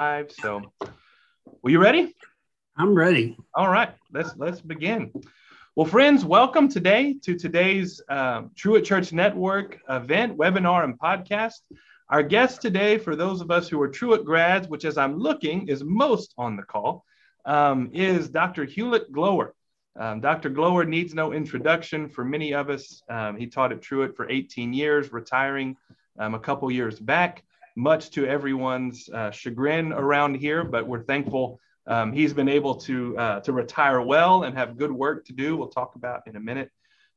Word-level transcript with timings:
live. 0.00 0.30
So, 0.30 0.62
well, 0.80 1.72
you 1.72 1.80
ready? 1.80 2.14
I'm 2.76 2.94
ready. 2.94 3.36
All 3.52 3.68
right, 3.68 3.90
let's 4.12 4.30
let's 4.36 4.60
begin. 4.60 5.10
Well, 5.74 5.88
friends, 5.88 6.24
welcome 6.24 6.68
today 6.68 7.16
to 7.24 7.36
today's 7.36 8.00
um, 8.08 8.52
Truett 8.54 8.84
Church 8.84 9.12
Network 9.12 9.80
event, 9.88 10.38
webinar, 10.38 10.84
and 10.84 10.96
podcast. 10.96 11.62
Our 12.10 12.22
guest 12.22 12.62
today, 12.62 12.96
for 12.96 13.16
those 13.16 13.40
of 13.40 13.50
us 13.50 13.68
who 13.68 13.82
are 13.82 13.88
Truett 13.88 14.24
grads, 14.24 14.68
which 14.68 14.84
as 14.84 14.96
I'm 14.96 15.18
looking 15.18 15.66
is 15.66 15.82
most 15.82 16.32
on 16.38 16.54
the 16.54 16.62
call, 16.62 17.04
um, 17.44 17.90
is 17.92 18.28
Dr. 18.28 18.66
Hulitt 18.66 19.10
Gloer. 19.10 19.52
Um, 19.98 20.20
Dr. 20.20 20.48
Gloer 20.48 20.84
needs 20.84 21.12
no 21.12 21.32
introduction 21.32 22.08
for 22.08 22.24
many 22.24 22.54
of 22.54 22.70
us. 22.70 23.02
Um, 23.08 23.36
he 23.36 23.48
taught 23.48 23.72
at 23.72 23.82
Truett 23.82 24.14
for 24.14 24.30
18 24.30 24.72
years, 24.72 25.12
retiring 25.12 25.76
um, 26.20 26.34
a 26.34 26.38
couple 26.38 26.70
years 26.70 27.00
back 27.00 27.42
much 27.78 28.10
to 28.10 28.26
everyone's 28.26 29.08
uh, 29.08 29.30
chagrin 29.30 29.92
around 29.92 30.34
here, 30.34 30.64
but 30.64 30.86
we're 30.86 31.04
thankful 31.04 31.60
um, 31.88 32.12
he's 32.12 32.34
been 32.34 32.50
able 32.50 32.74
to, 32.74 33.16
uh, 33.16 33.40
to 33.40 33.52
retire 33.52 34.02
well 34.02 34.44
and 34.44 34.56
have 34.56 34.76
good 34.76 34.92
work 34.92 35.24
to 35.24 35.32
do. 35.32 35.56
We'll 35.56 35.68
talk 35.68 35.94
about 35.94 36.22
in 36.26 36.36
a 36.36 36.40
minute. 36.40 36.70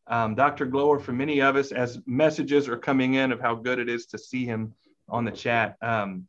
Um, 0.08 0.34
Dr. 0.34 0.66
Gloer, 0.66 1.00
for 1.00 1.12
many 1.12 1.42
of 1.42 1.58
us, 1.58 1.74
as 1.74 2.00
messages 2.06 2.70
are 2.70 2.78
coming 2.78 3.16
in 3.16 3.34
of 3.34 3.42
how 3.42 3.56
good 3.56 3.80
it 3.80 3.90
is 3.90 4.06
to 4.08 4.18
see 4.18 4.46
him 4.46 4.74
on 5.10 5.26
the 5.26 5.32
chat, 5.32 5.76
um, 5.82 6.26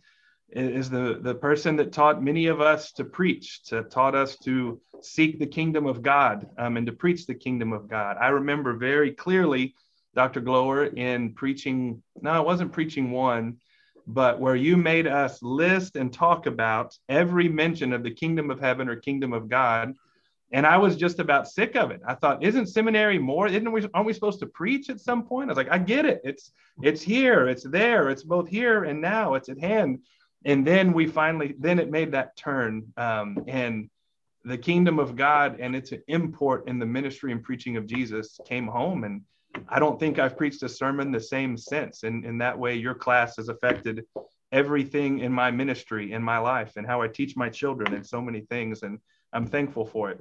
is 0.50 0.90
the, 0.90 1.20
the 1.22 1.36
person 1.36 1.76
that 1.76 1.92
taught 1.92 2.22
many 2.22 2.46
of 2.46 2.60
us 2.60 2.92
to 2.92 3.04
preach, 3.04 3.62
to 3.64 3.84
taught 3.84 4.14
us 4.14 4.36
to 4.38 4.80
seek 5.00 5.38
the 5.38 5.46
kingdom 5.46 5.86
of 5.86 6.02
God 6.02 6.48
um, 6.58 6.76
and 6.76 6.86
to 6.86 6.92
preach 6.92 7.26
the 7.26 7.34
kingdom 7.34 7.72
of 7.72 7.88
God. 7.88 8.16
I 8.20 8.28
remember 8.28 8.74
very 8.74 9.12
clearly, 9.12 9.74
Dr. 10.14 10.40
Gloer, 10.40 10.86
in 10.86 11.32
preaching, 11.32 12.02
no, 12.20 12.30
I 12.30 12.40
wasn't 12.40 12.72
preaching 12.72 13.12
one, 13.12 13.58
but 14.06 14.40
where 14.40 14.56
you 14.56 14.76
made 14.76 15.06
us 15.06 15.42
list 15.42 15.96
and 15.96 16.12
talk 16.12 16.46
about 16.46 16.96
every 17.08 17.48
mention 17.48 17.92
of 17.92 18.02
the 18.02 18.10
kingdom 18.10 18.50
of 18.50 18.60
heaven 18.60 18.88
or 18.88 18.96
kingdom 18.96 19.32
of 19.32 19.48
God. 19.48 19.94
And 20.54 20.66
I 20.66 20.76
was 20.76 20.96
just 20.96 21.18
about 21.18 21.48
sick 21.48 21.76
of 21.76 21.90
it. 21.90 22.02
I 22.06 22.14
thought, 22.14 22.42
isn't 22.42 22.66
seminary 22.66 23.18
more? 23.18 23.46
Isn't 23.46 23.72
we 23.72 23.88
aren't 23.94 24.06
we 24.06 24.12
supposed 24.12 24.40
to 24.40 24.46
preach 24.46 24.90
at 24.90 25.00
some 25.00 25.24
point? 25.24 25.48
I 25.48 25.52
was 25.52 25.56
like, 25.56 25.70
I 25.70 25.78
get 25.78 26.04
it. 26.04 26.20
It's 26.24 26.52
it's 26.82 27.00
here, 27.00 27.48
it's 27.48 27.64
there, 27.64 28.10
it's 28.10 28.22
both 28.22 28.48
here 28.48 28.84
and 28.84 29.00
now, 29.00 29.34
it's 29.34 29.48
at 29.48 29.58
hand. 29.58 30.00
And 30.44 30.66
then 30.66 30.92
we 30.92 31.06
finally, 31.06 31.54
then 31.58 31.78
it 31.78 31.90
made 31.90 32.12
that 32.12 32.36
turn. 32.36 32.92
Um, 32.96 33.44
and 33.46 33.88
the 34.44 34.58
kingdom 34.58 34.98
of 34.98 35.14
God 35.14 35.58
and 35.60 35.76
its 35.76 35.92
import 36.08 36.66
in 36.66 36.78
the 36.78 36.86
ministry 36.86 37.32
and 37.32 37.42
preaching 37.42 37.76
of 37.76 37.86
Jesus 37.86 38.38
came 38.44 38.66
home. 38.66 39.04
And 39.04 39.22
I 39.68 39.78
don't 39.78 39.98
think 39.98 40.18
I've 40.18 40.36
preached 40.36 40.62
a 40.62 40.68
sermon 40.68 41.10
the 41.10 41.20
same 41.20 41.56
since. 41.56 42.02
And 42.02 42.24
in 42.24 42.38
that 42.38 42.58
way, 42.58 42.74
your 42.74 42.94
class 42.94 43.36
has 43.36 43.48
affected 43.48 44.04
everything 44.50 45.20
in 45.20 45.32
my 45.32 45.50
ministry, 45.50 46.12
in 46.12 46.22
my 46.22 46.38
life, 46.38 46.76
and 46.76 46.86
how 46.86 47.02
I 47.02 47.08
teach 47.08 47.36
my 47.36 47.48
children, 47.48 47.94
and 47.94 48.06
so 48.06 48.20
many 48.20 48.40
things. 48.40 48.82
And 48.82 48.98
I'm 49.32 49.46
thankful 49.46 49.86
for 49.86 50.10
it. 50.10 50.20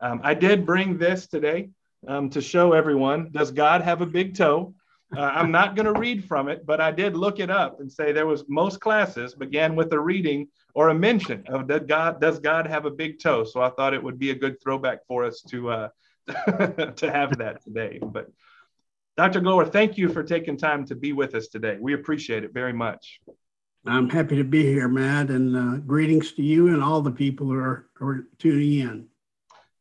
Um, 0.00 0.20
I 0.22 0.34
did 0.34 0.66
bring 0.66 0.98
this 0.98 1.26
today 1.26 1.70
um, 2.06 2.30
to 2.30 2.40
show 2.40 2.72
everyone 2.72 3.30
Does 3.32 3.50
God 3.50 3.82
have 3.82 4.00
a 4.00 4.06
big 4.06 4.36
toe? 4.36 4.74
Uh, 5.16 5.20
I'm 5.20 5.50
not 5.50 5.76
going 5.76 5.92
to 5.92 5.98
read 5.98 6.24
from 6.24 6.48
it, 6.48 6.64
but 6.64 6.80
I 6.80 6.90
did 6.90 7.16
look 7.16 7.38
it 7.38 7.50
up 7.50 7.80
and 7.80 7.92
say 7.92 8.12
there 8.12 8.26
was 8.26 8.44
most 8.48 8.80
classes 8.80 9.34
began 9.34 9.76
with 9.76 9.92
a 9.92 10.00
reading 10.00 10.48
or 10.74 10.88
a 10.88 10.94
mention 10.94 11.44
of 11.48 11.68
that 11.68 11.86
God 11.86 12.18
does 12.18 12.38
God 12.38 12.66
have 12.66 12.86
a 12.86 12.90
big 12.90 13.18
toe. 13.18 13.44
So 13.44 13.60
I 13.60 13.68
thought 13.70 13.92
it 13.92 14.02
would 14.02 14.18
be 14.18 14.30
a 14.30 14.34
good 14.34 14.60
throwback 14.62 15.04
for 15.06 15.24
us 15.24 15.42
to 15.50 15.70
uh, 15.70 15.88
to 16.96 17.10
have 17.12 17.36
that 17.38 17.62
today. 17.62 17.98
But 18.00 18.30
Dr. 19.16 19.40
Gloer, 19.40 19.66
thank 19.66 19.98
you 19.98 20.08
for 20.08 20.22
taking 20.22 20.56
time 20.56 20.86
to 20.86 20.94
be 20.94 21.12
with 21.12 21.34
us 21.34 21.48
today. 21.48 21.76
We 21.78 21.92
appreciate 21.92 22.44
it 22.44 22.54
very 22.54 22.72
much. 22.72 23.20
I'm 23.84 24.08
happy 24.08 24.36
to 24.36 24.44
be 24.44 24.62
here, 24.62 24.88
Matt, 24.88 25.28
and 25.28 25.56
uh, 25.56 25.76
greetings 25.78 26.32
to 26.32 26.42
you 26.42 26.68
and 26.68 26.82
all 26.82 27.02
the 27.02 27.10
people 27.10 27.48
who 27.48 27.58
are, 27.58 27.88
who 27.94 28.06
are 28.06 28.26
tuning 28.38 28.78
in. 28.80 29.08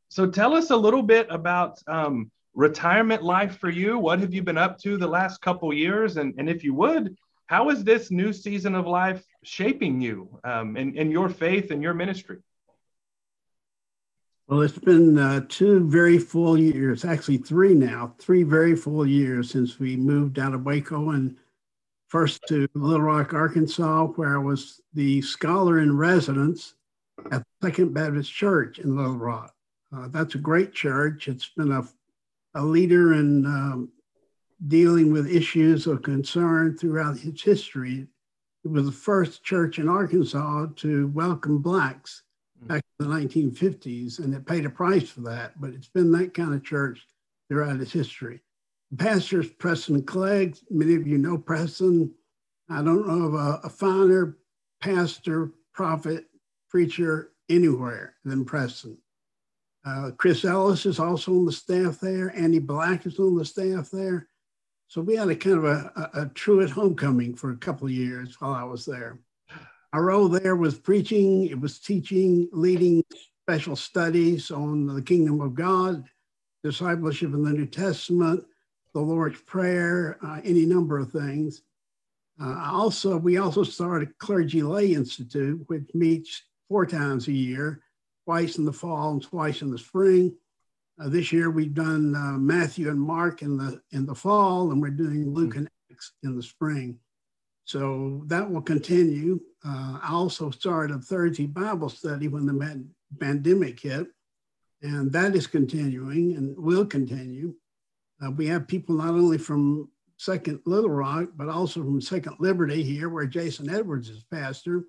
So, 0.10 0.30
tell 0.30 0.54
us 0.54 0.72
a 0.72 0.76
little 0.76 1.04
bit 1.04 1.28
about 1.30 1.80
um, 1.88 2.30
retirement 2.54 3.24
life 3.24 3.58
for 3.58 3.70
you. 3.70 3.98
What 3.98 4.20
have 4.20 4.34
you 4.34 4.44
been 4.44 4.58
up 4.58 4.78
to 4.80 4.98
the 4.98 5.08
last 5.08 5.40
couple 5.40 5.72
years? 5.74 6.18
And, 6.18 6.34
and 6.38 6.50
if 6.50 6.64
you 6.64 6.74
would, 6.74 7.16
how 7.46 7.70
is 7.70 7.86
this 7.86 8.12
new 8.12 8.34
season 8.34 8.76
of 8.76 8.86
life 8.86 9.24
shaping 9.44 10.02
you 10.02 10.40
um, 10.44 10.76
in, 10.76 10.98
in 10.98 11.10
your 11.10 11.30
faith 11.30 11.72
and 11.72 11.82
your 11.82 11.94
ministry? 11.94 12.40
Well, 14.52 14.64
it's 14.64 14.78
been 14.78 15.18
uh, 15.18 15.46
two 15.48 15.88
very 15.88 16.20
full 16.20 16.60
years, 16.60 17.06
actually 17.06 17.38
three 17.38 17.74
now, 17.74 18.14
three 18.20 18.44
very 18.44 18.76
full 18.76 19.08
years 19.08 19.50
since 19.50 19.80
we 19.80 19.96
moved 19.96 20.40
out 20.40 20.54
of 20.54 20.66
Waco 20.66 21.12
and 21.12 21.38
first 22.10 22.42
to 22.50 22.68
Little 22.74 23.00
Rock, 23.00 23.34
Arkansas, 23.34 24.08
where 24.08 24.36
I 24.36 24.44
was 24.44 24.82
the 24.94 25.22
scholar 25.22 25.80
in 25.80 25.96
residence 25.96 26.74
at 27.32 27.46
Second 27.64 27.94
Baptist 27.94 28.34
Church 28.34 28.80
in 28.80 28.94
Little 28.94 29.16
Rock. 29.16 29.56
Uh, 29.96 30.10
that's 30.10 30.36
a 30.36 30.40
great 30.40 30.74
church. 30.74 31.30
It's 31.30 31.48
been 31.56 31.72
a, 31.72 31.88
a 32.56 32.62
leader 32.62 33.14
in 33.14 33.46
um, 33.46 33.90
dealing 34.68 35.14
with 35.14 35.32
issues 35.32 35.88
of 35.88 36.04
concern 36.04 36.78
throughout 36.78 37.24
its 37.24 37.42
history. 37.42 38.06
It 38.66 38.70
was 38.70 38.84
the 38.84 38.92
first 38.92 39.46
church 39.46 39.80
in 39.80 39.88
Arkansas 39.88 40.66
to 40.76 41.08
welcome 41.14 41.60
Blacks 41.60 42.24
back 42.62 42.84
in 43.00 43.08
the 43.08 43.16
1950s, 43.16 44.20
and 44.20 44.34
it 44.34 44.46
paid 44.46 44.66
a 44.66 44.70
price 44.70 45.10
for 45.10 45.22
that. 45.22 45.60
But 45.60 45.72
it's 45.72 45.88
been 45.88 46.12
that 46.14 46.34
kind 46.34 46.54
of 46.54 46.64
church 46.64 47.06
throughout 47.50 47.82
its 47.82 47.92
history. 47.92 48.42
The 48.92 48.98
pastor 48.98 49.44
Preston 49.44 50.04
Clegg. 50.04 50.58
Many 50.70 50.96
of 50.96 51.08
you 51.08 51.18
know 51.18 51.38
Preston. 51.38 52.14
I 52.70 52.82
don't 52.82 53.08
know 53.08 53.28
of 53.28 53.34
a, 53.34 53.62
a 53.64 53.70
finer 53.70 54.38
pastor, 54.82 55.52
prophet, 55.74 56.26
preacher 56.70 57.32
anywhere 57.50 58.16
than 58.24 58.46
Preston. 58.46 58.98
Uh, 59.86 60.12
Chris 60.18 60.46
Ellis 60.46 60.86
is 60.86 61.00
also 61.00 61.34
on 61.34 61.46
the 61.46 61.52
staff 61.52 62.00
there. 62.00 62.36
Andy 62.36 62.60
Black 62.60 63.06
is 63.06 63.20
on 63.20 63.36
the 63.36 63.46
staff 63.46 63.90
there. 63.92 64.28
So 64.88 65.02
we 65.02 65.16
had 65.16 65.30
a 65.30 65.36
kind 65.36 65.58
of 65.58 65.66
a, 65.66 65.92
a, 65.96 66.22
a 66.22 66.26
Truett 66.30 66.70
homecoming 66.70 67.36
for 67.36 67.52
a 67.52 67.58
couple 67.58 67.88
of 67.88 67.94
years 67.94 68.40
while 68.40 68.54
I 68.54 68.64
was 68.64 68.86
there. 68.86 69.20
Our 69.94 70.06
role 70.06 70.30
there 70.30 70.56
was 70.56 70.80
preaching, 70.80 71.48
it 71.48 71.60
was 71.60 71.80
teaching, 71.80 72.48
leading 72.54 73.04
special 73.44 73.76
studies 73.76 74.50
on 74.50 74.88
the 74.88 75.02
kingdom 75.02 75.42
of 75.42 75.54
God, 75.54 76.06
discipleship 76.64 77.34
in 77.34 77.44
the 77.44 77.52
New 77.52 77.66
Testament, 77.66 78.46
the 78.94 79.02
Lord's 79.02 79.42
Prayer, 79.42 80.18
uh, 80.24 80.40
any 80.46 80.66
number 80.66 80.98
of 80.98 81.12
things. 81.12 81.64
Uh, 82.42 82.70
also, 82.72 83.18
we 83.18 83.38
also 83.38 83.64
started 83.64 84.10
a 84.10 84.14
Clergy 84.14 84.64
Lay 84.64 84.94
Institute, 84.94 85.62
which 85.68 85.90
meets 85.94 86.42
four 86.70 86.86
times 86.86 87.28
a 87.28 87.34
year, 87.34 87.82
twice 88.26 88.58
in 88.58 88.64
the 88.64 88.72
fall 88.72 89.12
and 89.12 89.22
twice 89.22 89.62
in 89.62 89.72
the 89.72 89.78
spring. 89.78 90.34
Uh, 91.02 91.10
this 91.10 91.34
year 91.34 91.50
we've 91.50 91.74
done 91.74 92.16
uh, 92.16 92.38
Matthew 92.38 92.90
and 92.90 93.00
Mark 93.00 93.42
in 93.42 93.58
the 93.58 93.82
in 93.92 94.06
the 94.06 94.16
fall, 94.16 94.72
and 94.72 94.82
we're 94.82 94.90
doing 94.90 95.34
Luke 95.34 95.56
and 95.56 95.70
Acts 95.92 96.14
in 96.24 96.36
the 96.38 96.44
spring. 96.44 96.98
So 97.66 98.24
that 98.28 98.50
will 98.50 98.62
continue. 98.62 99.40
Uh, 99.64 100.00
I 100.02 100.10
also 100.12 100.50
started 100.50 100.96
a 100.96 101.00
Thursday 101.00 101.46
Bible 101.46 101.90
study 101.90 102.28
when 102.28 102.46
the 102.46 102.86
pandemic 103.20 103.80
hit, 103.80 104.08
and 104.82 105.12
that 105.12 105.36
is 105.36 105.48
continuing 105.48 106.36
and 106.36 106.58
will 106.58 106.86
continue. 106.86 107.54
Uh, 108.22 108.32
we 108.32 108.48
have 108.48 108.68
people 108.68 108.96
not 108.96 109.10
only 109.10 109.38
from 109.38 109.90
Second 110.18 110.60
Little 110.66 110.90
Rock, 110.90 111.30
but 111.36 111.50
also 111.50 111.82
from 111.82 112.02
Second 112.02 112.36
Liberty 112.40 112.84
here, 112.84 113.10
where 113.10 113.26
Jason 113.26 113.70
Edwards 113.70 114.10
is 114.10 114.24
pastor, 114.24 114.86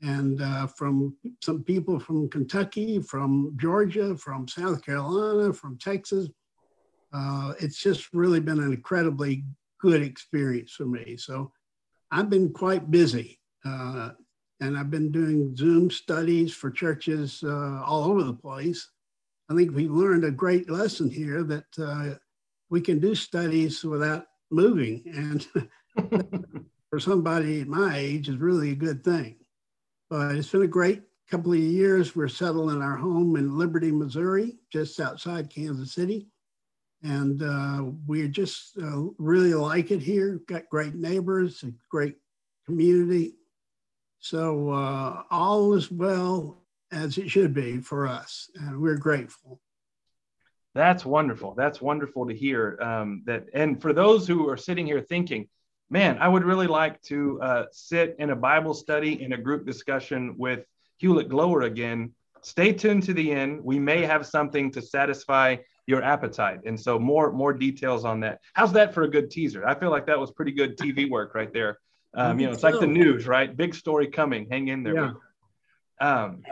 and 0.00 0.40
uh, 0.40 0.66
from 0.66 1.16
some 1.42 1.62
people 1.62 1.98
from 1.98 2.28
Kentucky, 2.28 3.00
from 3.00 3.54
Georgia, 3.60 4.16
from 4.16 4.48
South 4.48 4.84
Carolina, 4.84 5.52
from 5.52 5.78
Texas. 5.78 6.28
Uh, 7.12 7.52
it's 7.60 7.78
just 7.78 8.12
really 8.12 8.40
been 8.40 8.58
an 8.58 8.72
incredibly 8.72 9.44
good 9.80 10.02
experience 10.02 10.72
for 10.72 10.86
me. 10.86 11.16
So 11.16 11.52
I've 12.14 12.30
been 12.30 12.52
quite 12.52 12.92
busy. 12.92 13.40
Uh, 13.64 14.10
and 14.60 14.78
I've 14.78 14.90
been 14.90 15.10
doing 15.10 15.56
Zoom 15.56 15.90
studies 15.90 16.54
for 16.54 16.70
churches 16.70 17.42
uh, 17.44 17.82
all 17.84 18.04
over 18.04 18.22
the 18.22 18.32
place. 18.32 18.88
I 19.50 19.56
think 19.56 19.74
we 19.74 19.88
learned 19.88 20.24
a 20.24 20.30
great 20.30 20.70
lesson 20.70 21.10
here 21.10 21.42
that 21.42 21.64
uh, 21.76 22.14
we 22.70 22.80
can 22.80 23.00
do 23.00 23.16
studies 23.16 23.82
without 23.82 24.26
moving. 24.52 25.02
And 25.12 25.44
for 26.90 27.00
somebody 27.00 27.64
my 27.64 27.96
age 27.96 28.28
is 28.28 28.36
really 28.36 28.70
a 28.70 28.76
good 28.76 29.02
thing. 29.02 29.34
But 30.08 30.36
it's 30.36 30.50
been 30.50 30.62
a 30.62 30.68
great 30.68 31.02
couple 31.28 31.52
of 31.52 31.58
years. 31.58 32.14
We're 32.14 32.28
settled 32.28 32.70
in 32.70 32.80
our 32.80 32.96
home 32.96 33.34
in 33.34 33.58
Liberty, 33.58 33.90
Missouri, 33.90 34.56
just 34.72 35.00
outside 35.00 35.50
Kansas 35.50 35.92
City. 35.92 36.28
And 37.04 37.42
uh, 37.42 37.84
we 38.06 38.26
just 38.28 38.78
uh, 38.78 39.02
really 39.18 39.52
like 39.52 39.90
it 39.90 40.00
here. 40.00 40.40
Got 40.48 40.70
great 40.70 40.94
neighbors, 40.94 41.62
a 41.62 41.70
great 41.90 42.16
community. 42.64 43.34
So 44.20 44.70
uh, 44.70 45.22
all 45.30 45.74
is 45.74 45.90
well 45.90 46.62
as 46.90 47.18
it 47.18 47.30
should 47.30 47.52
be 47.52 47.78
for 47.78 48.06
us, 48.06 48.50
and 48.54 48.80
we're 48.80 48.96
grateful. 48.96 49.60
That's 50.74 51.04
wonderful. 51.04 51.54
That's 51.54 51.82
wonderful 51.82 52.26
to 52.26 52.34
hear. 52.34 52.78
Um, 52.80 53.22
that, 53.26 53.46
and 53.52 53.80
for 53.82 53.92
those 53.92 54.26
who 54.26 54.48
are 54.48 54.56
sitting 54.56 54.86
here 54.86 55.02
thinking, 55.02 55.46
man, 55.90 56.16
I 56.18 56.28
would 56.28 56.42
really 56.42 56.66
like 56.66 57.02
to 57.02 57.40
uh, 57.42 57.64
sit 57.70 58.16
in 58.18 58.30
a 58.30 58.36
Bible 58.36 58.72
study 58.72 59.22
in 59.22 59.34
a 59.34 59.38
group 59.38 59.66
discussion 59.66 60.36
with 60.38 60.64
Hulitt 61.02 61.28
Gloer 61.28 61.62
again. 61.62 62.14
Stay 62.40 62.72
tuned 62.72 63.02
to 63.04 63.12
the 63.12 63.30
end. 63.30 63.62
We 63.62 63.78
may 63.78 64.02
have 64.06 64.26
something 64.26 64.72
to 64.72 64.80
satisfy 64.80 65.56
your 65.86 66.02
appetite. 66.02 66.60
And 66.64 66.78
so 66.78 66.98
more 66.98 67.32
more 67.32 67.52
details 67.52 68.04
on 68.04 68.20
that. 68.20 68.40
How's 68.54 68.72
that 68.72 68.94
for 68.94 69.02
a 69.02 69.08
good 69.08 69.30
teaser? 69.30 69.66
I 69.66 69.74
feel 69.74 69.90
like 69.90 70.06
that 70.06 70.18
was 70.18 70.30
pretty 70.30 70.52
good 70.52 70.78
TV 70.78 71.08
work 71.16 71.34
right 71.34 71.52
there. 71.52 71.78
Um, 72.14 72.38
you 72.38 72.46
know, 72.46 72.52
it's 72.52 72.62
like 72.62 72.78
the 72.78 72.86
news, 72.86 73.26
right? 73.26 73.54
Big 73.54 73.74
story 73.74 74.06
coming. 74.06 74.46
Hang 74.48 74.68
in 74.68 74.84
there. 74.84 74.94
Yeah. 74.94 75.12
Um, 76.00 76.42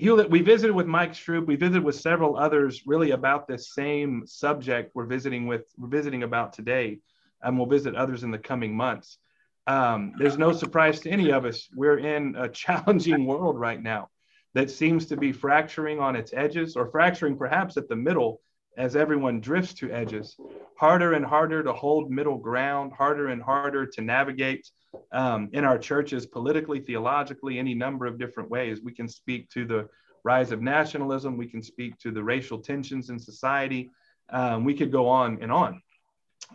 Hulitt, 0.00 0.30
we 0.30 0.40
visited 0.40 0.74
with 0.74 0.86
Mike 0.86 1.12
Stroope. 1.12 1.46
We 1.46 1.56
visited 1.56 1.84
with 1.84 1.96
several 1.96 2.36
others, 2.36 2.82
really 2.86 3.12
about 3.12 3.46
this 3.46 3.72
same 3.72 4.24
subject. 4.26 4.92
We're 4.94 5.06
visiting 5.06 5.46
with. 5.46 5.66
We're 5.76 5.88
visiting 5.88 6.22
about 6.22 6.52
today, 6.52 7.00
and 7.42 7.56
we'll 7.56 7.66
visit 7.66 7.94
others 7.94 8.22
in 8.22 8.30
the 8.30 8.38
coming 8.38 8.76
months. 8.76 9.18
Um, 9.66 10.12
there's 10.18 10.36
no 10.36 10.52
surprise 10.52 11.00
to 11.00 11.10
any 11.10 11.30
of 11.30 11.44
us. 11.44 11.68
We're 11.74 11.98
in 11.98 12.34
a 12.36 12.48
challenging 12.48 13.26
world 13.26 13.58
right 13.58 13.82
now 13.82 14.10
that 14.54 14.70
seems 14.70 15.06
to 15.06 15.16
be 15.16 15.32
fracturing 15.32 15.98
on 16.00 16.16
its 16.16 16.32
edges, 16.32 16.76
or 16.76 16.86
fracturing 16.90 17.36
perhaps 17.36 17.76
at 17.76 17.88
the 17.88 17.96
middle 17.96 18.40
as 18.76 18.96
everyone 18.96 19.40
drifts 19.40 19.74
to 19.74 19.90
edges, 19.90 20.36
harder 20.76 21.12
and 21.12 21.24
harder 21.24 21.62
to 21.62 21.72
hold 21.72 22.10
middle 22.10 22.38
ground, 22.38 22.92
harder 22.92 23.28
and 23.28 23.42
harder 23.42 23.86
to 23.86 24.00
navigate 24.00 24.68
um, 25.12 25.48
in 25.52 25.64
our 25.64 25.78
churches 25.78 26.26
politically, 26.26 26.80
theologically, 26.80 27.58
any 27.58 27.74
number 27.74 28.06
of 28.06 28.18
different 28.18 28.50
ways. 28.50 28.82
We 28.82 28.92
can 28.92 29.08
speak 29.08 29.48
to 29.50 29.64
the 29.64 29.88
rise 30.24 30.52
of 30.52 30.62
nationalism, 30.62 31.36
we 31.36 31.46
can 31.46 31.62
speak 31.62 31.98
to 31.98 32.10
the 32.10 32.22
racial 32.22 32.58
tensions 32.58 33.10
in 33.10 33.18
society. 33.18 33.90
Um, 34.30 34.64
we 34.64 34.74
could 34.74 34.90
go 34.90 35.06
on 35.08 35.38
and 35.42 35.52
on. 35.52 35.82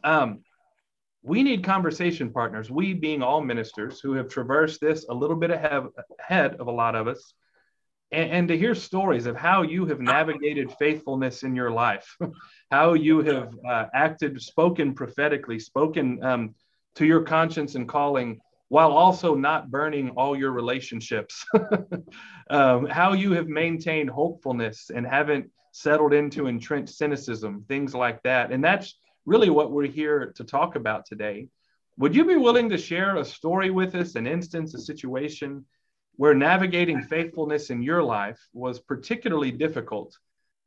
Um, 0.04 0.40
we 1.22 1.44
need 1.44 1.64
conversation 1.64 2.32
partners, 2.32 2.72
we 2.72 2.94
being 2.94 3.22
all 3.22 3.42
ministers 3.42 4.00
who 4.00 4.14
have 4.14 4.30
traversed 4.30 4.82
this 4.82 5.06
a 5.10 5.14
little 5.14 5.36
bit 5.36 5.52
ahead 5.52 6.56
of 6.56 6.68
a 6.68 6.72
lot 6.72 6.96
of 6.96 7.08
us 7.08 7.34
and, 8.12 8.32
and 8.32 8.48
to 8.48 8.58
hear 8.58 8.76
stories 8.76 9.26
of 9.26 9.36
how 9.36 9.62
you 9.62 9.86
have 9.86 10.00
navigated 10.00 10.72
faithfulness 10.80 11.44
in 11.44 11.56
your 11.56 11.72
life, 11.72 12.18
how 12.72 12.94
you 12.94 13.22
have 13.22 13.54
uh, 13.68 13.86
acted, 13.94 14.42
spoken 14.42 14.94
prophetically, 14.94 15.60
spoken 15.60 16.24
um, 16.24 16.56
to 16.96 17.06
your 17.06 17.22
conscience 17.22 17.76
and 17.76 17.88
calling 17.88 18.40
while 18.70 18.92
also 18.92 19.34
not 19.34 19.72
burning 19.72 20.12
all 20.12 20.38
your 20.38 20.52
relationships, 20.52 21.44
um, 22.52 22.86
how 22.86 23.14
you 23.14 23.32
have 23.32 23.48
maintained 23.48 24.10
hopefulness 24.10 24.92
and 24.94 25.08
haven't 25.08 25.50
settled 25.72 26.14
into 26.14 26.48
entrenched 26.48 26.94
cynicism, 26.94 27.66
things 27.68 27.96
like 27.96 28.22
that. 28.24 28.52
And 28.52 28.64
that's 28.64 28.96
really 29.26 29.50
what 29.50 29.72
we're 29.72 29.88
here 29.88 30.32
to 30.36 30.44
talk 30.44 30.76
about 30.76 31.06
today. 31.06 31.48
Would 31.98 32.16
you 32.16 32.26
be 32.26 32.38
willing 32.38 32.70
to 32.70 32.78
share 32.78 33.18
a 33.18 33.26
story 33.26 33.72
with 33.72 33.96
us, 33.96 34.16
an 34.16 34.28
instance, 34.28 34.74
a 34.76 34.80
situation 34.80 35.66
where 36.20 36.34
navigating 36.34 37.02
faithfulness 37.02 37.70
in 37.70 37.82
your 37.82 38.04
life 38.04 38.46
was 38.52 38.78
particularly 38.78 39.52
difficult 39.52 40.18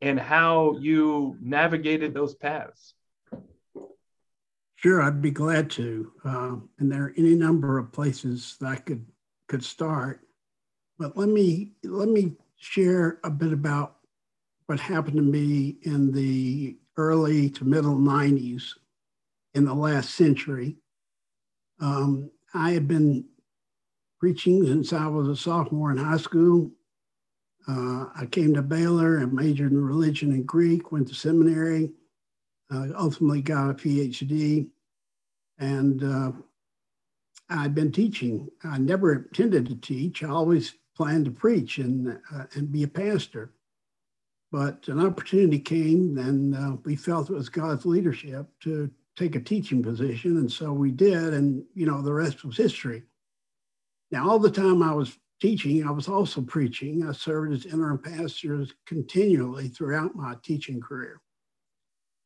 and 0.00 0.18
how 0.18 0.74
you 0.80 1.36
navigated 1.42 2.14
those 2.14 2.34
paths. 2.34 2.94
Sure, 4.76 5.02
I'd 5.02 5.20
be 5.20 5.30
glad 5.30 5.68
to. 5.72 6.10
Uh, 6.24 6.56
and 6.78 6.90
there 6.90 7.02
are 7.02 7.14
any 7.18 7.34
number 7.34 7.76
of 7.76 7.92
places 7.92 8.56
that 8.60 8.66
I 8.66 8.76
could 8.76 9.04
could 9.46 9.62
start. 9.62 10.20
But 10.98 11.18
let 11.18 11.28
me 11.28 11.72
let 11.84 12.08
me 12.08 12.32
share 12.56 13.20
a 13.22 13.28
bit 13.28 13.52
about 13.52 13.96
what 14.68 14.80
happened 14.80 15.16
to 15.16 15.22
me 15.22 15.76
in 15.82 16.12
the 16.12 16.78
early 16.96 17.50
to 17.50 17.66
middle 17.66 17.96
90s 17.96 18.70
in 19.52 19.66
the 19.66 19.74
last 19.74 20.14
century. 20.14 20.78
Um, 21.78 22.30
I 22.54 22.70
had 22.70 22.88
been 22.88 23.26
preaching 24.22 24.64
since 24.64 24.92
I 24.92 25.08
was 25.08 25.26
a 25.26 25.34
sophomore 25.34 25.90
in 25.90 25.96
high 25.96 26.16
school. 26.16 26.70
Uh, 27.66 28.04
I 28.14 28.28
came 28.30 28.54
to 28.54 28.62
Baylor 28.62 29.16
and 29.16 29.32
majored 29.32 29.72
in 29.72 29.84
religion 29.84 30.30
and 30.30 30.46
Greek, 30.46 30.92
went 30.92 31.08
to 31.08 31.14
seminary, 31.14 31.90
uh, 32.72 32.86
ultimately 32.96 33.42
got 33.42 33.70
a 33.70 33.74
PhD. 33.74 34.68
And 35.58 36.04
uh, 36.04 36.30
I'd 37.50 37.74
been 37.74 37.90
teaching. 37.90 38.48
I 38.62 38.78
never 38.78 39.12
intended 39.12 39.66
to 39.66 39.74
teach. 39.74 40.22
I 40.22 40.28
always 40.28 40.76
planned 40.96 41.24
to 41.24 41.32
preach 41.32 41.78
and, 41.78 42.16
uh, 42.32 42.44
and 42.54 42.70
be 42.70 42.84
a 42.84 42.88
pastor. 42.88 43.52
But 44.52 44.86
an 44.86 45.04
opportunity 45.04 45.58
came, 45.58 46.16
and 46.16 46.54
uh, 46.54 46.76
we 46.84 46.94
felt 46.94 47.28
it 47.28 47.34
was 47.34 47.48
God's 47.48 47.86
leadership 47.86 48.46
to 48.60 48.88
take 49.16 49.34
a 49.34 49.40
teaching 49.40 49.82
position. 49.82 50.36
And 50.36 50.52
so 50.52 50.72
we 50.72 50.92
did. 50.92 51.34
And, 51.34 51.64
you 51.74 51.86
know, 51.86 52.02
the 52.02 52.12
rest 52.12 52.44
was 52.44 52.56
history. 52.56 53.02
Now, 54.12 54.28
all 54.28 54.38
the 54.38 54.50
time 54.50 54.82
I 54.82 54.92
was 54.92 55.18
teaching, 55.40 55.84
I 55.88 55.90
was 55.90 56.06
also 56.06 56.42
preaching. 56.42 57.08
I 57.08 57.12
served 57.12 57.54
as 57.54 57.64
interim 57.64 57.98
pastor 57.98 58.66
continually 58.86 59.68
throughout 59.68 60.14
my 60.14 60.36
teaching 60.42 60.82
career. 60.82 61.22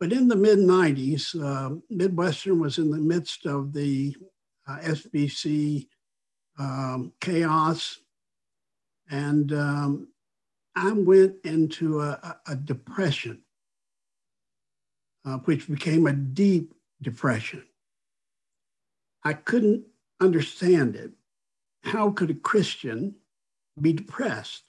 But 0.01 0.13
in 0.13 0.27
the 0.27 0.37
mid 0.37 0.59
90s, 0.59 1.41
uh, 1.41 1.77
Midwestern 1.89 2.61
was 2.61 2.79
in 2.79 2.91
the 2.91 2.99
midst 2.99 3.47
of 3.47 3.73
the 3.73 4.15
uh, 4.69 4.79
SBC 4.81 5.87
um, 6.59 7.13
chaos. 7.21 8.01
And 9.09 9.53
um, 9.53 10.09
I 10.75 10.91
went 10.93 11.37
into 11.45 12.01
a, 12.01 12.37
a 12.49 12.57
depression, 12.57 13.43
uh, 15.25 15.39
which 15.39 15.69
became 15.69 16.09
a 16.09 16.13
deep 16.13 16.75
depression. 17.01 17.65
I 19.23 19.35
couldn't 19.35 19.85
understand 20.21 20.97
it 20.97 21.13
how 21.87 22.11
could 22.11 22.31
a 22.31 22.35
Christian 22.35 23.15
be 23.81 23.93
depressed? 23.93 24.65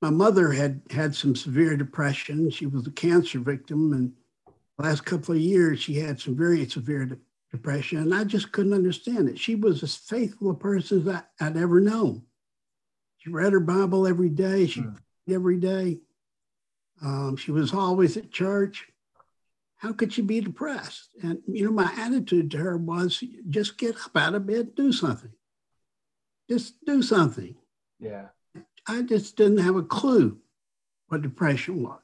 My 0.00 0.10
mother 0.10 0.52
had 0.52 0.80
had 0.90 1.14
some 1.14 1.36
severe 1.36 1.76
depression. 1.76 2.50
She 2.50 2.66
was 2.66 2.86
a 2.86 2.92
cancer 2.92 3.40
victim, 3.40 3.92
and 3.92 4.12
last 4.78 5.04
couple 5.04 5.34
of 5.34 5.40
years 5.40 5.80
she 5.80 5.94
had 5.94 6.18
some 6.18 6.34
very 6.34 6.66
severe 6.68 7.04
de- 7.04 7.18
depression, 7.50 7.98
and 7.98 8.14
I 8.14 8.24
just 8.24 8.52
couldn't 8.52 8.72
understand 8.72 9.28
it. 9.28 9.38
She 9.38 9.54
was 9.54 9.82
as 9.82 9.96
faithful 9.96 10.50
a 10.50 10.54
person 10.54 11.06
as 11.08 11.22
I, 11.40 11.48
would 11.48 11.56
ever 11.58 11.80
known. 11.80 12.22
She 13.18 13.30
read 13.30 13.52
her 13.52 13.60
Bible 13.60 14.06
every 14.06 14.30
day. 14.30 14.66
She 14.66 14.80
mm. 14.80 14.96
every 15.28 15.58
day. 15.58 15.98
Um, 17.02 17.36
she 17.36 17.50
was 17.50 17.74
always 17.74 18.16
at 18.16 18.30
church. 18.30 18.86
How 19.76 19.92
could 19.92 20.12
she 20.12 20.22
be 20.22 20.40
depressed? 20.40 21.10
And 21.22 21.40
you 21.46 21.64
know, 21.64 21.72
my 21.72 21.92
attitude 21.98 22.50
to 22.52 22.58
her 22.58 22.76
was, 22.78 23.22
just 23.50 23.76
get 23.76 23.96
up 23.96 24.16
out 24.16 24.34
of 24.34 24.46
bed, 24.46 24.74
do 24.74 24.90
something 24.90 25.32
just 26.48 26.84
do 26.84 27.02
something. 27.02 27.54
Yeah. 27.98 28.28
I 28.86 29.02
just 29.02 29.36
didn't 29.36 29.58
have 29.58 29.76
a 29.76 29.82
clue 29.82 30.38
what 31.08 31.22
depression 31.22 31.82
was. 31.82 32.00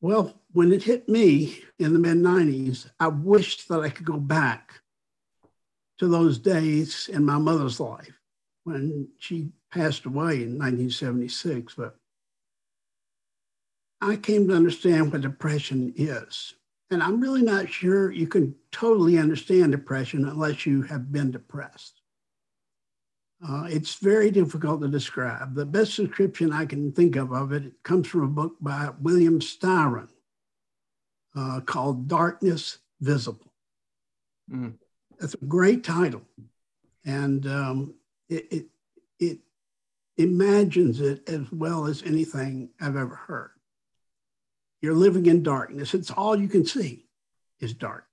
Well, 0.00 0.34
when 0.52 0.72
it 0.72 0.82
hit 0.82 1.08
me 1.08 1.62
in 1.78 1.92
the 1.92 1.98
mid 1.98 2.16
90s, 2.16 2.90
I 2.98 3.06
wished 3.08 3.68
that 3.68 3.80
I 3.80 3.88
could 3.88 4.06
go 4.06 4.18
back 4.18 4.80
to 5.98 6.08
those 6.08 6.38
days 6.38 7.08
in 7.08 7.24
my 7.24 7.38
mother's 7.38 7.78
life 7.78 8.18
when 8.64 9.08
she 9.18 9.50
passed 9.70 10.04
away 10.04 10.42
in 10.42 10.58
1976. 10.58 11.74
But 11.76 11.96
I 14.00 14.16
came 14.16 14.48
to 14.48 14.56
understand 14.56 15.12
what 15.12 15.20
depression 15.20 15.94
is. 15.96 16.54
And 16.92 17.02
I'm 17.02 17.20
really 17.20 17.42
not 17.42 17.70
sure 17.70 18.12
you 18.12 18.26
can 18.26 18.54
totally 18.70 19.16
understand 19.16 19.72
depression 19.72 20.28
unless 20.28 20.66
you 20.66 20.82
have 20.82 21.10
been 21.10 21.30
depressed. 21.30 22.02
Uh, 23.46 23.64
it's 23.68 23.94
very 23.94 24.30
difficult 24.30 24.82
to 24.82 24.88
describe. 24.88 25.54
The 25.54 25.64
best 25.64 25.96
description 25.96 26.52
I 26.52 26.66
can 26.66 26.92
think 26.92 27.16
of 27.16 27.32
of 27.32 27.52
it, 27.52 27.64
it 27.64 27.82
comes 27.82 28.06
from 28.06 28.24
a 28.24 28.28
book 28.28 28.56
by 28.60 28.90
William 29.00 29.40
Styron 29.40 30.10
uh, 31.34 31.60
called 31.60 32.08
Darkness 32.08 32.78
Visible. 33.00 33.52
Mm. 34.52 34.74
That's 35.18 35.34
a 35.34 35.44
great 35.46 35.82
title. 35.82 36.22
And 37.06 37.46
um, 37.46 37.94
it, 38.28 38.46
it, 38.52 38.66
it 39.18 39.38
imagines 40.18 41.00
it 41.00 41.26
as 41.26 41.50
well 41.50 41.86
as 41.86 42.02
anything 42.02 42.68
I've 42.82 42.96
ever 42.96 43.14
heard. 43.14 43.52
You're 44.82 44.94
living 44.94 45.26
in 45.26 45.44
darkness. 45.44 45.94
It's 45.94 46.10
all 46.10 46.38
you 46.38 46.48
can 46.48 46.66
see 46.66 47.06
is 47.60 47.72
dark. 47.72 48.04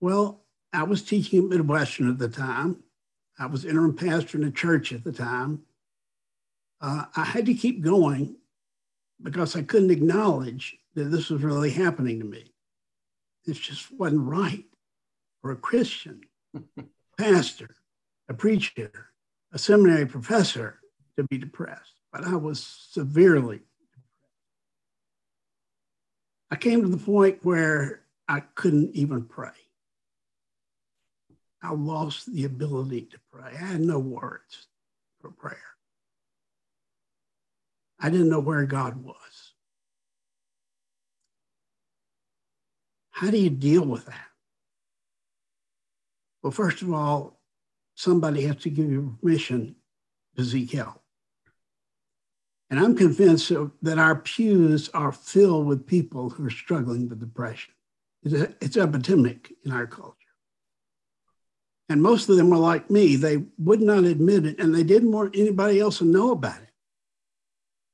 Well, 0.00 0.42
I 0.72 0.82
was 0.82 1.02
teaching 1.02 1.38
at 1.38 1.48
Midwestern 1.48 2.10
at 2.10 2.18
the 2.18 2.28
time. 2.28 2.82
I 3.38 3.46
was 3.46 3.64
interim 3.64 3.94
pastor 3.94 4.36
in 4.36 4.44
a 4.44 4.50
church 4.50 4.92
at 4.92 5.04
the 5.04 5.12
time. 5.12 5.62
Uh, 6.80 7.04
I 7.14 7.24
had 7.24 7.46
to 7.46 7.54
keep 7.54 7.82
going 7.82 8.36
because 9.22 9.54
I 9.54 9.62
couldn't 9.62 9.92
acknowledge 9.92 10.76
that 10.94 11.04
this 11.04 11.30
was 11.30 11.42
really 11.42 11.70
happening 11.70 12.18
to 12.18 12.24
me. 12.24 12.52
It 13.46 13.54
just 13.54 13.92
wasn't 13.92 14.26
right 14.26 14.64
for 15.40 15.52
a 15.52 15.56
Christian 15.56 16.22
pastor, 17.18 17.76
a 18.28 18.34
preacher, 18.34 18.90
a 19.52 19.58
seminary 19.58 20.06
professor 20.06 20.80
to 21.16 21.24
be 21.24 21.38
depressed. 21.38 22.00
But 22.12 22.24
I 22.24 22.34
was 22.34 22.64
severely 22.90 23.60
I 26.52 26.56
came 26.56 26.82
to 26.82 26.88
the 26.88 26.98
point 26.98 27.38
where 27.42 28.02
I 28.28 28.40
couldn't 28.40 28.94
even 28.94 29.24
pray. 29.24 29.56
I 31.62 31.72
lost 31.72 32.30
the 32.30 32.44
ability 32.44 33.08
to 33.12 33.18
pray. 33.32 33.52
I 33.54 33.56
had 33.56 33.80
no 33.80 33.98
words 33.98 34.66
for 35.22 35.30
prayer. 35.30 35.56
I 37.98 38.10
didn't 38.10 38.28
know 38.28 38.40
where 38.40 38.66
God 38.66 39.02
was. 39.02 39.54
How 43.12 43.30
do 43.30 43.38
you 43.38 43.48
deal 43.48 43.86
with 43.86 44.04
that? 44.04 44.28
Well, 46.42 46.50
first 46.50 46.82
of 46.82 46.92
all, 46.92 47.40
somebody 47.94 48.42
has 48.42 48.56
to 48.56 48.68
give 48.68 48.90
you 48.90 49.16
permission 49.22 49.76
to 50.36 50.44
seek 50.44 50.72
help. 50.72 51.01
And 52.72 52.80
I'm 52.80 52.96
convinced 52.96 53.52
that 53.82 53.98
our 53.98 54.16
pews 54.16 54.88
are 54.94 55.12
filled 55.12 55.66
with 55.66 55.86
people 55.86 56.30
who 56.30 56.46
are 56.46 56.50
struggling 56.50 57.06
with 57.06 57.20
depression. 57.20 57.74
It's, 58.22 58.54
it's 58.62 58.78
epidemic 58.78 59.52
in 59.66 59.72
our 59.72 59.86
culture. 59.86 60.16
And 61.90 62.02
most 62.02 62.30
of 62.30 62.38
them 62.38 62.48
were 62.48 62.56
like 62.56 62.88
me. 62.88 63.16
They 63.16 63.44
would 63.58 63.82
not 63.82 64.04
admit 64.04 64.46
it 64.46 64.58
and 64.58 64.74
they 64.74 64.84
didn't 64.84 65.12
want 65.12 65.36
anybody 65.36 65.80
else 65.80 65.98
to 65.98 66.06
know 66.06 66.30
about 66.30 66.62
it. 66.62 66.70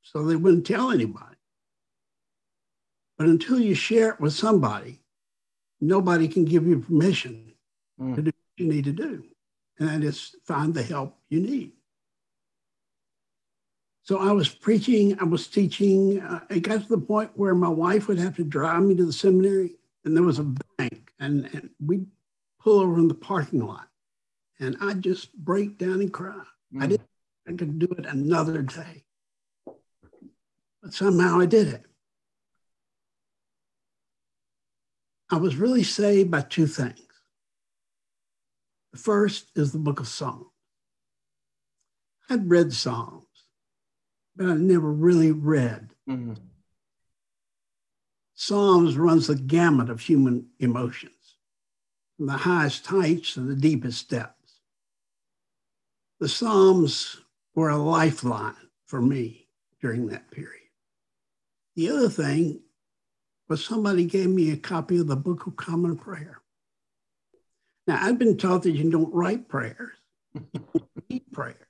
So 0.02 0.24
they 0.24 0.36
wouldn't 0.36 0.64
tell 0.64 0.92
anybody. 0.92 1.24
But 3.16 3.26
until 3.26 3.58
you 3.58 3.74
share 3.74 4.10
it 4.10 4.20
with 4.20 4.32
somebody, 4.32 5.00
nobody 5.80 6.28
can 6.28 6.44
give 6.44 6.68
you 6.68 6.78
permission 6.78 7.52
mm. 8.00 8.14
to 8.14 8.22
do 8.22 8.26
what 8.30 8.64
you 8.64 8.66
need 8.66 8.84
to 8.84 8.92
do. 8.92 9.24
And 9.80 9.88
that 9.88 10.06
is 10.06 10.36
find 10.44 10.72
the 10.72 10.84
help 10.84 11.18
you 11.30 11.40
need. 11.40 11.72
So 14.08 14.16
I 14.16 14.32
was 14.32 14.48
preaching, 14.48 15.18
I 15.20 15.24
was 15.24 15.48
teaching. 15.48 16.22
Uh, 16.22 16.40
it 16.48 16.60
got 16.60 16.80
to 16.80 16.88
the 16.88 16.96
point 16.96 17.30
where 17.34 17.54
my 17.54 17.68
wife 17.68 18.08
would 18.08 18.18
have 18.18 18.36
to 18.36 18.42
drive 18.42 18.82
me 18.82 18.94
to 18.94 19.04
the 19.04 19.12
seminary, 19.12 19.74
and 20.02 20.16
there 20.16 20.24
was 20.24 20.38
a 20.38 20.54
bank, 20.78 21.12
and, 21.20 21.44
and 21.52 21.68
we'd 21.78 22.06
pull 22.58 22.80
over 22.80 22.98
in 22.98 23.08
the 23.08 23.12
parking 23.12 23.66
lot, 23.66 23.86
and 24.60 24.78
I'd 24.80 25.02
just 25.02 25.34
break 25.34 25.76
down 25.76 26.00
and 26.00 26.10
cry. 26.10 26.42
Mm. 26.74 26.82
I 26.82 26.86
didn't 26.86 27.08
I 27.46 27.52
could 27.52 27.78
do 27.78 27.86
it 27.98 28.06
another 28.06 28.62
day. 28.62 29.04
But 30.82 30.94
somehow 30.94 31.38
I 31.40 31.44
did 31.44 31.68
it. 31.68 31.84
I 35.30 35.36
was 35.36 35.56
really 35.56 35.84
saved 35.84 36.30
by 36.30 36.40
two 36.40 36.66
things. 36.66 36.98
The 38.92 38.98
first 38.98 39.50
is 39.54 39.72
the 39.72 39.78
book 39.78 40.00
of 40.00 40.08
Psalms. 40.08 40.46
I'd 42.30 42.48
read 42.48 42.72
Psalms, 42.72 43.27
but 44.38 44.46
I 44.46 44.54
never 44.54 44.90
really 44.90 45.32
read. 45.32 45.90
Mm-hmm. 46.08 46.34
Psalms 48.34 48.96
runs 48.96 49.26
the 49.26 49.34
gamut 49.34 49.90
of 49.90 50.00
human 50.00 50.46
emotions, 50.60 51.36
from 52.16 52.26
the 52.26 52.34
highest 52.34 52.86
heights 52.86 53.34
to 53.34 53.40
the 53.40 53.56
deepest 53.56 54.08
depths. 54.08 54.60
The 56.20 56.28
Psalms 56.28 57.20
were 57.56 57.68
a 57.68 57.76
lifeline 57.76 58.54
for 58.86 59.02
me 59.02 59.48
during 59.80 60.06
that 60.06 60.30
period. 60.30 60.68
The 61.74 61.90
other 61.90 62.08
thing 62.08 62.60
was 63.48 63.64
somebody 63.64 64.04
gave 64.04 64.28
me 64.28 64.52
a 64.52 64.56
copy 64.56 64.98
of 64.98 65.08
the 65.08 65.16
Book 65.16 65.48
of 65.48 65.56
Common 65.56 65.96
Prayer. 65.96 66.40
Now, 67.88 67.98
I've 68.00 68.18
been 68.18 68.36
taught 68.36 68.62
that 68.62 68.70
you 68.70 68.88
don't 68.88 69.12
write 69.12 69.48
prayers, 69.48 69.96
you 70.34 70.42
read 71.10 71.32
prayers. 71.32 71.67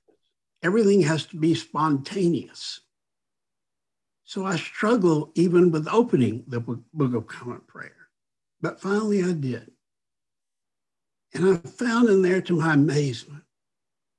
Everything 0.62 1.02
has 1.02 1.24
to 1.26 1.36
be 1.36 1.54
spontaneous. 1.54 2.80
So 4.24 4.44
I 4.44 4.56
struggle 4.56 5.32
even 5.34 5.70
with 5.70 5.88
opening 5.88 6.44
the 6.48 6.60
Book 6.60 7.14
of 7.14 7.26
Common 7.26 7.60
Prayer. 7.66 8.08
But 8.60 8.80
finally 8.80 9.22
I 9.22 9.32
did. 9.32 9.70
And 11.32 11.48
I 11.48 11.68
found 11.68 12.08
in 12.08 12.22
there, 12.22 12.40
to 12.42 12.56
my 12.56 12.74
amazement, 12.74 13.44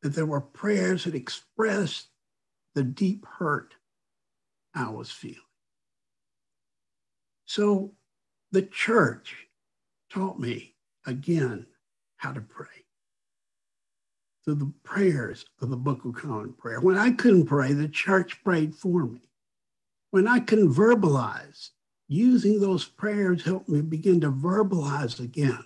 that 0.01 0.10
there 0.10 0.25
were 0.25 0.41
prayers 0.41 1.03
that 1.03 1.15
expressed 1.15 2.08
the 2.74 2.84
deep 2.84 3.25
hurt 3.25 3.75
I 4.74 4.89
was 4.89 5.12
feeling. 5.12 5.38
So 7.46 7.93
the 8.51 8.62
church 8.62 9.48
taught 10.10 10.39
me 10.39 10.75
again 11.05 11.65
how 12.17 12.31
to 12.31 12.41
pray 12.41 12.67
through 14.43 14.55
the 14.55 14.74
prayers 14.84 15.46
of 15.62 15.69
the 15.69 15.77
Book 15.77 16.05
of 16.05 16.15
Common 16.15 16.53
Prayer. 16.53 16.79
When 16.79 16.98
I 16.98 17.12
couldn't 17.12 17.46
pray, 17.46 17.74
the 17.74 17.88
church 17.88 18.43
prayed 18.43 18.75
for 18.75 19.03
me. 19.03 19.22
When 20.12 20.27
I 20.27 20.39
couldn't 20.39 20.74
verbalize, 20.74 21.69
using 22.08 22.60
those 22.60 22.86
prayers 22.86 23.43
helped 23.43 23.69
me 23.69 23.81
begin 23.81 24.22
to 24.22 24.31
verbalize 24.31 25.19
again. 25.19 25.63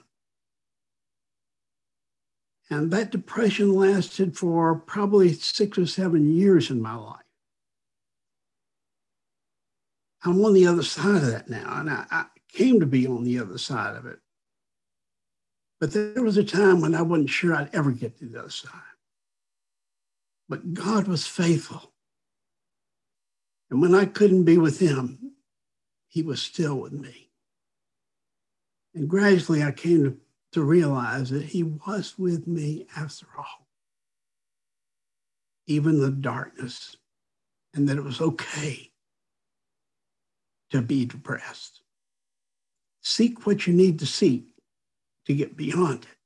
And 2.69 2.91
that 2.91 3.11
depression 3.11 3.73
lasted 3.73 4.37
for 4.37 4.75
probably 4.75 5.33
six 5.33 5.77
or 5.77 5.85
seven 5.85 6.35
years 6.35 6.69
in 6.69 6.81
my 6.81 6.95
life. 6.95 7.19
I'm 10.23 10.43
on 10.43 10.53
the 10.53 10.67
other 10.67 10.83
side 10.83 11.17
of 11.17 11.27
that 11.27 11.49
now, 11.49 11.79
and 11.79 11.89
I, 11.89 12.05
I 12.09 12.25
came 12.49 12.79
to 12.79 12.85
be 12.85 13.05
on 13.05 13.23
the 13.23 13.39
other 13.39 13.57
side 13.57 13.95
of 13.95 14.05
it. 14.05 14.19
But 15.83 15.91
there 15.91 16.23
was 16.23 16.37
a 16.37 16.45
time 16.45 16.79
when 16.79 16.95
I 16.95 17.01
wasn't 17.01 17.29
sure 17.29 17.53
I'd 17.53 17.75
ever 17.75 17.91
get 17.91 18.17
to 18.19 18.25
the 18.25 18.39
other 18.39 18.49
side. 18.49 18.71
But 20.47 20.73
God 20.73 21.09
was 21.09 21.27
faithful. 21.27 21.91
And 23.69 23.81
when 23.81 23.93
I 23.93 24.05
couldn't 24.05 24.45
be 24.45 24.57
with 24.57 24.79
Him, 24.79 25.33
He 26.07 26.21
was 26.21 26.41
still 26.41 26.79
with 26.79 26.93
me. 26.93 27.31
And 28.95 29.09
gradually 29.09 29.61
I 29.61 29.73
came 29.73 30.03
to, 30.05 30.17
to 30.53 30.63
realize 30.63 31.31
that 31.31 31.47
He 31.47 31.63
was 31.63 32.13
with 32.17 32.47
me 32.47 32.87
after 32.95 33.25
all, 33.37 33.67
even 35.67 35.99
the 35.99 36.11
darkness, 36.11 36.95
and 37.73 37.89
that 37.89 37.97
it 37.97 38.05
was 38.05 38.21
okay 38.21 38.89
to 40.69 40.81
be 40.81 41.03
depressed. 41.03 41.81
Seek 43.01 43.45
what 43.45 43.67
you 43.67 43.73
need 43.73 43.99
to 43.99 44.05
seek 44.05 44.52
to 45.25 45.33
get 45.33 45.57
beyond 45.57 46.03
it. 46.03 46.17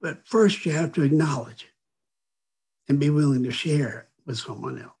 But 0.00 0.26
first, 0.26 0.66
you 0.66 0.72
have 0.72 0.92
to 0.92 1.02
acknowledge 1.02 1.64
it 1.64 1.70
and 2.88 2.98
be 2.98 3.10
willing 3.10 3.44
to 3.44 3.52
share 3.52 3.98
it 4.00 4.08
with 4.26 4.38
someone 4.38 4.80
else. 4.80 4.92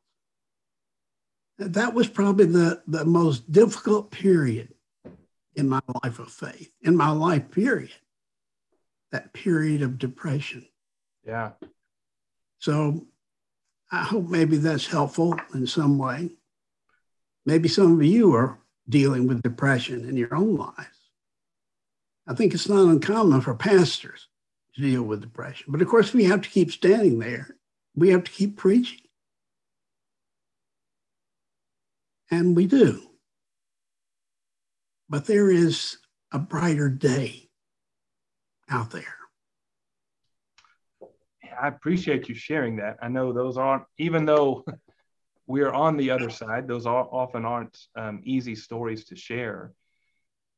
And 1.58 1.74
that 1.74 1.94
was 1.94 2.08
probably 2.08 2.46
the, 2.46 2.82
the 2.86 3.04
most 3.04 3.50
difficult 3.50 4.10
period 4.10 4.74
in 5.54 5.68
my 5.68 5.80
life 6.02 6.18
of 6.18 6.30
faith, 6.30 6.72
in 6.80 6.96
my 6.96 7.10
life 7.10 7.50
period, 7.50 7.92
that 9.10 9.32
period 9.32 9.82
of 9.82 9.98
depression. 9.98 10.66
Yeah. 11.26 11.50
So 12.58 13.06
I 13.90 14.04
hope 14.04 14.28
maybe 14.28 14.56
that's 14.56 14.86
helpful 14.86 15.36
in 15.52 15.66
some 15.66 15.98
way. 15.98 16.30
Maybe 17.44 17.68
some 17.68 17.92
of 17.94 18.02
you 18.04 18.34
are 18.34 18.58
dealing 18.88 19.26
with 19.26 19.42
depression 19.42 20.08
in 20.08 20.16
your 20.16 20.34
own 20.34 20.56
lives. 20.56 21.01
I 22.32 22.34
think 22.34 22.54
it's 22.54 22.68
not 22.68 22.88
uncommon 22.88 23.42
for 23.42 23.54
pastors 23.54 24.26
to 24.74 24.80
deal 24.80 25.02
with 25.02 25.20
depression. 25.20 25.66
But 25.68 25.82
of 25.82 25.88
course, 25.88 26.14
we 26.14 26.24
have 26.24 26.40
to 26.40 26.48
keep 26.48 26.72
standing 26.72 27.18
there. 27.18 27.56
We 27.94 28.08
have 28.08 28.24
to 28.24 28.30
keep 28.30 28.56
preaching. 28.56 29.00
And 32.30 32.56
we 32.56 32.66
do. 32.66 33.02
But 35.10 35.26
there 35.26 35.50
is 35.50 35.98
a 36.32 36.38
brighter 36.38 36.88
day 36.88 37.50
out 38.70 38.92
there. 38.92 39.18
I 41.60 41.68
appreciate 41.68 42.30
you 42.30 42.34
sharing 42.34 42.76
that. 42.76 42.96
I 43.02 43.08
know 43.08 43.34
those 43.34 43.58
aren't, 43.58 43.84
even 43.98 44.24
though 44.24 44.64
we 45.46 45.60
are 45.60 45.74
on 45.74 45.98
the 45.98 46.10
other 46.10 46.30
side. 46.30 46.66
Those 46.66 46.86
are, 46.86 47.06
often 47.12 47.44
aren't 47.44 47.78
um, 47.94 48.22
easy 48.24 48.54
stories 48.54 49.04
to 49.04 49.16
share. 49.16 49.74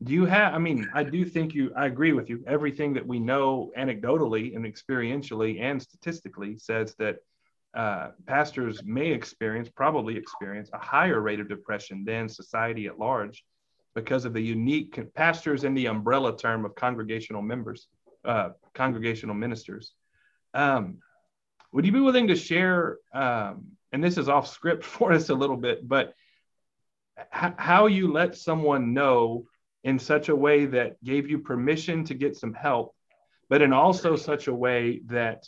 Do 0.02 0.12
you 0.12 0.26
have, 0.26 0.54
I 0.54 0.58
mean, 0.58 0.88
I 0.92 1.04
do 1.04 1.24
think 1.24 1.54
you, 1.54 1.72
I 1.76 1.86
agree 1.86 2.12
with 2.12 2.28
you. 2.28 2.42
Everything 2.46 2.94
that 2.94 3.06
we 3.06 3.18
know 3.20 3.70
anecdotally 3.78 4.54
and 4.54 4.64
experientially 4.66 5.60
and 5.60 5.80
statistically 5.80 6.58
says 6.58 6.94
that 6.98 7.18
uh, 7.74 8.10
pastors 8.26 8.82
may 8.84 9.12
experience, 9.12 9.68
probably 9.68 10.16
experience, 10.16 10.68
a 10.72 10.78
higher 10.78 11.20
rate 11.20 11.40
of 11.40 11.48
depression 11.48 12.04
than 12.04 12.28
society 12.28 12.86
at 12.86 12.98
large 12.98 13.44
because 13.94 14.24
of 14.24 14.32
the 14.32 14.40
unique 14.40 15.00
pastors 15.14 15.64
in 15.64 15.74
the 15.74 15.86
umbrella 15.86 16.36
term 16.36 16.64
of 16.64 16.74
congregational 16.74 17.42
members, 17.42 17.86
uh, 18.24 18.50
congregational 18.74 19.34
ministers. 19.34 19.94
Um, 20.52 20.98
would 21.72 21.86
you 21.86 21.92
be 21.92 22.00
willing 22.00 22.28
to 22.28 22.36
share 22.36 22.98
um, 23.12 23.76
and 23.94 24.02
this 24.02 24.18
is 24.18 24.28
off 24.28 24.48
script 24.48 24.84
for 24.96 25.12
us 25.12 25.30
a 25.30 25.34
little 25.34 25.56
bit, 25.56 25.88
but 25.88 26.14
h- 27.16 27.52
how 27.56 27.86
you 27.86 28.12
let 28.12 28.36
someone 28.36 28.92
know 28.92 29.46
in 29.84 29.98
such 29.98 30.28
a 30.28 30.36
way 30.36 30.66
that 30.66 31.02
gave 31.04 31.30
you 31.30 31.38
permission 31.38 32.04
to 32.04 32.14
get 32.14 32.36
some 32.36 32.54
help, 32.54 32.94
but 33.48 33.62
in 33.62 33.72
also 33.72 34.16
such 34.16 34.48
a 34.48 34.54
way 34.54 35.00
that 35.06 35.46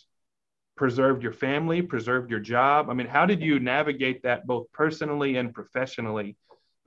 preserved 0.77 1.23
your 1.23 1.33
family, 1.33 1.83
preserved 1.83 2.31
your 2.31 2.41
job? 2.41 2.89
I 2.91 2.95
mean, 2.95 3.07
how 3.07 3.27
did 3.27 3.41
you 3.41 3.59
navigate 3.59 4.23
that 4.23 4.47
both 4.47 4.71
personally 4.73 5.37
and 5.37 5.53
professionally 5.53 6.37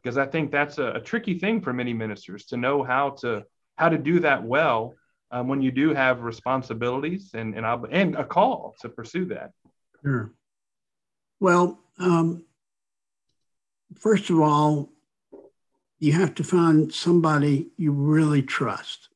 because 0.02 0.18
I 0.18 0.26
think 0.26 0.52
that's 0.52 0.78
a, 0.78 0.94
a, 0.94 1.02
tricky 1.02 1.38
thing 1.38 1.62
for 1.62 1.74
many 1.74 1.94
ministers 1.94 2.46
to 2.46 2.58
know 2.58 2.84
how 2.84 3.12
to 3.22 3.44
how 3.76 3.90
to 3.90 3.98
do 3.98 4.20
that 4.22 4.44
well 4.44 4.94
um, 5.32 5.48
when 5.48 5.62
you 5.62 5.72
do 5.72 5.94
have 5.94 6.22
responsibilities 6.22 7.32
and 7.34 7.56
and, 7.56 7.66
and 7.92 8.16
a 8.16 8.24
call 8.24 8.76
to 8.82 8.90
pursue 8.90 9.26
that. 9.26 9.52
Sure. 10.04 10.32
Well, 11.40 11.80
um, 12.00 12.46
first 13.96 14.30
of 14.30 14.40
all, 14.40 14.90
you 16.00 16.14
have 16.14 16.34
to 16.36 16.44
find 16.44 16.94
somebody 16.94 17.68
you 17.78 17.92
really 17.92 18.42
trust. 18.42 19.10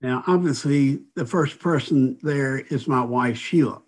Now, 0.00 0.24
obviously, 0.26 1.00
the 1.14 1.26
first 1.26 1.58
person 1.60 2.18
there 2.22 2.58
is 2.58 2.88
my 2.88 3.02
wife, 3.02 3.36
Sheila. 3.36 3.82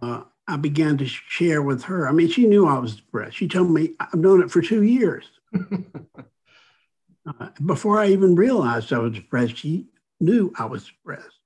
Uh, 0.00 0.22
I 0.46 0.56
began 0.56 0.96
to 0.98 1.06
share 1.06 1.62
with 1.62 1.84
her. 1.84 2.08
I 2.08 2.12
mean, 2.12 2.28
she 2.28 2.46
knew 2.46 2.66
I 2.66 2.78
was 2.78 2.96
depressed. 2.96 3.36
She 3.36 3.48
told 3.48 3.70
me, 3.70 3.90
I've 4.00 4.14
known 4.14 4.42
it 4.42 4.50
for 4.50 4.62
two 4.62 4.82
years. 4.82 5.24
uh, 5.54 7.48
before 7.64 7.98
I 7.98 8.08
even 8.08 8.34
realized 8.34 8.92
I 8.92 8.98
was 8.98 9.14
depressed, 9.14 9.58
she 9.58 9.86
knew 10.20 10.52
I 10.58 10.64
was 10.64 10.86
depressed. 10.86 11.38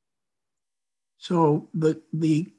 So 1.18 1.68
the, 1.74 2.00
the 2.12 2.52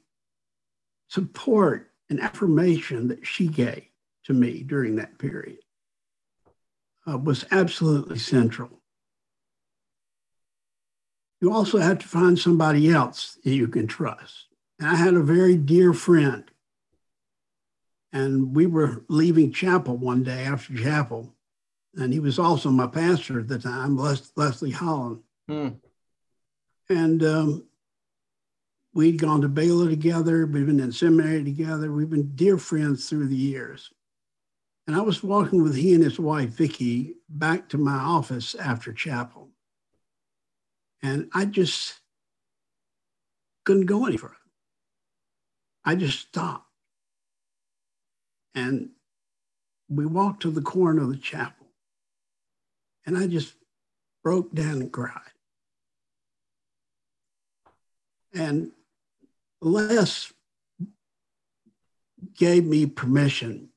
support 1.08 1.90
and 2.10 2.20
affirmation 2.20 3.08
that 3.08 3.26
she 3.26 3.46
gave 3.48 3.84
to 4.24 4.32
me 4.32 4.62
during 4.62 4.96
that 4.96 5.18
period 5.18 5.58
uh, 7.10 7.18
was 7.18 7.44
absolutely 7.50 8.18
central. 8.18 8.80
You 11.40 11.52
also 11.52 11.78
have 11.78 11.98
to 11.98 12.08
find 12.08 12.38
somebody 12.38 12.90
else 12.90 13.38
that 13.44 13.54
you 13.54 13.68
can 13.68 13.86
trust. 13.86 14.46
And 14.78 14.88
I 14.88 14.94
had 14.94 15.14
a 15.14 15.22
very 15.22 15.56
dear 15.56 15.92
friend. 15.92 16.44
And 18.12 18.54
we 18.54 18.66
were 18.66 19.04
leaving 19.08 19.52
chapel 19.52 19.96
one 19.96 20.22
day 20.22 20.44
after 20.44 20.74
chapel. 20.74 21.34
And 21.96 22.12
he 22.12 22.20
was 22.20 22.38
also 22.38 22.70
my 22.70 22.86
pastor 22.86 23.40
at 23.40 23.48
the 23.48 23.58
time, 23.58 23.96
Les- 23.96 24.32
Leslie 24.36 24.70
Holland. 24.70 25.20
Hmm. 25.48 25.68
And 26.88 27.22
um, 27.22 27.66
we'd 28.94 29.18
gone 29.18 29.42
to 29.42 29.48
Baylor 29.48 29.90
together. 29.90 30.46
We've 30.46 30.66
been 30.66 30.80
in 30.80 30.92
seminary 30.92 31.44
together. 31.44 31.92
We've 31.92 32.10
been 32.10 32.34
dear 32.34 32.56
friends 32.56 33.08
through 33.08 33.28
the 33.28 33.36
years. 33.36 33.92
And 34.86 34.94
I 34.94 35.00
was 35.00 35.22
walking 35.22 35.62
with 35.62 35.76
he 35.76 35.94
and 35.94 36.04
his 36.04 36.18
wife, 36.18 36.50
Vicki, 36.50 37.14
back 37.28 37.68
to 37.70 37.78
my 37.78 37.96
office 37.96 38.54
after 38.54 38.92
chapel. 38.92 39.48
And 41.02 41.30
I 41.32 41.46
just 41.46 42.00
couldn't 43.64 43.86
go 43.86 44.06
any 44.06 44.18
further. 44.18 44.34
I 45.84 45.94
just 45.94 46.20
stopped. 46.20 46.68
And 48.54 48.90
we 49.88 50.06
walked 50.06 50.42
to 50.42 50.50
the 50.50 50.62
corner 50.62 51.02
of 51.02 51.10
the 51.10 51.16
chapel. 51.16 51.66
And 53.06 53.16
I 53.16 53.26
just 53.26 53.54
broke 54.22 54.54
down 54.54 54.80
and 54.80 54.92
cried. 54.92 55.20
And 58.34 58.72
Les 59.60 60.32
gave 62.34 62.64
me 62.64 62.86
permission 62.86 63.68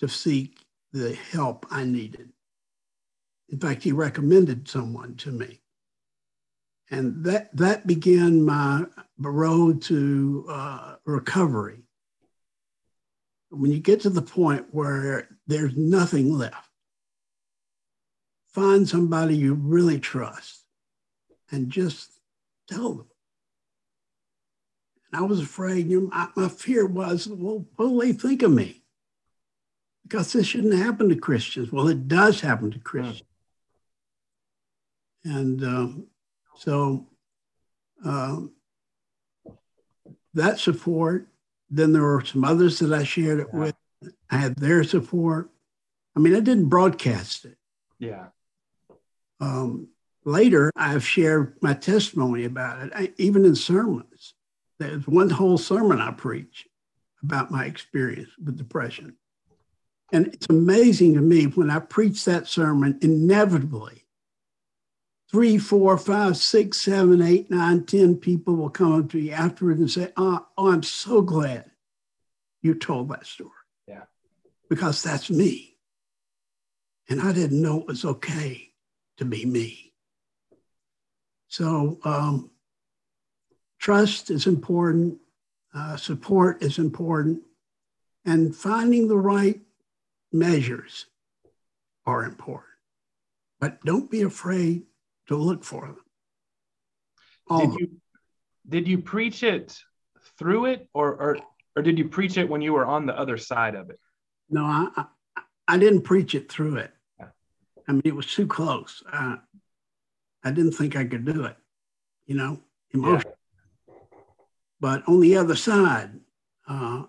to 0.00 0.08
seek 0.08 0.64
the 0.92 1.14
help 1.14 1.66
I 1.70 1.84
needed. 1.84 2.30
In 3.48 3.58
fact, 3.58 3.82
he 3.82 3.92
recommended 3.92 4.68
someone 4.68 5.16
to 5.16 5.30
me. 5.30 5.60
And 6.90 7.24
that, 7.24 7.54
that 7.56 7.86
began 7.86 8.44
my 8.44 8.86
road 9.18 9.82
to 9.82 10.46
uh, 10.48 10.94
recovery. 11.04 11.82
When 13.50 13.72
you 13.72 13.78
get 13.80 14.00
to 14.00 14.10
the 14.10 14.22
point 14.22 14.66
where 14.70 15.28
there's 15.46 15.76
nothing 15.76 16.32
left, 16.32 16.68
find 18.52 18.88
somebody 18.88 19.36
you 19.36 19.54
really 19.54 20.00
trust 20.00 20.64
and 21.50 21.70
just 21.70 22.10
tell 22.68 22.94
them. 22.94 23.06
And 25.12 25.22
I 25.22 25.26
was 25.26 25.40
afraid, 25.40 25.88
you 25.88 26.00
know, 26.02 26.08
my, 26.08 26.28
my 26.36 26.48
fear 26.48 26.86
was, 26.86 27.28
well, 27.28 27.66
what 27.76 27.90
will 27.90 27.98
they 27.98 28.12
think 28.12 28.42
of 28.42 28.52
me? 28.52 28.82
Because 30.06 30.32
this 30.32 30.46
shouldn't 30.46 30.74
happen 30.74 31.08
to 31.08 31.16
Christians. 31.16 31.72
Well, 31.72 31.88
it 31.88 32.06
does 32.06 32.40
happen 32.40 32.70
to 32.70 32.78
Christians. 32.78 33.22
And 35.24 35.62
um, 35.64 36.06
so 36.56 37.06
um, 38.04 38.52
that 40.34 40.60
support, 40.60 41.26
then 41.70 41.92
there 41.92 42.02
were 42.02 42.24
some 42.24 42.44
others 42.44 42.78
that 42.78 42.92
I 42.92 43.02
shared 43.02 43.40
it 43.40 43.52
with. 43.52 43.74
I 44.30 44.36
had 44.36 44.56
their 44.56 44.84
support. 44.84 45.50
I 46.14 46.20
mean, 46.20 46.36
I 46.36 46.40
didn't 46.40 46.68
broadcast 46.68 47.44
it. 47.44 47.56
Yeah. 47.98 48.26
Um, 49.40 49.88
later, 50.24 50.70
I've 50.76 51.04
shared 51.04 51.56
my 51.60 51.74
testimony 51.74 52.44
about 52.44 52.82
it, 52.86 52.92
I, 52.94 53.12
even 53.16 53.44
in 53.44 53.56
sermons. 53.56 54.34
There's 54.78 55.06
one 55.06 55.30
whole 55.30 55.58
sermon 55.58 56.00
I 56.00 56.12
preach 56.12 56.68
about 57.22 57.50
my 57.50 57.64
experience 57.64 58.30
with 58.42 58.56
depression. 58.56 59.16
And 60.12 60.28
it's 60.28 60.46
amazing 60.48 61.14
to 61.14 61.20
me 61.20 61.44
when 61.44 61.70
I 61.70 61.80
preach 61.80 62.24
that 62.24 62.46
sermon, 62.46 62.98
inevitably, 63.02 64.04
three, 65.30 65.58
four, 65.58 65.98
five, 65.98 66.36
six, 66.36 66.80
seven, 66.80 67.20
eight, 67.20 67.50
nine, 67.50 67.84
ten 67.84 68.16
people 68.16 68.54
will 68.54 68.70
come 68.70 69.00
up 69.00 69.10
to 69.10 69.18
you 69.18 69.32
afterwards 69.32 69.80
and 69.80 69.90
say, 69.90 70.12
oh, 70.16 70.46
oh 70.56 70.70
I'm 70.70 70.82
so 70.82 71.22
glad 71.22 71.70
you 72.62 72.74
told 72.74 73.08
that 73.08 73.26
story. 73.26 73.50
Yeah. 73.88 74.04
Because 74.70 75.02
that's 75.02 75.28
me. 75.30 75.76
And 77.08 77.20
I 77.20 77.32
didn't 77.32 77.60
know 77.60 77.80
it 77.80 77.86
was 77.86 78.04
okay 78.04 78.70
to 79.18 79.24
be 79.24 79.44
me. 79.44 79.92
So, 81.48 81.98
um, 82.04 82.50
trust 83.78 84.30
is 84.30 84.46
important, 84.46 85.18
uh, 85.74 85.96
support 85.96 86.62
is 86.62 86.78
important, 86.78 87.42
and 88.24 88.54
finding 88.54 89.06
the 89.06 89.16
right 89.16 89.60
measures 90.32 91.06
are 92.04 92.24
important, 92.24 92.74
but 93.60 93.84
don't 93.84 94.10
be 94.10 94.22
afraid 94.22 94.84
to 95.28 95.36
look 95.36 95.64
for 95.64 95.86
them. 95.86 95.96
All 97.48 97.66
did 97.66 97.80
you 97.80 97.88
did 98.68 98.88
you 98.88 98.98
preach 98.98 99.42
it 99.42 99.78
through 100.38 100.66
it, 100.66 100.88
or 100.92 101.14
or 101.14 101.38
or 101.76 101.82
did 101.82 101.98
you 101.98 102.08
preach 102.08 102.36
it 102.36 102.48
when 102.48 102.60
you 102.60 102.72
were 102.72 102.86
on 102.86 103.06
the 103.06 103.18
other 103.18 103.36
side 103.36 103.74
of 103.74 103.90
it? 103.90 103.98
No, 104.50 104.64
I 104.64 104.88
I, 104.96 105.04
I 105.68 105.78
didn't 105.78 106.02
preach 106.02 106.34
it 106.34 106.50
through 106.50 106.76
it. 106.76 106.92
I 107.88 107.92
mean, 107.92 108.02
it 108.04 108.14
was 108.14 108.26
too 108.26 108.46
close. 108.46 109.02
Uh, 109.12 109.36
I 110.42 110.50
didn't 110.50 110.72
think 110.72 110.96
I 110.96 111.04
could 111.04 111.24
do 111.24 111.44
it. 111.44 111.56
You 112.26 112.34
know, 112.36 112.60
emotion. 112.92 113.30
Yeah. 113.88 113.94
But 114.80 115.08
on 115.08 115.20
the 115.20 115.36
other 115.36 115.56
side, 115.56 116.10
uh, 116.68 117.04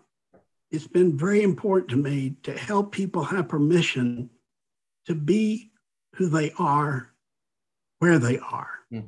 it's 0.71 0.87
been 0.87 1.17
very 1.17 1.43
important 1.43 1.89
to 1.91 1.97
me 1.97 2.35
to 2.43 2.57
help 2.57 2.91
people 2.91 3.23
have 3.23 3.47
permission 3.47 4.29
to 5.05 5.15
be 5.15 5.71
who 6.15 6.27
they 6.27 6.51
are, 6.59 7.13
where 7.99 8.19
they 8.19 8.37
are. 8.39 8.69
Mm. 8.91 9.07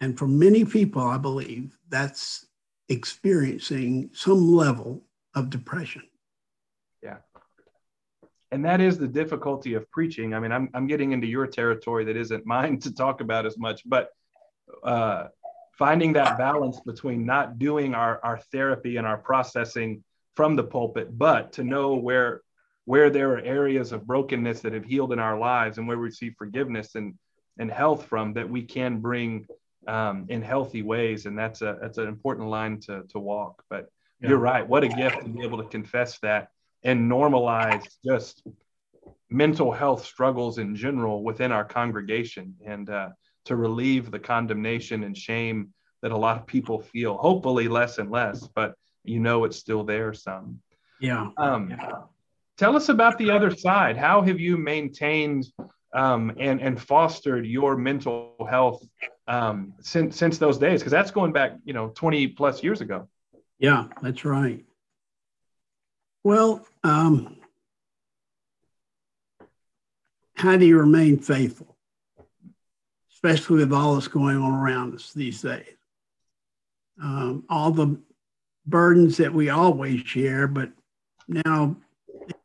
And 0.00 0.18
for 0.18 0.26
many 0.26 0.64
people, 0.64 1.02
I 1.02 1.18
believe 1.18 1.78
that's 1.88 2.46
experiencing 2.88 4.10
some 4.12 4.52
level 4.52 5.04
of 5.34 5.50
depression. 5.50 6.02
Yeah. 7.02 7.18
And 8.50 8.64
that 8.64 8.80
is 8.80 8.98
the 8.98 9.08
difficulty 9.08 9.74
of 9.74 9.88
preaching. 9.90 10.34
I 10.34 10.40
mean, 10.40 10.52
I'm, 10.52 10.68
I'm 10.74 10.86
getting 10.86 11.12
into 11.12 11.26
your 11.26 11.46
territory 11.46 12.04
that 12.04 12.16
isn't 12.16 12.44
mine 12.44 12.80
to 12.80 12.92
talk 12.92 13.20
about 13.20 13.46
as 13.46 13.56
much, 13.56 13.82
but 13.86 14.10
uh, 14.82 15.28
finding 15.78 16.12
that 16.14 16.36
balance 16.36 16.80
between 16.80 17.24
not 17.24 17.58
doing 17.58 17.94
our, 17.94 18.20
our 18.24 18.38
therapy 18.50 18.96
and 18.96 19.06
our 19.06 19.18
processing 19.18 20.02
from 20.34 20.56
the 20.56 20.64
pulpit, 20.64 21.16
but 21.16 21.52
to 21.52 21.64
know 21.64 21.94
where 21.94 22.42
where 22.84 23.10
there 23.10 23.32
are 23.34 23.40
areas 23.40 23.92
of 23.92 24.06
brokenness 24.06 24.60
that 24.60 24.72
have 24.72 24.84
healed 24.84 25.12
in 25.12 25.20
our 25.20 25.38
lives 25.38 25.78
and 25.78 25.86
where 25.86 25.96
we 25.96 26.04
receive 26.04 26.34
forgiveness 26.36 26.94
and 26.94 27.14
and 27.58 27.70
health 27.70 28.06
from 28.06 28.32
that 28.32 28.48
we 28.48 28.62
can 28.62 28.98
bring 28.98 29.46
um, 29.86 30.26
in 30.28 30.42
healthy 30.42 30.82
ways. 30.82 31.26
And 31.26 31.38
that's 31.38 31.62
a 31.62 31.78
that's 31.80 31.98
an 31.98 32.08
important 32.08 32.48
line 32.48 32.80
to 32.80 33.02
to 33.10 33.18
walk. 33.18 33.62
But 33.68 33.88
yeah. 34.20 34.30
you're 34.30 34.38
right. 34.38 34.66
What 34.66 34.84
a 34.84 34.88
gift 34.88 35.20
to 35.22 35.28
be 35.28 35.44
able 35.44 35.58
to 35.58 35.68
confess 35.68 36.18
that 36.20 36.48
and 36.82 37.10
normalize 37.10 37.86
just 38.04 38.42
mental 39.30 39.72
health 39.72 40.04
struggles 40.04 40.58
in 40.58 40.74
general 40.74 41.22
within 41.22 41.52
our 41.52 41.64
congregation 41.64 42.54
and 42.64 42.90
uh, 42.90 43.08
to 43.46 43.56
relieve 43.56 44.10
the 44.10 44.18
condemnation 44.18 45.04
and 45.04 45.16
shame 45.16 45.72
that 46.02 46.12
a 46.12 46.16
lot 46.16 46.36
of 46.36 46.46
people 46.46 46.80
feel 46.80 47.16
hopefully 47.16 47.66
less 47.68 47.98
and 47.98 48.10
less 48.10 48.46
but 48.54 48.74
you 49.04 49.20
know 49.20 49.44
it's 49.44 49.56
still 49.56 49.84
there 49.84 50.12
some. 50.12 50.60
Yeah. 51.00 51.28
Um, 51.36 51.70
yeah. 51.70 51.92
Tell 52.58 52.76
us 52.76 52.88
about 52.88 53.18
the 53.18 53.30
other 53.30 53.54
side. 53.54 53.96
How 53.96 54.22
have 54.22 54.38
you 54.38 54.56
maintained 54.56 55.46
um, 55.94 56.32
and 56.38 56.60
and 56.60 56.80
fostered 56.80 57.46
your 57.46 57.76
mental 57.76 58.46
health 58.48 58.82
um, 59.26 59.74
since 59.80 60.16
since 60.16 60.38
those 60.38 60.58
days? 60.58 60.80
Because 60.80 60.92
that's 60.92 61.10
going 61.10 61.32
back, 61.32 61.56
you 61.64 61.72
know, 61.72 61.88
twenty 61.88 62.28
plus 62.28 62.62
years 62.62 62.80
ago. 62.80 63.08
Yeah, 63.58 63.86
that's 64.00 64.24
right. 64.24 64.64
Well, 66.24 66.64
um, 66.84 67.38
how 70.34 70.56
do 70.56 70.66
you 70.66 70.78
remain 70.78 71.18
faithful, 71.18 71.76
especially 73.12 73.58
with 73.58 73.72
all 73.72 73.94
that's 73.94 74.08
going 74.08 74.36
on 74.36 74.54
around 74.54 74.94
us 74.94 75.12
these 75.12 75.42
days? 75.42 75.76
Um, 77.02 77.44
all 77.48 77.72
the 77.72 78.00
burdens 78.66 79.16
that 79.16 79.32
we 79.32 79.50
always 79.50 80.00
share, 80.02 80.46
but 80.46 80.70
now 81.28 81.76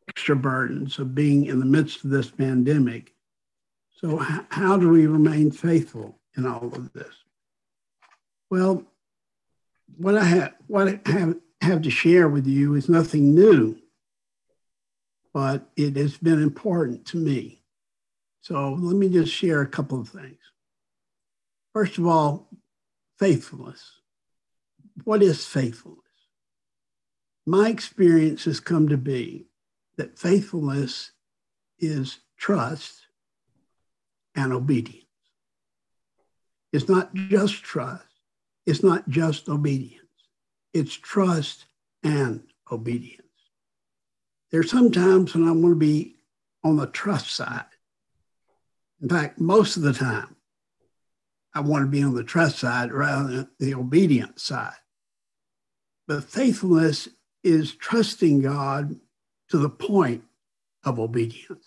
extra 0.08 0.36
burdens 0.36 0.98
of 0.98 1.14
being 1.14 1.46
in 1.46 1.60
the 1.60 1.66
midst 1.66 2.04
of 2.04 2.10
this 2.10 2.30
pandemic. 2.30 3.14
So, 4.00 4.18
how 4.48 4.76
do 4.76 4.88
we 4.88 5.06
remain 5.06 5.50
faithful 5.50 6.18
in 6.36 6.46
all 6.46 6.66
of 6.66 6.92
this? 6.92 7.14
Well, 8.50 8.84
what 9.96 10.16
I 10.16 10.24
have, 10.24 10.54
what 10.66 10.88
I 10.88 11.10
have, 11.10 11.36
have 11.60 11.82
to 11.82 11.90
share 11.90 12.28
with 12.28 12.46
you 12.46 12.74
is 12.74 12.88
nothing 12.88 13.34
new, 13.34 13.76
but 15.34 15.68
it 15.76 15.96
has 15.96 16.16
been 16.16 16.42
important 16.42 17.06
to 17.06 17.16
me. 17.16 17.62
So 18.40 18.72
let 18.72 18.96
me 18.96 19.08
just 19.08 19.32
share 19.32 19.60
a 19.60 19.66
couple 19.66 20.00
of 20.00 20.08
things. 20.08 20.38
First 21.72 21.98
of 21.98 22.06
all, 22.06 22.48
faithfulness. 23.18 24.00
What 25.04 25.22
is 25.22 25.44
faithfulness? 25.44 25.98
My 27.48 27.70
experience 27.70 28.44
has 28.44 28.60
come 28.60 28.90
to 28.90 28.98
be 28.98 29.46
that 29.96 30.18
faithfulness 30.18 31.12
is 31.78 32.18
trust 32.36 33.06
and 34.34 34.52
obedience. 34.52 35.06
It's 36.74 36.90
not 36.90 37.14
just 37.14 37.62
trust, 37.62 38.04
it's 38.66 38.82
not 38.82 39.08
just 39.08 39.48
obedience, 39.48 40.02
it's 40.74 40.92
trust 40.92 41.64
and 42.02 42.42
obedience. 42.70 43.22
There 44.50 44.60
are 44.60 44.74
some 44.74 44.92
times 44.92 45.34
when 45.34 45.48
I 45.48 45.52
want 45.52 45.72
to 45.72 45.74
be 45.76 46.16
on 46.62 46.76
the 46.76 46.86
trust 46.88 47.30
side. 47.30 47.64
In 49.00 49.08
fact, 49.08 49.40
most 49.40 49.78
of 49.78 49.82
the 49.84 49.94
time, 49.94 50.36
I 51.54 51.60
want 51.60 51.84
to 51.84 51.90
be 51.90 52.02
on 52.02 52.14
the 52.14 52.24
trust 52.24 52.58
side 52.58 52.92
rather 52.92 53.26
than 53.26 53.48
the 53.58 53.74
obedience 53.74 54.42
side. 54.42 54.74
But 56.06 56.24
faithfulness 56.24 57.08
is 57.48 57.74
trusting 57.74 58.42
God 58.42 58.96
to 59.50 59.58
the 59.58 59.70
point 59.70 60.24
of 60.84 60.98
obedience. 60.98 61.66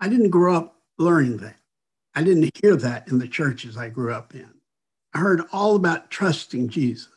I 0.00 0.08
didn't 0.08 0.30
grow 0.30 0.56
up 0.56 0.76
learning 0.98 1.38
that. 1.38 1.56
I 2.14 2.22
didn't 2.22 2.50
hear 2.62 2.76
that 2.76 3.08
in 3.08 3.18
the 3.18 3.28
churches 3.28 3.76
I 3.76 3.88
grew 3.88 4.12
up 4.12 4.34
in. 4.34 4.48
I 5.14 5.18
heard 5.18 5.42
all 5.52 5.76
about 5.76 6.10
trusting 6.10 6.68
Jesus, 6.68 7.08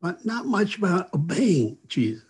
but 0.00 0.24
not 0.24 0.46
much 0.46 0.78
about 0.78 1.12
obeying 1.14 1.78
Jesus. 1.86 2.24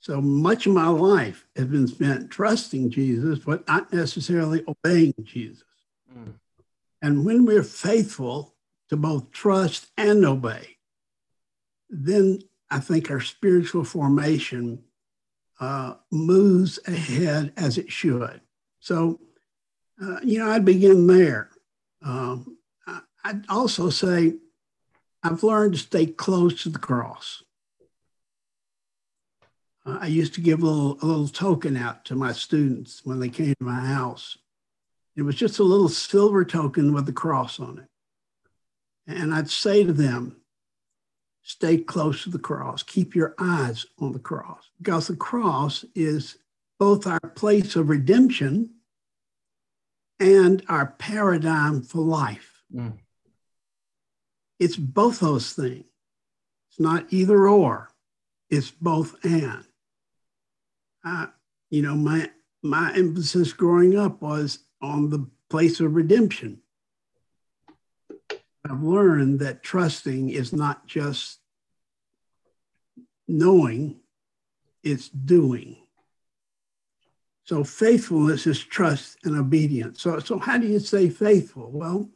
So 0.00 0.20
much 0.20 0.66
of 0.66 0.72
my 0.72 0.86
life 0.86 1.44
has 1.56 1.66
been 1.66 1.88
spent 1.88 2.30
trusting 2.30 2.90
Jesus, 2.90 3.40
but 3.40 3.66
not 3.66 3.92
necessarily 3.92 4.62
obeying 4.68 5.14
Jesus. 5.24 5.64
Mm. 6.16 6.34
And 7.02 7.24
when 7.24 7.44
we're 7.44 7.64
faithful 7.64 8.54
to 8.88 8.96
both 8.96 9.32
trust 9.32 9.88
and 9.96 10.24
obey, 10.24 10.75
then 11.88 12.40
I 12.70 12.80
think 12.80 13.10
our 13.10 13.20
spiritual 13.20 13.84
formation 13.84 14.82
uh, 15.60 15.94
moves 16.10 16.78
ahead 16.86 17.52
as 17.56 17.78
it 17.78 17.90
should. 17.90 18.40
So, 18.80 19.20
uh, 20.02 20.18
you 20.22 20.38
know, 20.38 20.50
I'd 20.50 20.64
begin 20.64 21.06
there. 21.06 21.50
Um, 22.02 22.58
I'd 23.24 23.48
also 23.48 23.90
say 23.90 24.34
I've 25.22 25.42
learned 25.42 25.72
to 25.74 25.80
stay 25.80 26.06
close 26.06 26.62
to 26.62 26.68
the 26.68 26.78
cross. 26.78 27.42
Uh, 29.84 29.98
I 30.00 30.06
used 30.06 30.34
to 30.34 30.40
give 30.40 30.62
a 30.62 30.66
little, 30.66 30.98
a 31.02 31.06
little 31.06 31.28
token 31.28 31.76
out 31.76 32.04
to 32.04 32.14
my 32.14 32.32
students 32.32 33.00
when 33.04 33.18
they 33.18 33.28
came 33.28 33.54
to 33.54 33.64
my 33.64 33.80
house. 33.80 34.38
It 35.16 35.22
was 35.22 35.34
just 35.34 35.58
a 35.58 35.64
little 35.64 35.88
silver 35.88 36.44
token 36.44 36.92
with 36.92 37.06
the 37.06 37.12
cross 37.12 37.58
on 37.58 37.78
it. 37.78 37.88
And 39.08 39.34
I'd 39.34 39.50
say 39.50 39.82
to 39.82 39.92
them, 39.92 40.36
stay 41.46 41.78
close 41.78 42.24
to 42.24 42.30
the 42.30 42.40
cross. 42.40 42.82
Keep 42.82 43.14
your 43.14 43.34
eyes 43.38 43.86
on 44.00 44.12
the 44.12 44.18
cross 44.18 44.68
because 44.78 45.06
the 45.06 45.16
cross 45.16 45.84
is 45.94 46.38
both 46.80 47.06
our 47.06 47.20
place 47.20 47.76
of 47.76 47.88
redemption 47.88 48.74
and 50.18 50.64
our 50.68 50.86
paradigm 50.98 51.82
for 51.82 52.00
life. 52.00 52.64
Mm. 52.74 52.98
It's 54.58 54.74
both 54.76 55.20
those 55.20 55.52
things. 55.52 55.84
It's 56.70 56.80
not 56.80 57.06
either 57.10 57.48
or, 57.48 57.90
it's 58.50 58.72
both 58.72 59.14
and. 59.24 59.64
I, 61.04 61.28
you 61.70 61.82
know, 61.82 61.94
my 61.94 62.28
my 62.64 62.92
emphasis 62.96 63.52
growing 63.52 63.96
up 63.96 64.20
was 64.20 64.58
on 64.82 65.10
the 65.10 65.24
place 65.48 65.78
of 65.78 65.94
redemption. 65.94 66.60
I've 68.70 68.82
learned 68.82 69.40
that 69.40 69.62
trusting 69.62 70.30
is 70.30 70.52
not 70.52 70.86
just 70.86 71.38
knowing, 73.28 74.00
it's 74.82 75.08
doing. 75.08 75.76
So 77.44 77.62
faithfulness 77.62 78.46
is 78.46 78.58
trust 78.58 79.18
and 79.24 79.36
obedience. 79.36 80.02
So, 80.02 80.18
so 80.18 80.38
how 80.38 80.58
do 80.58 80.66
you 80.66 80.80
stay 80.80 81.08
faithful? 81.08 81.70
Well, 81.70 82.08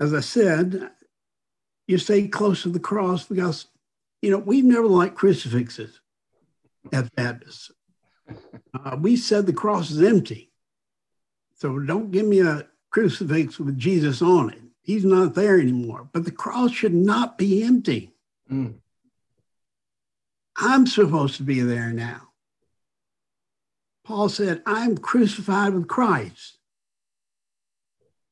as 0.00 0.12
I 0.14 0.20
said, 0.20 0.90
you 1.86 1.98
stay 1.98 2.26
close 2.28 2.62
to 2.62 2.68
the 2.68 2.80
cross 2.80 3.24
because, 3.24 3.66
you 4.20 4.30
know, 4.30 4.38
we've 4.38 4.64
never 4.64 4.86
liked 4.86 5.16
crucifixes 5.16 6.00
as 6.92 7.08
Baptists. 7.10 7.70
Uh, 8.74 8.96
we 9.00 9.16
said 9.16 9.46
the 9.46 9.52
cross 9.52 9.90
is 9.90 10.02
empty. 10.02 10.50
So 11.56 11.78
don't 11.78 12.10
give 12.10 12.26
me 12.26 12.40
a 12.40 12.66
crucifix 12.90 13.58
with 13.58 13.78
Jesus 13.78 14.22
on 14.22 14.50
it. 14.50 14.62
He's 14.82 15.04
not 15.04 15.34
there 15.34 15.60
anymore. 15.60 16.08
But 16.12 16.24
the 16.24 16.32
cross 16.32 16.72
should 16.72 16.94
not 16.94 17.38
be 17.38 17.62
empty. 17.62 18.12
Mm. 18.50 18.74
I'm 20.56 20.86
supposed 20.86 21.36
to 21.36 21.44
be 21.44 21.60
there 21.60 21.92
now. 21.92 22.28
Paul 24.04 24.28
said, 24.28 24.62
I'm 24.66 24.98
crucified 24.98 25.72
with 25.72 25.88
Christ. 25.88 26.58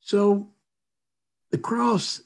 So 0.01 0.49
the 1.51 1.57
cross 1.57 2.21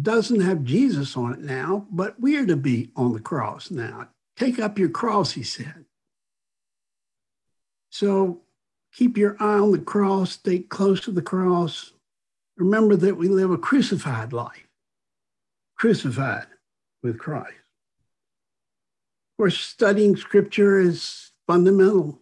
doesn't 0.00 0.40
have 0.40 0.64
Jesus 0.64 1.16
on 1.16 1.32
it 1.32 1.40
now, 1.40 1.86
but 1.90 2.18
we're 2.20 2.46
to 2.46 2.56
be 2.56 2.90
on 2.96 3.12
the 3.12 3.20
cross 3.20 3.70
now. 3.70 4.08
Take 4.36 4.58
up 4.58 4.78
your 4.78 4.88
cross, 4.88 5.32
he 5.32 5.42
said. 5.42 5.84
So 7.90 8.42
keep 8.92 9.16
your 9.16 9.36
eye 9.40 9.58
on 9.58 9.72
the 9.72 9.78
cross, 9.78 10.32
stay 10.32 10.60
close 10.60 11.00
to 11.02 11.12
the 11.12 11.22
cross. 11.22 11.92
Remember 12.58 12.96
that 12.96 13.16
we 13.16 13.28
live 13.28 13.52
a 13.52 13.56
crucified 13.56 14.32
life, 14.32 14.66
crucified 15.76 16.48
with 17.04 17.16
Christ. 17.16 17.50
Of 17.50 19.42
course, 19.42 19.60
studying 19.60 20.16
scripture 20.16 20.80
is 20.80 21.30
fundamental. 21.46 22.20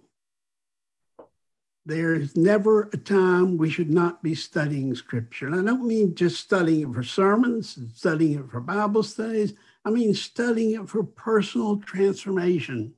There 1.87 2.15
is 2.15 2.37
never 2.37 2.91
a 2.93 2.99
time 2.99 3.57
we 3.57 3.71
should 3.71 3.89
not 3.89 4.23
be 4.23 4.35
studying 4.35 4.95
scripture. 4.95 5.47
And 5.47 5.55
I 5.55 5.63
don't 5.63 5.87
mean 5.87 6.15
just 6.15 6.39
studying 6.39 6.91
it 6.91 6.95
for 6.95 7.03
sermons, 7.03 7.79
studying 7.95 8.41
it 8.41 8.51
for 8.51 8.61
Bible 8.61 9.05
studies. 9.05 9.55
I 9.87 9.91
mean 9.91 10.13
studying 10.13 10.83
it 10.83 10.89
for 10.89 11.03
personal 11.03 11.79
transformation. 11.79 12.93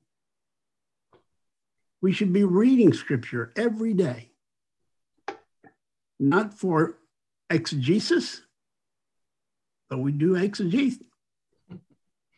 We 2.01 2.13
should 2.13 2.33
be 2.33 2.45
reading 2.45 2.93
scripture 2.93 3.53
every 3.57 3.95
day, 3.95 4.31
not 6.19 6.55
for 6.55 6.97
exegesis, 7.51 8.43
though 9.89 9.99
we 9.99 10.13
do 10.13 10.37
exegesis, 10.37 11.03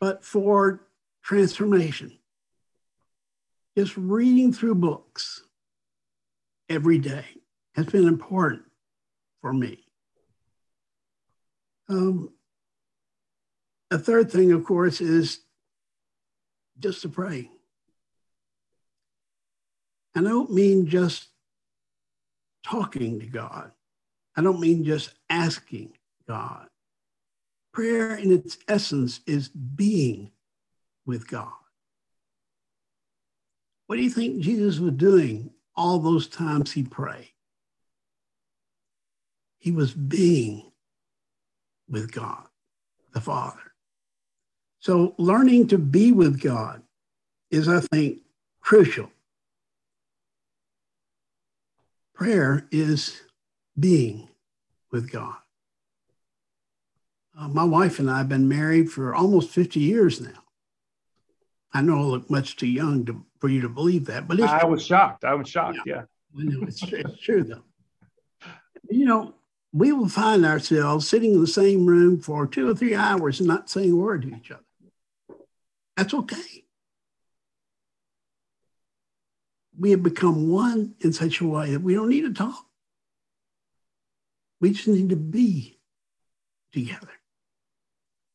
but 0.00 0.24
for 0.24 0.86
transformation. 1.22 2.16
Just 3.76 3.96
reading 3.96 4.52
through 4.52 4.74
books 4.76 5.42
every 6.68 6.98
day 6.98 7.24
has 7.74 7.86
been 7.86 8.08
important 8.08 8.62
for 9.40 9.52
me. 9.52 9.84
Um, 11.88 12.30
a 13.90 13.98
third 13.98 14.30
thing, 14.30 14.52
of 14.52 14.64
course, 14.64 15.00
is 15.00 15.40
just 16.78 17.02
to 17.02 17.08
pray. 17.08 17.50
And 20.14 20.26
I 20.26 20.30
don't 20.30 20.52
mean 20.52 20.86
just 20.86 21.28
talking 22.64 23.20
to 23.20 23.26
God. 23.26 23.72
I 24.40 24.42
don't 24.42 24.58
mean 24.58 24.84
just 24.84 25.12
asking 25.28 25.92
God. 26.26 26.66
Prayer 27.74 28.16
in 28.16 28.32
its 28.32 28.56
essence 28.68 29.20
is 29.26 29.50
being 29.50 30.30
with 31.04 31.28
God. 31.28 31.52
What 33.86 33.96
do 33.96 34.02
you 34.02 34.08
think 34.08 34.40
Jesus 34.40 34.78
was 34.78 34.94
doing 34.94 35.50
all 35.76 35.98
those 35.98 36.26
times 36.26 36.72
he 36.72 36.84
prayed? 36.84 37.28
He 39.58 39.72
was 39.72 39.92
being 39.92 40.72
with 41.86 42.10
God, 42.10 42.44
the 43.12 43.20
Father. 43.20 43.60
So, 44.78 45.14
learning 45.18 45.68
to 45.68 45.76
be 45.76 46.12
with 46.12 46.40
God 46.40 46.80
is, 47.50 47.68
I 47.68 47.80
think, 47.80 48.20
crucial. 48.62 49.10
Prayer 52.14 52.66
is 52.70 53.20
being 53.78 54.29
with 54.90 55.10
God. 55.10 55.36
Uh, 57.38 57.48
my 57.48 57.64
wife 57.64 57.98
and 57.98 58.10
I 58.10 58.18
have 58.18 58.28
been 58.28 58.48
married 58.48 58.90
for 58.90 59.14
almost 59.14 59.50
50 59.50 59.80
years 59.80 60.20
now. 60.20 60.42
I 61.72 61.82
know 61.82 61.98
I 61.98 62.02
look 62.02 62.30
much 62.30 62.56
too 62.56 62.66
young 62.66 63.04
to, 63.06 63.24
for 63.38 63.48
you 63.48 63.60
to 63.60 63.68
believe 63.68 64.06
that, 64.06 64.26
but 64.26 64.40
I 64.40 64.64
was 64.64 64.84
shocked. 64.84 65.24
I 65.24 65.34
was 65.34 65.48
shocked. 65.48 65.78
Yeah. 65.86 65.94
yeah. 65.94 66.02
I 66.40 66.44
know 66.44 66.66
it's, 66.66 66.82
it's 66.82 67.20
true, 67.20 67.44
though. 67.44 67.62
You 68.88 69.04
know, 69.06 69.34
we 69.72 69.92
will 69.92 70.08
find 70.08 70.44
ourselves 70.44 71.08
sitting 71.08 71.34
in 71.34 71.40
the 71.40 71.46
same 71.46 71.86
room 71.86 72.20
for 72.20 72.46
two 72.46 72.68
or 72.68 72.74
three 72.74 72.94
hours 72.94 73.38
and 73.38 73.48
not 73.48 73.70
saying 73.70 73.92
a 73.92 73.96
word 73.96 74.22
to 74.22 74.34
each 74.34 74.50
other. 74.50 74.64
That's 75.96 76.14
okay. 76.14 76.64
We 79.78 79.92
have 79.92 80.02
become 80.02 80.50
one 80.50 80.94
in 81.00 81.12
such 81.12 81.40
a 81.40 81.46
way 81.46 81.72
that 81.72 81.82
we 81.82 81.94
don't 81.94 82.08
need 82.08 82.22
to 82.22 82.32
talk. 82.32 82.66
We 84.60 84.72
just 84.72 84.88
need 84.88 85.08
to 85.10 85.16
be 85.16 85.78
together. 86.72 87.08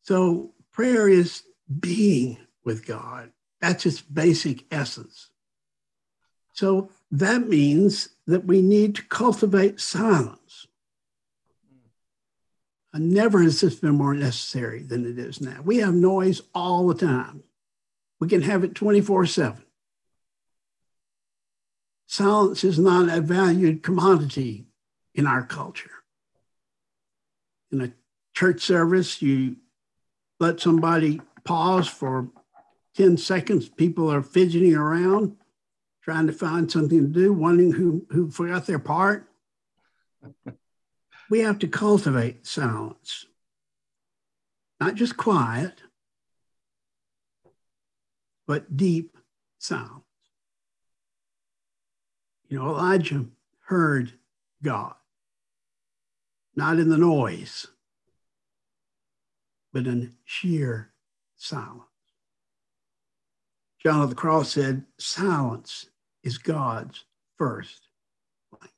So 0.01 0.53
prayer 0.71 1.07
is 1.07 1.43
being 1.79 2.37
with 2.63 2.85
God. 2.85 3.31
That's 3.61 3.85
its 3.85 4.01
basic 4.01 4.65
essence. 4.71 5.29
So 6.53 6.89
that 7.11 7.47
means 7.47 8.09
that 8.27 8.45
we 8.45 8.61
need 8.61 8.95
to 8.95 9.03
cultivate 9.03 9.79
silence. 9.79 10.67
And 12.93 13.11
never 13.11 13.41
has 13.41 13.59
this 13.59 13.75
been 13.75 13.95
more 13.95 14.13
necessary 14.13 14.81
than 14.81 15.05
it 15.05 15.19
is 15.19 15.41
now. 15.41 15.61
We 15.63 15.77
have 15.77 15.93
noise 15.93 16.41
all 16.53 16.87
the 16.87 16.95
time. 16.95 17.43
We 18.19 18.29
can 18.29 18.41
have 18.41 18.63
it 18.63 18.73
24 18.73 19.25
7. 19.25 19.61
Silence 22.07 22.63
is 22.63 22.79
not 22.79 23.09
a 23.09 23.19
valued 23.19 23.83
commodity 23.83 24.67
in 25.13 25.27
our 25.27 25.43
culture. 25.43 25.94
In 27.71 27.81
a 27.81 27.93
church 28.33 28.61
service, 28.61 29.21
you 29.21 29.57
let 30.39 30.59
somebody 30.59 31.21
pause 31.43 31.87
for 31.87 32.29
10 32.95 33.17
seconds. 33.17 33.69
People 33.69 34.11
are 34.11 34.21
fidgeting 34.21 34.75
around, 34.75 35.35
trying 36.01 36.27
to 36.27 36.33
find 36.33 36.71
something 36.71 37.01
to 37.01 37.07
do, 37.07 37.33
wondering 37.33 37.71
who, 37.71 38.05
who 38.09 38.29
forgot 38.29 38.65
their 38.65 38.79
part. 38.79 39.29
we 41.29 41.39
have 41.39 41.59
to 41.59 41.67
cultivate 41.67 42.45
silence, 42.45 43.25
not 44.79 44.95
just 44.95 45.17
quiet, 45.17 45.81
but 48.47 48.77
deep 48.77 49.17
silence. 49.57 50.03
You 52.47 52.59
know, 52.59 52.69
Elijah 52.69 53.25
heard 53.61 54.13
God, 54.61 54.93
not 56.55 56.79
in 56.79 56.89
the 56.89 56.97
noise, 56.97 57.67
but 59.73 59.87
in 59.87 60.13
sheer 60.23 60.91
silence. 61.35 61.83
John 63.79 64.01
of 64.01 64.09
the 64.09 64.15
Cross 64.15 64.53
said, 64.53 64.83
Silence 64.97 65.89
is 66.23 66.37
God's 66.37 67.03
first 67.37 67.87
language. 68.51 68.71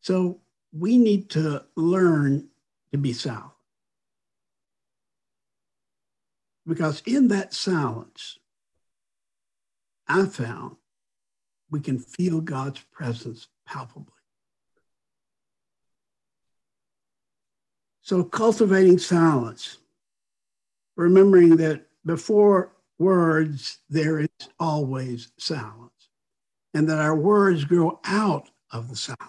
So 0.00 0.40
we 0.72 0.96
need 0.96 1.28
to 1.30 1.64
learn 1.76 2.48
to 2.92 2.98
be 2.98 3.12
silent. 3.12 3.52
Because 6.66 7.02
in 7.06 7.28
that 7.28 7.52
silence, 7.52 8.38
I 10.06 10.24
found 10.26 10.76
we 11.70 11.80
can 11.80 11.98
feel 11.98 12.40
God's 12.40 12.80
presence 12.92 13.48
palpably. 13.66 14.17
So, 18.08 18.24
cultivating 18.24 18.96
silence, 18.96 19.76
remembering 20.96 21.58
that 21.58 21.84
before 22.06 22.72
words, 22.98 23.80
there 23.90 24.20
is 24.20 24.30
always 24.58 25.30
silence, 25.36 26.08
and 26.72 26.88
that 26.88 27.00
our 27.00 27.14
words 27.14 27.66
grow 27.66 28.00
out 28.06 28.48
of 28.72 28.88
the 28.88 28.96
silence. 28.96 29.20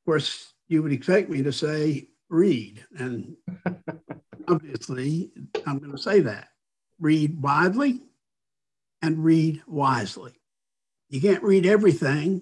Of 0.00 0.06
course, 0.06 0.54
you 0.66 0.82
would 0.82 0.92
expect 0.92 1.28
me 1.28 1.42
to 1.42 1.52
say, 1.52 2.08
read. 2.30 2.86
And 2.96 3.36
obviously, 4.48 5.30
I'm 5.66 5.78
going 5.78 5.92
to 5.92 5.98
say 5.98 6.20
that. 6.20 6.48
Read 6.98 7.38
widely 7.42 8.00
and 9.02 9.22
read 9.22 9.60
wisely. 9.66 10.32
You 11.10 11.20
can't 11.20 11.42
read 11.42 11.66
everything, 11.66 12.40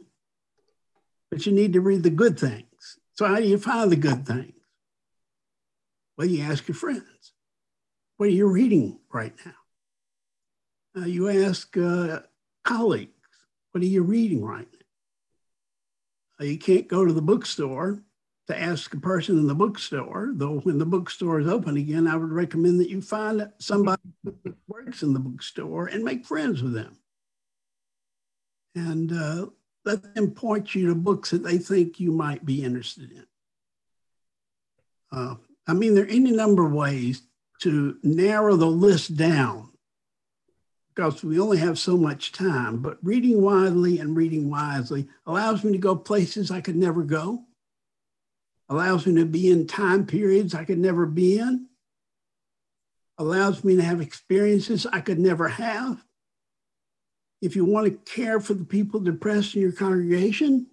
but 1.31 1.47
you 1.47 1.53
need 1.53 1.73
to 1.75 1.81
read 1.81 2.03
the 2.03 2.11
good 2.11 2.38
things. 2.38 2.99
So, 3.14 3.27
how 3.27 3.37
do 3.37 3.47
you 3.47 3.59
find 3.59 3.90
the 3.90 3.97
good 3.97 4.27
things? 4.27 4.55
Well, 6.16 6.27
you 6.27 6.43
ask 6.43 6.69
your 6.69 6.75
friends, 6.75 7.33
what 8.16 8.27
are 8.29 8.33
you 8.33 8.47
reading 8.47 8.99
right 9.12 9.35
now? 9.47 11.03
Uh, 11.03 11.07
you 11.07 11.29
ask 11.29 11.77
uh, 11.77 12.21
colleagues, 12.64 13.12
what 13.73 13.83
are 13.83 13.87
you 13.87 14.03
reading 14.03 14.45
right 14.45 14.69
now? 16.38 16.45
Uh, 16.45 16.45
you 16.49 16.59
can't 16.59 16.88
go 16.88 17.05
to 17.05 17.12
the 17.12 17.23
bookstore 17.23 18.03
to 18.49 18.61
ask 18.61 18.93
a 18.93 19.01
person 19.01 19.38
in 19.38 19.47
the 19.47 19.55
bookstore, 19.55 20.33
though 20.35 20.59
when 20.61 20.79
the 20.79 20.87
bookstore 20.87 21.38
is 21.38 21.47
open 21.47 21.77
again, 21.77 22.09
I 22.09 22.16
would 22.16 22.33
recommend 22.33 22.81
that 22.81 22.90
you 22.90 23.01
find 23.01 23.49
somebody 23.59 24.03
who 24.25 24.35
works 24.66 25.03
in 25.03 25.12
the 25.12 25.21
bookstore 25.21 25.87
and 25.87 26.03
make 26.03 26.27
friends 26.27 26.62
with 26.62 26.73
them. 26.73 26.97
And 28.75 29.12
uh, 29.12 29.47
let 29.85 30.14
them 30.14 30.33
point 30.33 30.75
you 30.75 30.88
to 30.88 30.95
books 30.95 31.31
that 31.31 31.43
they 31.43 31.59
think 31.59 32.01
you 32.01 32.12
might 32.12 32.45
be 32.45 32.64
interested 32.64 33.11
in. 33.11 33.27
Uh, 35.12 35.35
I 35.66 35.73
mean, 35.73 35.95
there 35.95 36.05
are 36.05 36.09
any 36.09 36.33
number 36.33 36.66
of 36.66 36.73
ways 36.73 37.23
to 37.62 37.97
narrow 38.03 38.57
the 38.57 38.66
list 38.66 39.16
down 39.16 39.71
because 40.95 41.23
we 41.23 41.40
only 41.40 41.59
have 41.59 41.79
so 41.79 41.97
much 41.97 42.33
time. 42.33 42.79
But 42.79 42.99
reading 43.03 43.40
widely 43.40 43.99
and 43.99 44.16
reading 44.16 44.51
wisely 44.51 45.09
allows 45.27 45.64
me 45.64 45.73
to 45.73 45.79
go 45.79 45.97
places 45.97 46.51
I 46.51 46.61
could 46.61 46.77
never 46.77 47.03
go, 47.03 47.45
allows 48.69 49.07
me 49.07 49.14
to 49.21 49.27
be 49.27 49.51
in 49.51 49.66
time 49.66 50.07
periods 50.07 50.55
I 50.55 50.64
could 50.64 50.79
never 50.79 51.07
be 51.07 51.38
in, 51.38 51.66
allows 53.19 53.64
me 53.64 53.77
to 53.77 53.83
have 53.83 54.01
experiences 54.01 54.87
I 54.87 55.01
could 55.01 55.19
never 55.19 55.49
have 55.49 56.05
if 57.40 57.57
you 57.57 57.64
want 57.64 57.87
to 57.87 58.12
care 58.12 58.40
for 58.40 58.55
the 58.55 58.64
people 58.64 59.00
depressed 59.00 59.55
in 59.55 59.62
your 59.62 59.72
congregation 59.72 60.66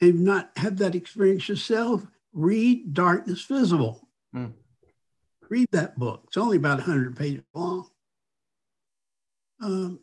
and 0.00 0.14
you've 0.14 0.20
not 0.20 0.50
have 0.56 0.78
that 0.78 0.94
experience 0.94 1.48
yourself, 1.48 2.06
read 2.32 2.94
Darkness 2.94 3.44
Visible. 3.44 4.08
Mm. 4.34 4.52
Read 5.48 5.68
that 5.72 5.98
book. 5.98 6.24
It's 6.26 6.36
only 6.36 6.56
about 6.56 6.78
100 6.78 7.16
pages 7.16 7.44
long. 7.54 7.88
Um, 9.60 10.00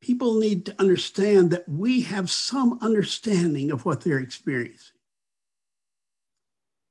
people 0.00 0.38
need 0.38 0.66
to 0.66 0.74
understand 0.78 1.50
that 1.50 1.68
we 1.68 2.02
have 2.02 2.30
some 2.30 2.78
understanding 2.80 3.70
of 3.70 3.84
what 3.84 4.02
they're 4.02 4.18
experiencing. 4.18 4.96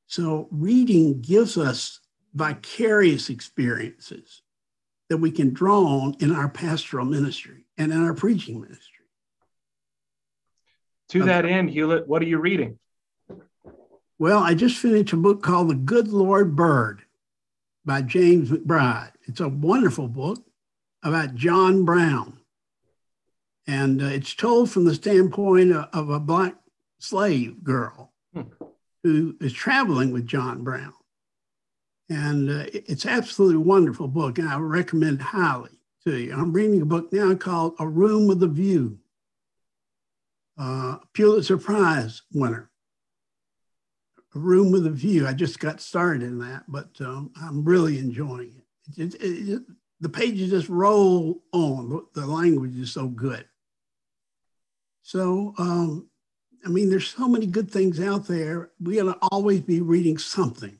So, 0.07 0.49
reading 0.51 1.21
gives 1.21 1.57
us 1.57 1.99
vicarious 2.33 3.29
experiences 3.29 4.41
that 5.11 5.17
we 5.17 5.29
can 5.29 5.51
draw 5.51 5.77
on 5.77 6.15
in 6.21 6.33
our 6.33 6.47
pastoral 6.47 7.05
ministry 7.05 7.65
and 7.77 7.91
in 7.91 8.01
our 8.01 8.13
preaching 8.13 8.61
ministry. 8.61 9.03
To 11.09 11.25
that 11.25 11.45
end, 11.45 11.69
Hulitt, 11.69 12.07
what 12.07 12.21
are 12.21 12.25
you 12.25 12.37
reading? 12.37 12.79
Well, 14.17 14.39
I 14.39 14.53
just 14.53 14.77
finished 14.77 15.11
a 15.11 15.17
book 15.17 15.43
called 15.43 15.69
The 15.69 15.75
Good 15.75 16.07
Lord 16.07 16.55
Bird 16.55 17.01
by 17.83 18.03
James 18.03 18.51
McBride. 18.51 19.11
It's 19.27 19.41
a 19.41 19.49
wonderful 19.49 20.07
book 20.07 20.45
about 21.03 21.35
John 21.35 21.83
Brown. 21.83 22.37
And 23.67 24.01
uh, 24.01 24.05
it's 24.05 24.33
told 24.33 24.71
from 24.71 24.85
the 24.85 24.95
standpoint 24.95 25.73
of, 25.73 25.89
of 25.91 26.09
a 26.09 26.21
Black 26.21 26.55
slave 26.99 27.65
girl 27.65 28.13
hmm. 28.33 28.43
who 29.03 29.35
is 29.41 29.51
traveling 29.51 30.13
with 30.13 30.25
John 30.25 30.63
Brown. 30.63 30.93
And 32.11 32.49
uh, 32.49 32.65
it's 32.73 33.05
absolutely 33.05 33.63
wonderful 33.63 34.09
book, 34.09 34.37
and 34.37 34.49
I 34.49 34.57
recommend 34.57 35.21
highly 35.21 35.79
to 36.03 36.17
you. 36.17 36.33
I'm 36.33 36.51
reading 36.51 36.81
a 36.81 36.85
book 36.85 37.13
now 37.13 37.33
called 37.35 37.75
A 37.79 37.87
Room 37.87 38.27
with 38.27 38.43
a 38.43 38.49
View, 38.49 38.99
uh, 40.57 40.97
Pulitzer 41.13 41.57
Prize 41.57 42.21
winner. 42.33 42.69
A 44.35 44.39
Room 44.39 44.73
with 44.73 44.85
a 44.87 44.89
View. 44.89 45.25
I 45.25 45.31
just 45.31 45.61
got 45.61 45.79
started 45.79 46.23
in 46.23 46.39
that, 46.39 46.65
but 46.67 46.89
um, 46.99 47.31
I'm 47.41 47.63
really 47.63 47.97
enjoying 47.97 48.61
it. 48.97 49.01
It, 49.01 49.15
it, 49.15 49.49
it. 49.49 49.61
The 50.01 50.09
pages 50.09 50.49
just 50.49 50.67
roll 50.67 51.41
on. 51.53 52.07
The 52.13 52.25
language 52.25 52.77
is 52.77 52.91
so 52.91 53.07
good. 53.07 53.45
So 55.01 55.53
um, 55.57 56.09
I 56.65 56.67
mean, 56.67 56.89
there's 56.89 57.07
so 57.07 57.29
many 57.29 57.45
good 57.45 57.71
things 57.71 58.01
out 58.01 58.27
there. 58.27 58.71
We 58.81 58.97
gotta 58.97 59.17
always 59.31 59.61
be 59.61 59.79
reading 59.79 60.17
something. 60.17 60.77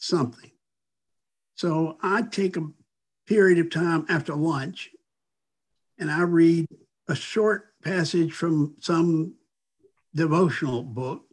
Something. 0.00 0.50
So 1.54 1.98
I 2.02 2.22
take 2.22 2.56
a 2.56 2.66
period 3.26 3.58
of 3.58 3.70
time 3.70 4.06
after 4.08 4.34
lunch 4.34 4.90
and 5.98 6.10
I 6.10 6.22
read 6.22 6.66
a 7.06 7.14
short 7.14 7.74
passage 7.82 8.32
from 8.32 8.74
some 8.80 9.34
devotional 10.14 10.82
book. 10.82 11.26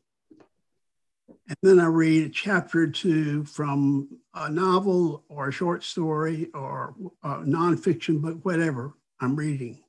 And 1.47 1.57
then 1.61 1.79
I 1.79 1.85
read 1.85 2.25
a 2.25 2.29
chapter 2.29 2.81
or 2.81 2.87
two 2.87 3.45
from 3.45 4.09
a 4.33 4.49
novel 4.49 5.23
or 5.29 5.47
a 5.47 5.51
short 5.51 5.83
story 5.83 6.49
or 6.53 6.93
a 7.23 7.37
nonfiction 7.37 8.21
book, 8.21 8.43
whatever 8.43 8.97
I'm 9.21 9.35
reading. 9.35 9.81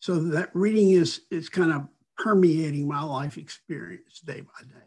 So 0.00 0.16
that 0.16 0.50
reading 0.52 0.90
is, 0.90 1.20
is 1.30 1.48
kind 1.48 1.72
of 1.72 1.86
permeating 2.18 2.88
my 2.88 3.02
life 3.02 3.38
experience 3.38 4.20
day 4.20 4.40
by 4.40 4.62
day. 4.64 4.86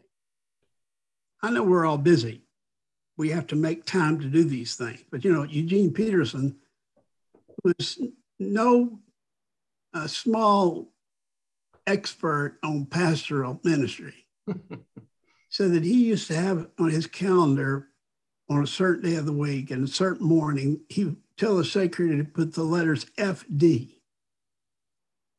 I 1.42 1.50
know 1.50 1.62
we're 1.62 1.86
all 1.86 1.98
busy. 1.98 2.43
We 3.16 3.30
have 3.30 3.46
to 3.48 3.56
make 3.56 3.84
time 3.84 4.20
to 4.20 4.26
do 4.26 4.44
these 4.44 4.74
things. 4.74 5.04
But 5.10 5.24
you 5.24 5.32
know, 5.32 5.44
Eugene 5.44 5.92
Peterson 5.92 6.56
was 7.62 8.00
no 8.38 8.98
uh, 9.92 10.06
small 10.06 10.92
expert 11.86 12.58
on 12.62 12.86
pastoral 12.86 13.60
ministry. 13.62 14.26
so 15.48 15.68
that 15.68 15.84
he 15.84 16.06
used 16.06 16.26
to 16.26 16.34
have 16.34 16.66
on 16.78 16.90
his 16.90 17.06
calendar 17.06 17.88
on 18.50 18.62
a 18.62 18.66
certain 18.66 19.08
day 19.10 19.16
of 19.16 19.26
the 19.26 19.32
week 19.32 19.70
and 19.70 19.84
a 19.84 19.90
certain 19.90 20.26
morning, 20.26 20.80
he 20.88 21.04
would 21.04 21.16
tell 21.36 21.56
the 21.56 21.64
secretary 21.64 22.18
to 22.18 22.24
put 22.24 22.54
the 22.54 22.62
letters 22.62 23.06
FD. 23.16 23.94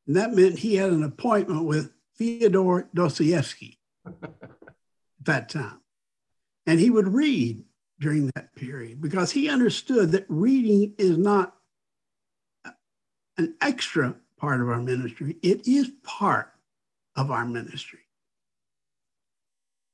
And 0.08 0.16
that 0.16 0.34
meant 0.34 0.60
he 0.60 0.76
had 0.76 0.92
an 0.92 1.04
appointment 1.04 1.66
with 1.66 1.92
Fyodor 2.14 2.88
Dostoevsky 2.94 3.80
at 4.24 4.32
that 5.24 5.50
time. 5.50 5.82
And 6.66 6.80
he 6.80 6.90
would 6.90 7.08
read 7.08 7.64
during 8.00 8.32
that 8.36 8.56
period 8.56 9.02
because 9.02 9.32
he 9.32 9.50
understood 9.50 10.12
that 10.12 10.26
reading 10.28 10.94
is 10.98 11.18
not 11.18 11.56
an 13.38 13.56
extra 13.62 14.16
part 14.38 14.62
of 14.62 14.70
our 14.70 14.82
ministry, 14.82 15.38
it 15.42 15.68
is 15.68 15.92
part 16.04 16.52
of 17.16 17.32
our 17.32 17.46
ministry. 17.46 18.00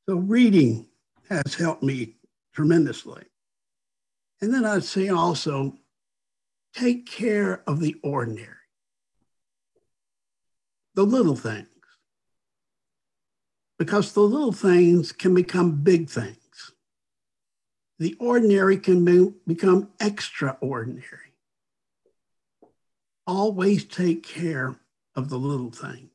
So, 0.10 0.16
reading 0.16 0.88
has 1.30 1.56
helped 1.56 1.84
me 1.84 2.16
tremendously. 2.54 3.24
And 4.42 4.54
then 4.54 4.66
I'd 4.66 4.84
say 4.84 5.10
also 5.10 5.78
take 6.74 7.06
care 7.06 7.64
of 7.68 7.80
the 7.80 7.96
ordinary, 8.04 8.48
the 10.96 11.04
little 11.04 11.36
things, 11.36 11.68
because 13.78 14.14
the 14.14 14.22
little 14.22 14.52
things 14.52 15.12
can 15.12 15.34
become 15.34 15.84
big 15.84 16.10
things. 16.10 16.41
The 18.02 18.16
ordinary 18.20 18.78
can 18.78 19.06
be, 19.06 19.32
become 19.46 19.92
extraordinary 20.00 21.32
always 23.28 23.86
take 23.86 24.24
care 24.24 24.76
of 25.16 25.30
the 25.30 25.38
little 25.38 25.70
things. 25.70 26.10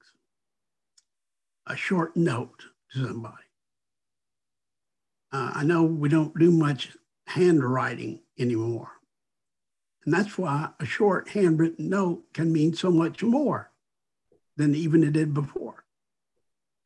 A 1.69 1.77
short 1.77 2.17
note 2.17 2.65
to 2.93 3.07
somebody. 3.07 3.37
Uh, 5.33 5.53
I 5.55 5.63
know 5.63 5.85
we 5.85 6.09
don't 6.09 6.37
do 6.37 6.51
much 6.51 6.97
handwriting 7.29 8.19
anymore. 8.37 8.91
And 10.05 10.13
that's 10.13 10.37
why 10.37 10.71
a 10.81 10.85
short 10.85 11.29
handwritten 11.29 11.89
note 11.89 12.25
can 12.35 12.53
mean 12.53 12.75
so 12.75 12.91
much 12.91 13.23
more 13.23 13.71
than 14.57 14.75
even 14.75 15.05
it 15.05 15.13
did 15.13 15.33
before. 15.33 15.85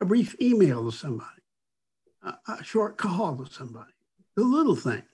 A 0.03 0.05
brief 0.05 0.39
email 0.43 0.91
to 0.91 0.95
somebody, 0.95 1.43
a, 2.23 2.35
a 2.49 2.63
short 2.63 2.99
call 2.99 3.37
to 3.39 3.51
somebody, 3.51 3.93
the 4.37 4.45
little 4.45 4.77
things 4.77 5.05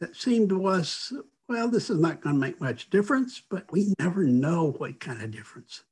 that 0.00 0.16
seem 0.16 0.48
to 0.48 0.66
us 0.66 1.12
well, 1.48 1.68
this 1.68 1.88
is 1.88 1.98
not 1.98 2.20
going 2.20 2.34
to 2.36 2.40
make 2.40 2.60
much 2.60 2.90
difference, 2.90 3.42
but 3.48 3.70
we 3.72 3.94
never 3.98 4.24
know 4.24 4.72
what 4.72 5.00
kind 5.00 5.22
of 5.22 5.30
difference 5.30 5.82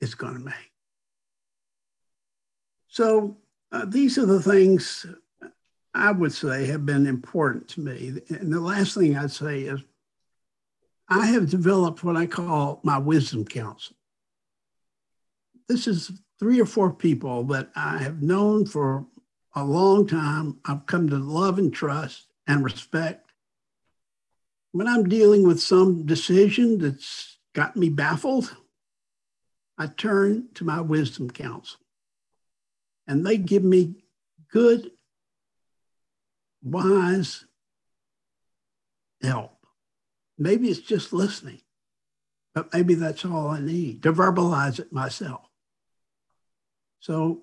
it's 0.00 0.14
going 0.14 0.34
to 0.34 0.40
make. 0.40 0.54
So 2.88 3.36
uh, 3.70 3.84
these 3.86 4.18
are 4.18 4.26
the 4.26 4.42
things 4.42 5.06
I 5.94 6.10
would 6.10 6.32
say 6.32 6.66
have 6.66 6.84
been 6.84 7.06
important 7.06 7.68
to 7.68 7.80
me. 7.80 8.20
And 8.28 8.52
the 8.52 8.60
last 8.60 8.94
thing 8.94 9.16
I'd 9.16 9.30
say 9.30 9.60
is 9.60 9.80
I 11.08 11.26
have 11.26 11.48
developed 11.48 12.02
what 12.02 12.16
I 12.16 12.26
call 12.26 12.80
my 12.82 12.98
wisdom 12.98 13.44
council. 13.44 13.94
This 15.68 15.86
is 15.86 16.10
three 16.40 16.60
or 16.60 16.66
four 16.66 16.92
people 16.92 17.44
that 17.44 17.70
I 17.76 17.98
have 17.98 18.20
known 18.20 18.66
for 18.66 19.06
a 19.54 19.64
long 19.64 20.06
time. 20.06 20.58
I've 20.64 20.86
come 20.86 21.08
to 21.10 21.18
love 21.18 21.58
and 21.58 21.72
trust 21.72 22.26
and 22.46 22.64
respect 22.64 23.32
when 24.72 24.88
I'm 24.88 25.08
dealing 25.08 25.46
with 25.46 25.60
some 25.60 26.04
decision 26.06 26.78
that's 26.78 27.38
got 27.54 27.76
me 27.76 27.90
baffled, 27.90 28.54
I 29.78 29.86
turn 29.86 30.48
to 30.54 30.64
my 30.64 30.80
wisdom 30.80 31.30
council 31.30 31.78
and 33.06 33.24
they 33.24 33.36
give 33.36 33.62
me 33.62 33.96
good, 34.50 34.90
wise 36.62 37.44
help. 39.22 39.52
Maybe 40.38 40.68
it's 40.68 40.80
just 40.80 41.12
listening, 41.12 41.60
but 42.54 42.72
maybe 42.72 42.94
that's 42.94 43.24
all 43.24 43.48
I 43.48 43.60
need 43.60 44.02
to 44.04 44.12
verbalize 44.12 44.78
it 44.80 44.92
myself. 44.92 45.42
So 47.00 47.42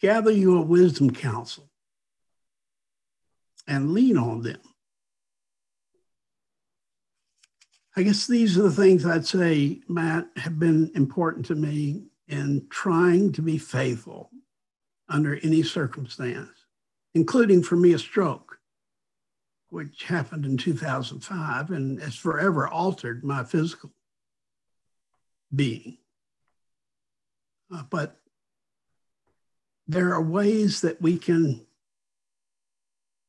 gather 0.00 0.30
your 0.30 0.64
wisdom 0.64 1.10
council 1.10 1.68
and 3.66 3.92
lean 3.92 4.16
on 4.16 4.42
them. 4.42 4.60
I 7.96 8.02
guess 8.02 8.26
these 8.26 8.56
are 8.56 8.62
the 8.62 8.70
things 8.70 9.04
I'd 9.04 9.26
say, 9.26 9.80
Matt, 9.88 10.28
have 10.36 10.58
been 10.58 10.90
important 10.94 11.46
to 11.46 11.54
me 11.54 12.04
in 12.28 12.66
trying 12.70 13.32
to 13.32 13.42
be 13.42 13.58
faithful 13.58 14.30
under 15.08 15.36
any 15.42 15.62
circumstance, 15.62 16.66
including 17.14 17.62
for 17.62 17.76
me 17.76 17.92
a 17.92 17.98
stroke, 17.98 18.58
which 19.68 20.04
happened 20.04 20.46
in 20.46 20.56
2005 20.56 21.70
and 21.70 22.00
has 22.00 22.14
forever 22.14 22.68
altered 22.68 23.24
my 23.24 23.42
physical 23.42 23.90
being. 25.54 25.98
Uh, 27.74 27.82
but 27.90 28.19
there 29.90 30.14
are 30.14 30.22
ways 30.22 30.82
that 30.82 31.02
we 31.02 31.18
can 31.18 31.66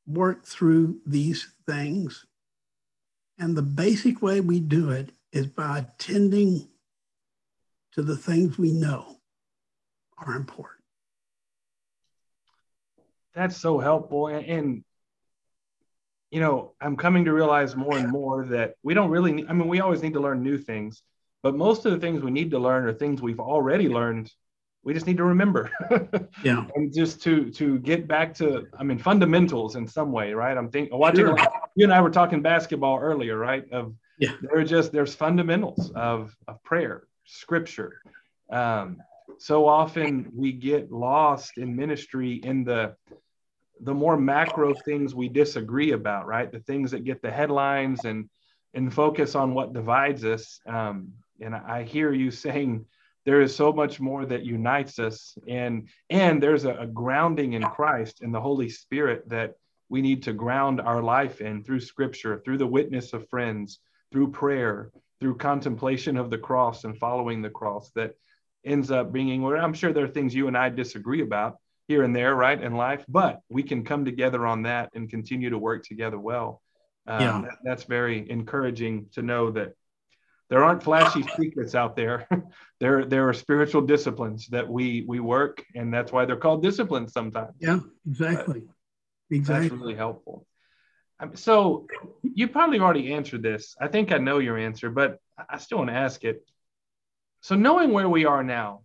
work 0.05 0.45
through 0.45 0.99
these 1.05 1.47
things 1.65 2.25
and 3.39 3.57
the 3.57 3.63
basic 3.63 4.21
way 4.21 4.39
we 4.39 4.59
do 4.59 4.91
it 4.91 5.09
is 5.31 5.47
by 5.47 5.79
attending 5.79 6.67
to 7.93 8.03
the 8.03 8.15
things 8.15 8.59
we 8.59 8.71
know 8.71 9.17
are 10.19 10.35
important. 10.35 10.83
That's 13.33 13.57
so 13.57 13.79
helpful. 13.79 14.27
And, 14.27 14.45
and, 14.45 14.83
you 16.29 16.39
know, 16.39 16.73
I'm 16.79 16.95
coming 16.95 17.25
to 17.25 17.33
realize 17.33 17.75
more 17.75 17.97
and 17.97 18.11
more 18.11 18.45
that 18.45 18.75
we 18.83 18.93
don't 18.93 19.09
really 19.09 19.31
need, 19.31 19.47
I 19.49 19.53
mean, 19.53 19.67
we 19.67 19.79
always 19.79 20.03
need 20.03 20.13
to 20.13 20.19
learn 20.19 20.43
new 20.43 20.59
things, 20.59 21.01
but 21.41 21.55
most 21.55 21.87
of 21.87 21.93
the 21.93 21.99
things 21.99 22.21
we 22.21 22.29
need 22.29 22.51
to 22.51 22.59
learn 22.59 22.85
are 22.85 22.93
things 22.93 23.23
we've 23.23 23.39
already 23.39 23.89
learned 23.89 24.31
we 24.83 24.93
just 24.93 25.05
need 25.05 25.17
to 25.17 25.23
remember. 25.23 25.71
Yeah. 26.43 26.65
And 26.75 26.91
just 26.91 27.21
to 27.23 27.51
to 27.51 27.77
get 27.79 28.07
back 28.07 28.33
to 28.35 28.65
i 28.79 28.83
mean 28.83 28.97
fundamentals 28.97 29.75
in 29.75 29.87
some 29.87 30.11
way 30.11 30.33
right? 30.33 30.57
I'm 30.57 30.71
thinking 30.71 30.97
watching 30.97 31.25
sure. 31.25 31.37
you 31.75 31.83
and 31.83 31.93
i 31.93 32.01
were 32.01 32.09
talking 32.09 32.41
basketball 32.41 32.97
earlier 32.99 33.37
right? 33.37 33.69
Of 33.71 33.93
yeah. 34.17 34.31
there 34.41 34.63
just 34.63 34.91
there's 34.91 35.13
fundamentals 35.13 35.91
of, 35.91 36.35
of 36.47 36.63
prayer 36.63 37.03
scripture. 37.25 38.01
Um, 38.49 38.97
so 39.37 39.67
often 39.67 40.31
we 40.35 40.51
get 40.51 40.91
lost 40.91 41.57
in 41.57 41.75
ministry 41.75 42.35
in 42.43 42.63
the 42.63 42.95
the 43.81 43.93
more 43.93 44.17
macro 44.17 44.73
things 44.73 45.13
we 45.13 45.29
disagree 45.29 45.91
about 45.91 46.25
right? 46.25 46.51
The 46.51 46.61
things 46.61 46.89
that 46.91 47.03
get 47.03 47.21
the 47.21 47.31
headlines 47.31 48.05
and 48.05 48.29
and 48.73 48.91
focus 48.91 49.35
on 49.35 49.53
what 49.53 49.73
divides 49.73 50.23
us. 50.25 50.59
Um, 50.65 51.13
and 51.39 51.55
i 51.55 51.83
hear 51.83 52.13
you 52.13 52.31
saying 52.31 52.85
there 53.25 53.41
is 53.41 53.55
so 53.55 53.71
much 53.71 53.99
more 53.99 54.25
that 54.25 54.43
unites 54.43 54.99
us 54.99 55.37
and 55.47 55.87
and 56.09 56.41
there's 56.41 56.65
a, 56.65 56.75
a, 56.75 56.87
grounding 56.87 57.53
in 57.53 57.63
christ 57.63 58.21
and 58.21 58.33
the 58.33 58.41
holy 58.41 58.69
spirit 58.69 59.27
that 59.29 59.55
we 59.89 60.01
need 60.01 60.23
to 60.23 60.33
ground 60.33 60.81
our 60.81 61.01
life 61.01 61.41
in 61.41 61.63
through 61.63 61.79
scripture 61.79 62.41
through 62.43 62.57
the 62.57 62.67
witness 62.67 63.13
of 63.13 63.27
friends 63.29 63.79
through 64.11 64.31
prayer 64.31 64.91
through 65.19 65.35
contemplation 65.35 66.17
of 66.17 66.29
the 66.29 66.37
cross 66.37 66.83
and 66.83 66.97
following 66.97 67.41
the 67.41 67.49
cross 67.49 67.91
that 67.95 68.15
ends 68.65 68.91
up 68.91 69.11
bringing 69.11 69.41
where 69.41 69.57
i'm 69.57 69.73
sure 69.73 69.93
there 69.93 70.05
are 70.05 70.09
things 70.09 70.35
you 70.35 70.47
and 70.47 70.57
i 70.57 70.69
disagree 70.69 71.21
about 71.21 71.57
here 71.87 72.03
and 72.03 72.15
there 72.15 72.35
right 72.35 72.61
in 72.61 72.75
life 72.75 73.03
but 73.07 73.41
we 73.49 73.63
can 73.63 73.83
come 73.83 74.05
together 74.05 74.45
on 74.45 74.63
that 74.63 74.89
and 74.93 75.09
continue 75.09 75.49
to 75.49 75.57
work 75.57 75.83
together 75.83 76.19
well 76.19 76.61
um, 77.07 77.21
yeah. 77.21 77.41
That, 77.41 77.57
that's 77.63 77.83
very 77.85 78.29
encouraging 78.29 79.07
to 79.13 79.21
know 79.21 79.51
that 79.51 79.73
there 80.51 80.65
aren't 80.65 80.83
flashy 80.83 81.23
secrets 81.37 81.75
out 81.75 81.95
there. 81.95 82.27
there 82.81 83.05
there 83.05 83.29
are 83.29 83.33
spiritual 83.33 83.81
disciplines 83.81 84.47
that 84.47 84.67
we 84.67 85.05
we 85.07 85.21
work, 85.21 85.63
and 85.75 85.93
that's 85.93 86.11
why 86.11 86.25
they're 86.25 86.35
called 86.35 86.61
disciplines 86.61 87.13
sometimes. 87.13 87.55
Yeah, 87.61 87.79
exactly. 88.05 88.63
But 89.29 89.35
exactly. 89.35 89.69
That's 89.69 89.81
really 89.81 89.95
helpful. 89.95 90.45
Um, 91.21 91.37
so 91.37 91.87
you 92.21 92.49
probably 92.49 92.81
already 92.81 93.13
answered 93.13 93.41
this. 93.41 93.77
I 93.79 93.87
think 93.87 94.11
I 94.11 94.17
know 94.17 94.39
your 94.39 94.57
answer, 94.57 94.89
but 94.89 95.19
I 95.49 95.57
still 95.57 95.77
want 95.77 95.89
to 95.89 95.95
ask 95.95 96.25
it. 96.25 96.45
So 97.39 97.55
knowing 97.55 97.93
where 97.93 98.09
we 98.09 98.25
are 98.25 98.43
now, 98.43 98.81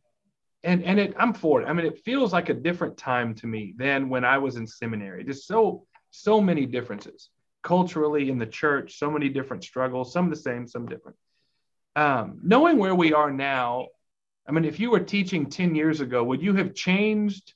and 0.62 0.84
and 0.84 1.00
it, 1.00 1.14
I'm 1.18 1.34
for 1.34 1.62
it. 1.62 1.66
I 1.66 1.72
mean, 1.72 1.86
it 1.86 1.98
feels 2.04 2.32
like 2.32 2.48
a 2.48 2.54
different 2.54 2.96
time 2.96 3.34
to 3.36 3.48
me 3.48 3.74
than 3.76 4.08
when 4.08 4.24
I 4.24 4.38
was 4.38 4.54
in 4.54 4.68
seminary. 4.68 5.24
Just 5.24 5.48
so 5.48 5.84
so 6.12 6.40
many 6.40 6.64
differences 6.64 7.28
culturally 7.64 8.30
in 8.30 8.38
the 8.38 8.46
church. 8.46 9.00
So 9.00 9.10
many 9.10 9.28
different 9.28 9.64
struggles. 9.64 10.12
Some 10.12 10.30
the 10.30 10.36
same, 10.36 10.68
some 10.68 10.86
different. 10.86 11.16
Um, 11.96 12.40
knowing 12.42 12.76
where 12.76 12.94
we 12.94 13.14
are 13.14 13.30
now, 13.30 13.88
I 14.46 14.52
mean, 14.52 14.66
if 14.66 14.78
you 14.78 14.90
were 14.90 15.00
teaching 15.00 15.48
ten 15.48 15.74
years 15.74 16.00
ago, 16.00 16.22
would 16.22 16.42
you 16.42 16.54
have 16.54 16.74
changed 16.74 17.54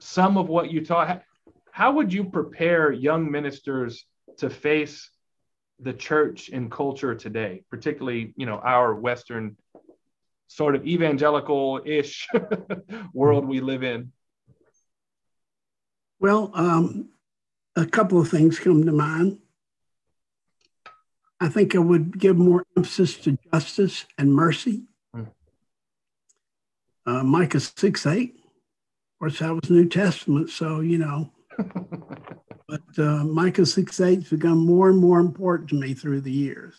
some 0.00 0.36
of 0.36 0.48
what 0.48 0.70
you 0.70 0.84
taught? 0.84 1.22
How 1.70 1.92
would 1.92 2.12
you 2.12 2.24
prepare 2.24 2.90
young 2.90 3.30
ministers 3.30 4.04
to 4.38 4.50
face 4.50 5.08
the 5.78 5.92
church 5.92 6.50
and 6.50 6.72
culture 6.72 7.14
today, 7.14 7.62
particularly 7.70 8.34
you 8.36 8.46
know 8.46 8.58
our 8.58 8.94
Western 8.94 9.56
sort 10.48 10.74
of 10.74 10.84
evangelical-ish 10.84 12.26
world 13.14 13.46
we 13.46 13.60
live 13.60 13.84
in? 13.84 14.10
Well, 16.18 16.50
um, 16.52 17.10
a 17.76 17.86
couple 17.86 18.20
of 18.20 18.28
things 18.28 18.58
come 18.58 18.84
to 18.84 18.92
mind. 18.92 19.38
I 21.40 21.48
think 21.48 21.74
I 21.74 21.78
would 21.78 22.18
give 22.18 22.36
more 22.36 22.66
emphasis 22.76 23.16
to 23.18 23.38
justice 23.52 24.04
and 24.18 24.34
mercy. 24.34 24.82
Hmm. 25.14 25.24
Uh, 27.06 27.24
Micah 27.24 27.60
6 27.60 28.06
8. 28.06 28.34
Of 28.34 29.18
course, 29.18 29.38
that 29.38 29.54
was 29.54 29.70
New 29.70 29.88
Testament, 29.88 30.50
so, 30.50 30.80
you 30.80 30.98
know. 30.98 31.32
but 32.68 32.98
uh, 32.98 33.24
Micah 33.24 33.64
6 33.64 34.00
8 34.00 34.14
has 34.20 34.28
become 34.28 34.66
more 34.66 34.90
and 34.90 34.98
more 34.98 35.18
important 35.18 35.70
to 35.70 35.76
me 35.76 35.94
through 35.94 36.20
the 36.20 36.32
years. 36.32 36.74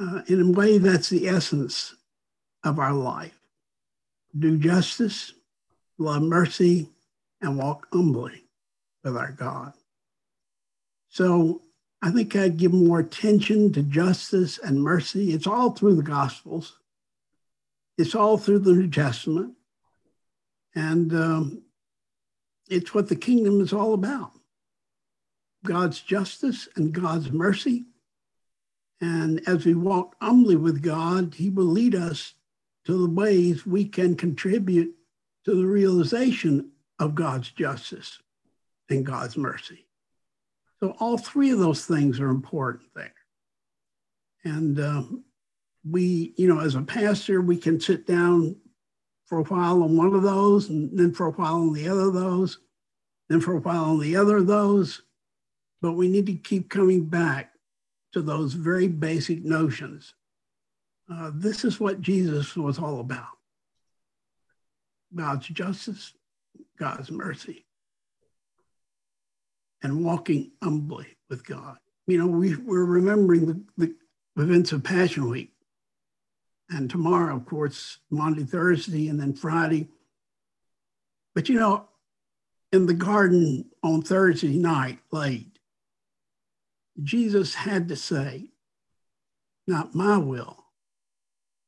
Uh, 0.00 0.22
in 0.26 0.40
a 0.40 0.50
way, 0.50 0.78
that's 0.78 1.08
the 1.08 1.26
essence 1.26 1.94
of 2.64 2.78
our 2.78 2.92
life. 2.92 3.38
Do 4.38 4.58
justice, 4.58 5.32
love 5.96 6.22
mercy, 6.22 6.90
and 7.40 7.56
walk 7.56 7.88
humbly 7.92 8.44
with 9.02 9.16
our 9.16 9.32
God. 9.32 9.72
So 11.08 11.62
I 12.00 12.10
think 12.10 12.36
I'd 12.36 12.56
give 12.56 12.72
more 12.72 13.00
attention 13.00 13.72
to 13.72 13.82
justice 13.82 14.58
and 14.58 14.82
mercy. 14.82 15.32
It's 15.32 15.46
all 15.46 15.72
through 15.72 15.96
the 15.96 16.02
Gospels, 16.02 16.78
it's 17.96 18.14
all 18.14 18.38
through 18.38 18.60
the 18.60 18.72
New 18.72 18.88
Testament. 18.88 19.54
And 20.74 21.12
um, 21.12 21.62
it's 22.68 22.94
what 22.94 23.08
the 23.08 23.16
kingdom 23.16 23.60
is 23.60 23.72
all 23.72 23.94
about 23.94 24.30
God's 25.64 26.00
justice 26.00 26.68
and 26.76 26.92
God's 26.92 27.32
mercy. 27.32 27.86
And 29.00 29.40
as 29.48 29.64
we 29.64 29.74
walk 29.74 30.14
humbly 30.20 30.56
with 30.56 30.82
God, 30.82 31.34
He 31.34 31.50
will 31.50 31.64
lead 31.64 31.94
us 31.94 32.34
to 32.84 32.96
the 32.96 33.10
ways 33.10 33.66
we 33.66 33.84
can 33.86 34.14
contribute 34.14 34.94
to 35.44 35.54
the 35.54 35.66
realization 35.66 36.70
of 36.98 37.14
God's 37.14 37.50
justice 37.50 38.20
and 38.88 39.04
God's 39.04 39.36
mercy. 39.36 39.87
So, 40.80 40.94
all 40.98 41.18
three 41.18 41.50
of 41.50 41.58
those 41.58 41.84
things 41.86 42.20
are 42.20 42.28
important 42.28 42.84
there. 42.94 43.14
And 44.44 44.78
um, 44.80 45.24
we, 45.88 46.34
you 46.36 46.48
know, 46.48 46.60
as 46.60 46.74
a 46.74 46.82
pastor, 46.82 47.40
we 47.40 47.56
can 47.56 47.80
sit 47.80 48.06
down 48.06 48.56
for 49.26 49.38
a 49.38 49.44
while 49.44 49.82
on 49.82 49.96
one 49.96 50.14
of 50.14 50.22
those, 50.22 50.68
and 50.68 50.96
then 50.96 51.12
for 51.12 51.26
a 51.26 51.32
while 51.32 51.56
on 51.56 51.72
the 51.72 51.88
other 51.88 52.08
of 52.08 52.14
those, 52.14 52.58
then 53.28 53.40
for 53.40 53.54
a 53.54 53.60
while 53.60 53.84
on 53.84 54.00
the 54.00 54.16
other 54.16 54.38
of 54.38 54.46
those. 54.46 55.02
But 55.82 55.92
we 55.92 56.08
need 56.08 56.26
to 56.26 56.34
keep 56.34 56.70
coming 56.70 57.04
back 57.04 57.52
to 58.12 58.22
those 58.22 58.54
very 58.54 58.88
basic 58.88 59.44
notions 59.44 60.14
uh, 61.10 61.30
this 61.34 61.64
is 61.64 61.80
what 61.80 62.00
Jesus 62.00 62.56
was 62.56 62.78
all 62.78 63.00
about 63.00 63.26
God's 65.14 65.48
justice, 65.48 66.12
God's 66.78 67.10
mercy, 67.10 67.64
and 69.82 70.04
walking 70.04 70.52
humbly 70.62 71.06
with 71.28 71.46
God. 71.46 71.76
You 72.06 72.18
know, 72.18 72.26
we, 72.26 72.56
we're 72.56 72.84
remembering 72.84 73.46
the, 73.46 73.62
the 73.76 74.42
events 74.42 74.72
of 74.72 74.82
Passion 74.82 75.28
Week. 75.28 75.52
And 76.70 76.90
tomorrow, 76.90 77.36
of 77.36 77.46
course, 77.46 77.98
Monday, 78.10 78.44
Thursday, 78.44 79.08
and 79.08 79.18
then 79.18 79.34
Friday. 79.34 79.88
But 81.34 81.48
you 81.48 81.58
know, 81.58 81.88
in 82.72 82.86
the 82.86 82.94
garden 82.94 83.66
on 83.82 84.02
Thursday 84.02 84.56
night, 84.56 84.98
late, 85.10 85.58
Jesus 87.02 87.54
had 87.54 87.88
to 87.88 87.96
say, 87.96 88.50
Not 89.66 89.94
my 89.94 90.18
will, 90.18 90.64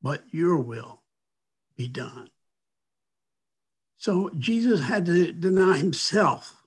but 0.03 0.23
your 0.33 0.57
will 0.57 1.01
be 1.77 1.89
done. 1.89 2.29
So 3.97 4.31
Jesus 4.39 4.83
had 4.83 5.07
to 5.07 5.33
deny 5.33 5.77
himself 5.77 6.60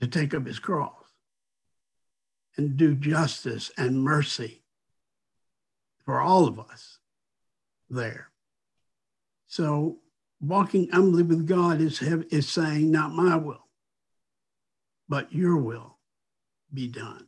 to 0.00 0.06
take 0.06 0.34
up 0.34 0.46
his 0.46 0.58
cross 0.58 0.92
and 2.56 2.76
do 2.76 2.94
justice 2.94 3.70
and 3.76 4.02
mercy 4.02 4.62
for 6.04 6.20
all 6.20 6.46
of 6.46 6.58
us 6.58 6.98
there. 7.90 8.30
So 9.46 9.98
walking 10.40 10.88
humbly 10.90 11.22
with 11.22 11.46
God 11.46 11.80
is, 11.80 12.00
is 12.02 12.48
saying, 12.48 12.90
not 12.90 13.12
my 13.12 13.36
will, 13.36 13.66
but 15.08 15.32
your 15.32 15.56
will 15.56 15.98
be 16.72 16.88
done. 16.88 17.26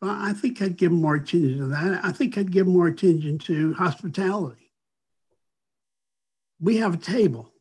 So 0.00 0.08
I 0.08 0.32
think 0.32 0.62
I'd 0.62 0.76
give 0.76 0.92
more 0.92 1.16
attention 1.16 1.58
to 1.58 1.66
that. 1.66 2.00
I 2.02 2.12
think 2.12 2.38
I'd 2.38 2.50
give 2.50 2.66
more 2.66 2.86
attention 2.86 3.38
to 3.40 3.74
hospitality. 3.74 4.72
We 6.58 6.78
have 6.78 6.94
a 6.94 6.98
table. 6.98 7.52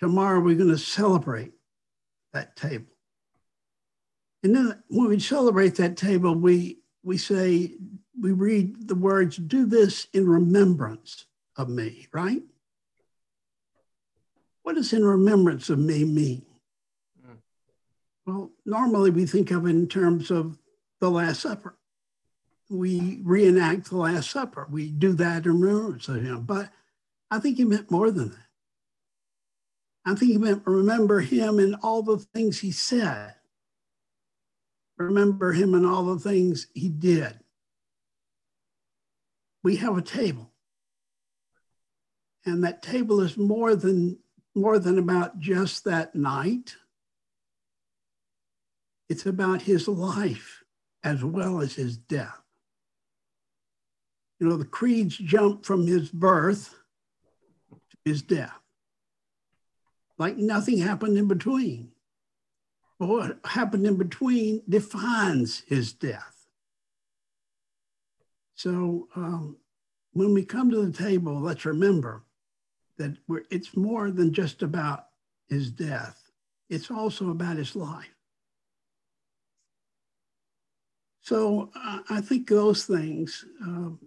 Tomorrow 0.00 0.40
we're 0.40 0.56
going 0.56 0.70
to 0.70 0.78
celebrate 0.78 1.52
that 2.32 2.56
table. 2.56 2.86
And 4.42 4.54
then 4.54 4.82
when 4.88 5.08
we 5.08 5.18
celebrate 5.18 5.76
that 5.76 5.96
table, 5.96 6.34
we 6.34 6.78
we 7.02 7.16
say, 7.16 7.72
we 8.20 8.32
read 8.32 8.88
the 8.88 8.94
words, 8.94 9.36
do 9.36 9.64
this 9.66 10.08
in 10.12 10.28
remembrance 10.28 11.26
of 11.56 11.68
me, 11.68 12.08
right? 12.12 12.42
What 14.62 14.74
does 14.74 14.92
in 14.92 15.04
remembrance 15.04 15.70
of 15.70 15.78
me 15.78 16.04
mean? 16.04 16.44
Mm. 17.26 17.38
Well, 18.26 18.50
normally 18.66 19.10
we 19.10 19.24
think 19.24 19.50
of 19.50 19.64
it 19.64 19.70
in 19.70 19.88
terms 19.88 20.30
of 20.30 20.58
the 21.00 21.10
Last 21.10 21.40
Supper. 21.40 21.76
We 22.68 23.20
reenact 23.22 23.88
the 23.88 23.96
Last 23.96 24.30
Supper. 24.30 24.66
We 24.70 24.90
do 24.90 25.14
that 25.14 25.46
in 25.46 25.60
remembrance 25.60 26.08
of 26.08 26.22
him. 26.22 26.42
But 26.42 26.70
I 27.30 27.38
think 27.38 27.56
he 27.56 27.64
meant 27.64 27.90
more 27.90 28.10
than 28.10 28.30
that. 28.30 28.47
I 30.08 30.14
think 30.14 30.32
he 30.32 30.54
remember 30.64 31.20
him 31.20 31.58
and 31.58 31.76
all 31.82 32.02
the 32.02 32.18
things 32.18 32.58
he 32.58 32.70
said. 32.70 33.34
Remember 34.96 35.52
him 35.52 35.74
and 35.74 35.86
all 35.86 36.04
the 36.14 36.18
things 36.18 36.66
he 36.74 36.88
did. 36.88 37.38
We 39.62 39.76
have 39.76 39.98
a 39.98 40.02
table. 40.02 40.50
And 42.46 42.64
that 42.64 42.82
table 42.82 43.20
is 43.20 43.36
more 43.36 43.76
than 43.76 44.18
more 44.54 44.78
than 44.78 44.98
about 44.98 45.38
just 45.38 45.84
that 45.84 46.14
night. 46.14 46.74
It's 49.08 49.26
about 49.26 49.62
his 49.62 49.88
life 49.88 50.64
as 51.04 51.22
well 51.22 51.60
as 51.60 51.74
his 51.74 51.96
death. 51.96 52.40
You 54.40 54.48
know, 54.48 54.56
the 54.56 54.64
creeds 54.64 55.16
jump 55.16 55.64
from 55.64 55.86
his 55.86 56.10
birth 56.10 56.74
to 57.70 57.96
his 58.04 58.22
death, 58.22 58.58
like 60.18 60.36
nothing 60.36 60.78
happened 60.78 61.16
in 61.16 61.28
between. 61.28 61.92
But 62.98 63.08
what 63.08 63.38
happened 63.44 63.86
in 63.86 63.96
between 63.96 64.62
defines 64.68 65.62
his 65.68 65.92
death. 65.92 66.46
So 68.56 69.08
um, 69.14 69.56
when 70.12 70.34
we 70.34 70.44
come 70.44 70.70
to 70.70 70.84
the 70.84 70.92
table, 70.92 71.40
let's 71.40 71.64
remember 71.64 72.24
that 72.96 73.16
it's 73.50 73.76
more 73.76 74.10
than 74.10 74.32
just 74.32 74.62
about 74.62 75.06
his 75.48 75.70
death, 75.70 76.20
it's 76.68 76.90
also 76.90 77.30
about 77.30 77.56
his 77.56 77.76
life. 77.76 78.12
So 81.22 81.70
I 81.74 82.20
think 82.22 82.48
those 82.48 82.84
things, 82.84 83.44
um, 83.62 84.00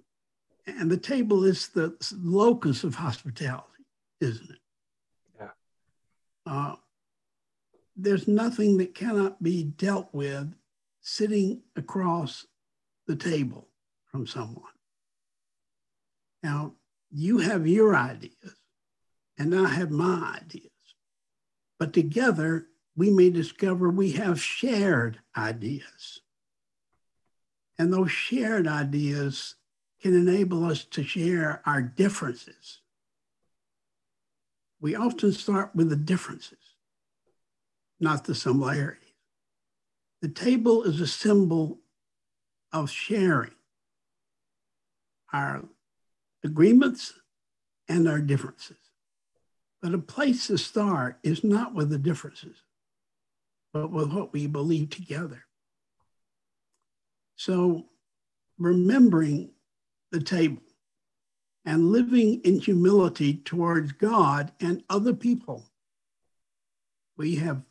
and 0.66 0.90
the 0.90 0.98
table 0.98 1.46
is 1.46 1.68
the 1.70 1.96
locus 2.18 2.84
of 2.84 2.96
hospitality, 2.96 3.86
isn't 4.20 4.50
it? 4.50 4.61
Uh, 6.52 6.76
there's 7.96 8.28
nothing 8.28 8.78
that 8.78 8.94
cannot 8.94 9.42
be 9.42 9.64
dealt 9.64 10.10
with 10.12 10.54
sitting 11.00 11.62
across 11.78 12.46
the 13.08 13.16
table 13.16 13.70
from 14.08 14.28
someone. 14.28 14.66
Now, 16.44 16.74
you 17.10 17.38
have 17.38 17.66
your 17.68 17.96
ideas, 17.96 18.58
and 19.38 19.56
I 19.56 19.70
have 19.70 19.92
my 19.92 20.40
ideas. 20.44 20.68
But 21.80 21.94
together, 21.94 22.68
we 22.98 23.10
may 23.12 23.30
discover 23.30 23.90
we 23.90 24.12
have 24.14 24.42
shared 24.42 25.20
ideas. 25.38 26.20
And 27.80 27.94
those 27.94 28.12
shared 28.12 28.68
ideas 28.68 29.56
can 30.02 30.14
enable 30.14 30.66
us 30.66 30.84
to 30.84 31.02
share 31.02 31.62
our 31.66 31.82
differences. 31.82 32.81
We 34.82 34.96
often 34.96 35.32
start 35.32 35.76
with 35.76 35.90
the 35.90 35.96
differences, 35.96 36.58
not 38.00 38.26
the 38.26 38.34
similarities. 38.34 38.98
The 40.22 40.30
table 40.30 40.84
is 40.84 41.00
a 41.00 41.08
symbol 41.08 41.80
of 42.74 42.90
sharing 42.90 43.54
our 45.32 45.64
agreements 46.44 47.14
and 47.88 48.08
our 48.10 48.20
differences. 48.20 48.78
But 49.82 49.94
a 49.94 50.00
place 50.00 50.48
to 50.48 50.58
start 50.58 51.20
is 51.24 51.44
not 51.44 51.74
with 51.74 51.90
the 51.90 51.98
differences, 51.98 52.58
but 53.74 53.92
with 53.92 54.12
what 54.12 54.34
we 54.34 54.48
believe 54.48 54.90
together. 54.90 55.46
So 57.36 57.86
remembering 58.58 59.52
the 60.12 60.22
table 60.22 60.62
and 61.66 61.92
living 61.92 62.42
in 62.44 62.60
humility 62.60 63.36
towards 63.36 63.92
God 63.92 64.52
and 64.60 64.84
other 64.90 65.14
people. 65.14 65.70
We 67.18 67.36
have 67.36 67.62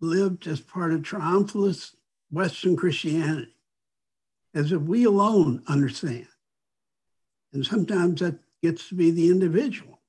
lived 0.00 0.46
as 0.46 0.60
part 0.60 0.92
of 0.92 1.00
triumphalist 1.00 1.94
Western 2.30 2.76
Christianity, 2.76 3.54
as 4.54 4.72
if 4.72 4.82
we 4.82 5.04
alone 5.04 5.62
understand. 5.66 6.28
And 7.52 7.64
sometimes 7.64 8.20
that 8.20 8.38
gets 8.62 8.88
to 8.88 8.94
be 8.94 9.10
the 9.10 9.30
individual. 9.30 10.00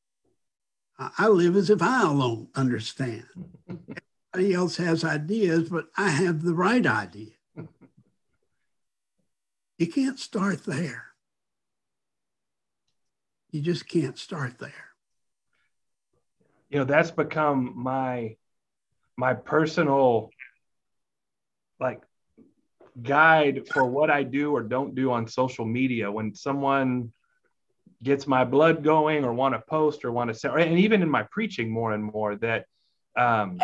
I 1.18 1.30
live 1.30 1.56
as 1.56 1.70
if 1.72 1.82
I 1.82 2.04
alone 2.04 2.50
understand. 2.54 3.26
Everybody 4.34 4.54
else 4.54 4.78
has 4.78 5.04
ideas, 5.04 5.70
but 5.70 5.88
I 5.98 6.10
have 6.10 6.44
the 6.44 6.54
right 6.54 6.86
idea. 6.86 7.32
You 9.80 9.88
can't 9.88 10.20
start 10.20 10.64
there. 10.66 11.11
You 13.52 13.62
just 13.62 13.88
can't 13.88 14.18
start 14.18 14.58
there. 14.60 14.74
You 16.70 16.80
know, 16.80 16.86
that's 16.86 17.12
become 17.12 17.74
my 17.76 18.38
my 19.18 19.34
personal 19.34 20.30
like 21.80 22.02
guide 23.02 23.68
for 23.68 23.86
what 23.86 24.10
I 24.10 24.24
do 24.24 24.56
or 24.56 24.64
don't 24.64 24.96
do 24.96 25.12
on 25.12 25.28
social 25.28 25.66
media. 25.66 26.12
When 26.12 26.34
someone 26.34 27.12
gets 28.02 28.26
my 28.26 28.46
blood 28.46 28.84
going 28.84 29.26
or 29.26 29.34
want 29.34 29.54
to 29.54 29.62
post 29.62 30.06
or 30.06 30.12
want 30.12 30.30
to 30.30 30.34
say, 30.34 30.50
and 30.50 30.80
even 30.80 31.02
in 31.02 31.10
my 31.10 31.24
preaching 31.24 31.70
more 31.70 31.94
and 31.94 32.04
more 32.04 32.36
that 32.38 32.66
um, 33.18 33.60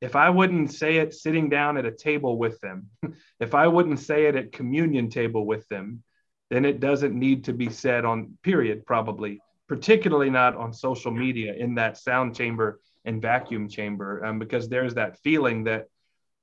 if 0.00 0.16
I 0.16 0.30
wouldn't 0.30 0.72
say 0.72 0.98
it 0.98 1.14
sitting 1.14 1.48
down 1.48 1.76
at 1.76 1.86
a 1.86 1.90
table 1.90 2.38
with 2.38 2.60
them, 2.60 2.88
if 3.40 3.54
I 3.54 3.66
wouldn't 3.66 3.98
say 3.98 4.26
it 4.26 4.36
at 4.36 4.52
communion 4.52 5.10
table 5.10 5.44
with 5.44 5.66
them, 5.68 6.02
then 6.50 6.64
it 6.64 6.80
doesn't 6.80 7.18
need 7.18 7.44
to 7.44 7.52
be 7.52 7.70
said 7.70 8.04
on 8.04 8.36
period, 8.42 8.86
probably, 8.86 9.40
particularly 9.68 10.30
not 10.30 10.56
on 10.56 10.72
social 10.72 11.10
media 11.10 11.54
in 11.54 11.74
that 11.76 11.96
sound 11.96 12.34
chamber 12.36 12.80
and 13.04 13.22
vacuum 13.22 13.68
chamber, 13.68 14.24
um, 14.24 14.38
because 14.38 14.68
there's 14.68 14.94
that 14.94 15.18
feeling 15.18 15.64
that 15.64 15.88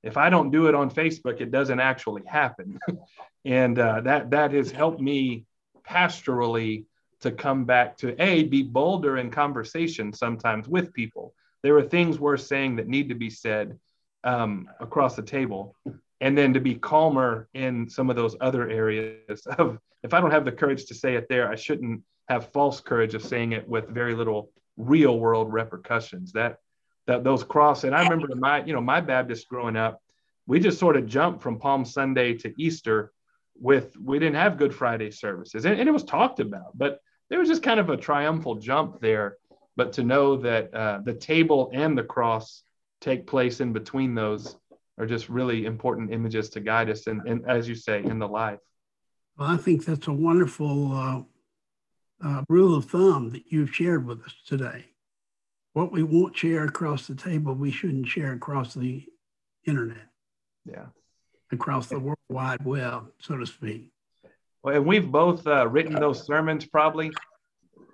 if 0.02 0.16
I 0.16 0.30
don't 0.30 0.50
do 0.50 0.66
it 0.66 0.74
on 0.74 0.90
Facebook, 0.90 1.40
it 1.40 1.50
doesn't 1.50 1.80
actually 1.80 2.22
happen. 2.26 2.78
and 3.44 3.78
uh, 3.78 4.00
that 4.02 4.30
that 4.30 4.52
has 4.52 4.70
helped 4.70 5.00
me 5.00 5.44
pastorally 5.88 6.84
to 7.20 7.30
come 7.30 7.64
back 7.64 7.96
to 7.98 8.20
a 8.20 8.44
be 8.44 8.62
bolder 8.62 9.16
in 9.16 9.30
conversation 9.30 10.12
sometimes 10.12 10.68
with 10.68 10.92
people. 10.92 11.34
There 11.62 11.76
are 11.78 11.82
things 11.82 12.18
worth 12.18 12.42
saying 12.42 12.76
that 12.76 12.88
need 12.88 13.08
to 13.10 13.14
be 13.14 13.30
said 13.30 13.78
um, 14.24 14.68
across 14.80 15.14
the 15.14 15.22
table, 15.22 15.76
and 16.22 16.38
then 16.38 16.54
to 16.54 16.60
be 16.60 16.76
calmer 16.76 17.48
in 17.52 17.90
some 17.90 18.08
of 18.08 18.14
those 18.14 18.36
other 18.40 18.70
areas 18.70 19.44
of 19.58 19.78
if 20.02 20.14
I 20.14 20.20
don't 20.20 20.30
have 20.30 20.44
the 20.44 20.52
courage 20.52 20.86
to 20.86 20.94
say 20.94 21.16
it 21.16 21.28
there, 21.28 21.50
I 21.50 21.56
shouldn't 21.56 22.02
have 22.28 22.52
false 22.52 22.80
courage 22.80 23.14
of 23.14 23.22
saying 23.22 23.52
it 23.52 23.68
with 23.68 23.88
very 23.88 24.14
little 24.14 24.50
real 24.76 25.18
world 25.18 25.52
repercussions. 25.52 26.32
That 26.32 26.58
that 27.06 27.24
those 27.24 27.42
cross 27.42 27.84
and 27.84 27.94
I 27.94 28.04
remember 28.04 28.28
my 28.36 28.64
you 28.64 28.72
know 28.72 28.80
my 28.80 29.00
Baptist 29.00 29.48
growing 29.48 29.76
up, 29.76 30.00
we 30.46 30.60
just 30.60 30.78
sort 30.78 30.96
of 30.96 31.06
jumped 31.06 31.42
from 31.42 31.58
Palm 31.58 31.84
Sunday 31.84 32.34
to 32.38 32.54
Easter 32.56 33.12
with 33.60 33.96
we 34.00 34.20
didn't 34.20 34.36
have 34.36 34.56
Good 34.56 34.74
Friday 34.74 35.10
services 35.10 35.64
and, 35.64 35.78
and 35.78 35.88
it 35.88 35.92
was 35.92 36.04
talked 36.04 36.38
about, 36.38 36.78
but 36.78 37.00
there 37.30 37.40
was 37.40 37.48
just 37.48 37.64
kind 37.64 37.80
of 37.80 37.90
a 37.90 37.96
triumphal 37.96 38.54
jump 38.56 39.00
there. 39.00 39.36
But 39.74 39.94
to 39.94 40.04
know 40.04 40.36
that 40.36 40.74
uh, 40.74 41.00
the 41.02 41.14
table 41.14 41.70
and 41.72 41.96
the 41.96 42.02
cross 42.02 42.62
take 43.00 43.26
place 43.26 43.60
in 43.60 43.72
between 43.72 44.14
those 44.14 44.56
are 45.02 45.06
just 45.06 45.28
really 45.28 45.66
important 45.66 46.12
images 46.12 46.48
to 46.50 46.60
guide 46.60 46.88
us 46.88 47.08
and, 47.08 47.20
and 47.26 47.44
as 47.48 47.68
you 47.68 47.74
say 47.74 48.04
in 48.04 48.18
the 48.20 48.28
life. 48.28 48.60
Well 49.36 49.48
i 49.48 49.56
think 49.56 49.84
that's 49.84 50.06
a 50.06 50.12
wonderful 50.12 50.92
uh, 50.92 51.22
uh, 52.24 52.42
rule 52.48 52.76
of 52.76 52.84
thumb 52.84 53.30
that 53.30 53.44
you've 53.48 53.74
shared 53.74 54.06
with 54.06 54.22
us 54.22 54.34
today. 54.46 54.86
What 55.72 55.90
we 55.90 56.02
won't 56.04 56.36
share 56.36 56.64
across 56.64 57.06
the 57.06 57.16
table 57.16 57.54
we 57.54 57.72
shouldn't 57.72 58.06
share 58.06 58.32
across 58.32 58.74
the 58.74 59.04
internet. 59.66 60.08
Yeah. 60.64 60.86
Across 61.50 61.88
the 61.88 61.98
world 61.98 62.18
wide 62.28 62.64
web 62.64 63.10
so 63.18 63.36
to 63.36 63.46
speak. 63.46 63.90
Well, 64.62 64.76
and 64.76 64.86
we've 64.86 65.10
both 65.10 65.44
uh, 65.46 65.66
written 65.66 65.94
those 65.94 66.24
sermons 66.24 66.64
probably 66.64 67.10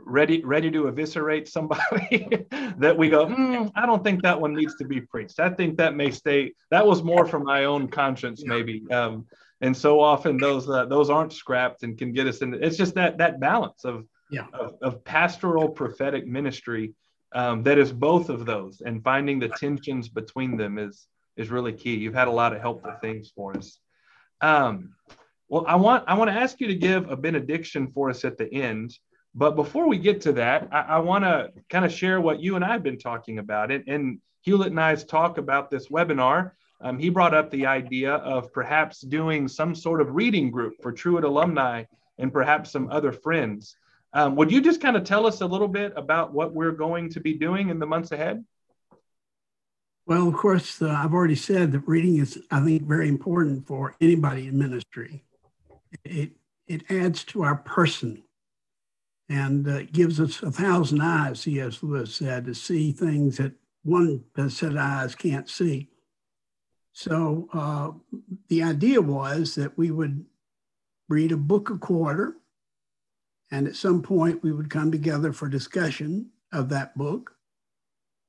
ready 0.09 0.43
ready 0.45 0.71
to 0.71 0.89
eviscerate 0.89 1.49
somebody 1.49 2.29
that 2.79 2.97
we 2.97 3.09
go 3.09 3.27
mm, 3.27 3.71
i 3.75 3.85
don't 3.87 4.03
think 4.03 4.23
that 4.23 4.41
one 4.41 4.55
needs 4.55 4.75
to 4.77 4.85
be 4.85 5.01
preached. 5.01 5.39
I 5.41 5.51
think 5.51 5.77
that 5.79 5.95
may 5.95 6.11
stay 6.11 6.53
that 6.71 6.87
was 6.87 7.03
more 7.03 7.27
for 7.27 7.41
my 7.41 7.65
own 7.65 7.89
conscience 7.89 8.43
maybe. 8.45 8.91
Um, 8.91 9.27
and 9.61 9.77
so 9.77 10.01
often 10.01 10.37
those 10.37 10.69
uh, 10.69 10.87
those 10.87 11.11
aren't 11.11 11.33
scrapped 11.33 11.83
and 11.83 11.99
can 11.99 12.13
get 12.13 12.27
us 12.27 12.39
in 12.39 12.55
it's 12.55 12.77
just 12.77 12.95
that 12.95 13.19
that 13.19 13.41
balance 13.41 13.85
of 13.85 14.07
yeah. 14.31 14.47
of, 14.53 14.75
of 14.83 15.05
pastoral 15.05 15.69
prophetic 15.69 16.27
ministry 16.27 16.95
um, 17.33 17.63
that 17.63 17.79
is 17.79 17.93
both 17.93 18.29
of 18.31 18.47
those 18.47 18.81
and 18.85 19.03
finding 19.03 19.39
the 19.39 19.49
tensions 19.49 20.09
between 20.09 20.57
them 20.57 20.79
is 20.79 21.07
is 21.37 21.51
really 21.51 21.73
key. 21.73 21.95
You've 21.95 22.15
had 22.15 22.29
a 22.29 22.33
lot 22.33 22.53
of 22.53 22.61
helpful 22.61 22.95
things 23.01 23.31
for 23.35 23.57
us. 23.57 23.79
Um, 24.41 24.95
well 25.49 25.65
i 25.67 25.75
want 25.75 26.05
i 26.07 26.15
want 26.15 26.31
to 26.31 26.37
ask 26.37 26.61
you 26.61 26.69
to 26.69 26.75
give 26.75 27.11
a 27.11 27.17
benediction 27.17 27.89
for 27.89 28.11
us 28.11 28.25
at 28.25 28.37
the 28.39 28.53
end 28.53 28.97
but 29.35 29.57
before 29.57 29.89
we 29.89 29.99
get 29.99 30.21
to 30.23 30.33
that, 30.33 30.69
I, 30.73 30.81
I 30.81 30.99
want 30.99 31.25
to 31.25 31.53
kind 31.69 31.85
of 31.85 31.93
share 31.93 32.21
what 32.21 32.41
you 32.41 32.57
and 32.57 32.65
I 32.65 32.73
have 32.73 32.83
been 32.83 32.99
talking 32.99 33.39
about. 33.39 33.71
And, 33.71 33.87
and 33.89 34.21
Hulitt 34.47 34.69
and 34.69 34.81
I's 34.81 35.05
talk 35.05 35.39
about 35.39 35.71
this 35.71 35.89
webinar, 35.89 36.53
um, 36.81 36.99
he 36.99 37.09
brought 37.09 37.35
up 37.35 37.51
the 37.51 37.67
idea 37.67 38.15
of 38.15 38.53
perhaps 38.53 39.01
doing 39.01 39.49
some 39.49 39.75
sort 39.75 40.01
of 40.01 40.15
reading 40.15 40.51
group 40.51 40.75
for 40.81 40.93
Truett 40.93 41.25
alumni 41.25 41.85
and 42.19 42.33
perhaps 42.33 42.71
some 42.71 42.91
other 42.91 43.13
friends. 43.13 43.77
Um, 44.13 44.37
would 44.37 44.51
you 44.51 44.61
just 44.61 44.81
kind 44.81 44.97
of 44.97 45.05
tell 45.05 45.27
us 45.27 45.41
a 45.41 45.47
little 45.47 45.69
bit 45.69 45.93
about 45.97 46.33
what 46.33 46.55
we're 46.55 46.73
going 46.73 47.11
to 47.11 47.21
be 47.21 47.35
doing 47.35 47.69
in 47.69 47.79
the 47.79 47.87
months 47.87 48.13
ahead? 48.13 48.45
Well, 50.07 50.27
of 50.27 50.35
course, 50.35 50.81
uh, 50.81 50.89
I've 50.89 51.13
already 51.13 51.35
said 51.35 51.73
that 51.73 51.87
reading 51.87 52.17
is, 52.17 52.43
I 52.51 52.61
think, 52.65 52.83
very 52.83 53.09
important 53.09 53.67
for 53.67 53.95
anybody 54.01 54.47
in 54.47 54.57
ministry. 54.59 55.25
It, 56.05 56.33
it 56.67 56.91
adds 56.91 57.25
to 57.25 57.43
our 57.43 57.57
person 57.57 58.23
and 59.29 59.69
uh, 59.69 59.83
gives 59.93 60.21
us 60.21 60.43
a 60.43 60.51
thousand 60.51 61.01
eyes, 61.03 61.41
C.S. 61.41 61.83
Lewis 61.83 62.15
said, 62.15 62.47
to 62.47 62.55
see 62.55 62.93
things 62.93 63.37
that 63.37 63.53
one 63.85 64.25
set 64.49 64.73
of 64.73 64.79
eyes 64.79 65.15
can't 65.15 65.49
see. 65.49 65.89
So 66.93 67.49
uh, 67.53 67.91
the 68.49 68.63
idea 68.63 69.01
was 69.01 69.55
that 69.55 69.77
we 69.77 69.91
would 69.91 70.25
read 71.09 71.33
a 71.33 71.37
book 71.37 71.71
a 71.71 71.79
quarter, 71.79 72.37
and 73.51 73.67
at 73.67 73.77
some 73.77 74.03
point 74.03 74.43
we 74.43 74.53
would 74.53 74.71
come 74.71 74.91
together 74.91 75.33
for 75.33 75.49
discussion 75.49 76.31
of 76.53 76.71
that 76.71 76.97
book. 76.97 77.35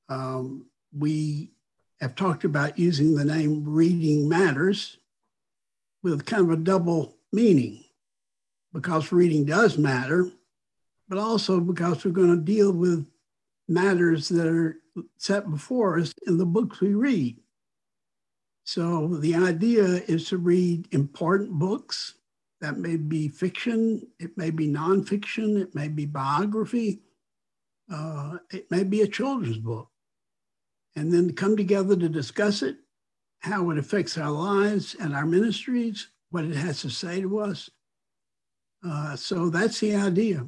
Um, 0.07 0.65
we 0.97 1.51
have 1.99 2.15
talked 2.15 2.43
about 2.43 2.79
using 2.79 3.15
the 3.15 3.25
name 3.25 3.63
Reading 3.65 4.29
Matters 4.29 4.97
with 6.03 6.25
kind 6.25 6.43
of 6.43 6.51
a 6.51 6.63
double 6.63 7.17
meaning 7.31 7.83
because 8.73 9.11
reading 9.11 9.45
does 9.45 9.77
matter, 9.77 10.31
but 11.09 11.17
also 11.17 11.59
because 11.59 12.05
we're 12.05 12.11
going 12.11 12.35
to 12.35 12.41
deal 12.41 12.71
with 12.71 13.05
matters 13.67 14.29
that 14.29 14.47
are 14.47 14.77
set 15.17 15.49
before 15.49 15.99
us 15.99 16.13
in 16.27 16.37
the 16.37 16.45
books 16.45 16.79
we 16.79 16.93
read. 16.93 17.37
So 18.63 19.07
the 19.07 19.35
idea 19.35 19.83
is 19.83 20.29
to 20.29 20.37
read 20.37 20.87
important 20.91 21.51
books. 21.51 22.15
That 22.61 22.77
may 22.77 22.97
be 22.97 23.27
fiction, 23.29 24.05
it 24.19 24.37
may 24.37 24.51
be 24.51 24.67
nonfiction, 24.67 25.59
it 25.59 25.73
may 25.73 25.87
be 25.87 26.05
biography, 26.05 27.01
uh, 27.91 28.37
it 28.51 28.69
may 28.69 28.83
be 28.83 29.01
a 29.01 29.07
children's 29.07 29.57
book. 29.57 29.89
And 30.95 31.11
then 31.11 31.33
come 31.33 31.55
together 31.55 31.95
to 31.95 32.09
discuss 32.09 32.61
it, 32.61 32.77
how 33.39 33.69
it 33.71 33.77
affects 33.77 34.17
our 34.17 34.31
lives 34.31 34.95
and 34.99 35.15
our 35.15 35.25
ministries, 35.25 36.09
what 36.31 36.43
it 36.43 36.55
has 36.55 36.81
to 36.81 36.89
say 36.89 37.21
to 37.21 37.39
us, 37.39 37.69
Uh, 38.85 39.15
so 39.15 39.49
that's 39.49 39.79
the 39.79 39.95
idea. 39.95 40.45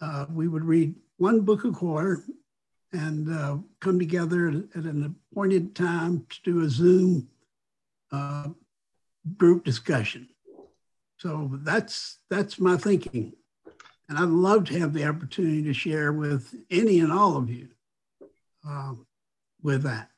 Uh, 0.00 0.26
we 0.32 0.48
would 0.48 0.64
read 0.64 0.94
one 1.18 1.40
book 1.40 1.64
a 1.64 1.70
quarter 1.70 2.22
and 2.92 3.32
uh, 3.32 3.58
come 3.80 3.98
together 3.98 4.48
at, 4.48 4.84
an 4.84 5.14
appointed 5.32 5.74
time 5.74 6.26
to 6.30 6.38
do 6.42 6.64
a 6.64 6.68
Zoom 6.68 7.28
uh, 8.10 8.48
group 9.36 9.64
discussion. 9.64 10.28
So 11.18 11.50
that's 11.62 12.18
that's 12.30 12.58
my 12.58 12.78
thinking, 12.78 13.34
and 14.08 14.18
I'd 14.18 14.28
love 14.28 14.64
to 14.66 14.78
have 14.78 14.94
the 14.94 15.04
opportunity 15.04 15.62
to 15.64 15.74
share 15.74 16.12
with 16.12 16.54
any 16.70 17.00
and 17.00 17.12
all 17.12 17.36
of 17.36 17.50
you 17.50 17.68
um, 18.66 19.06
with 19.62 19.82
that. 19.82 20.08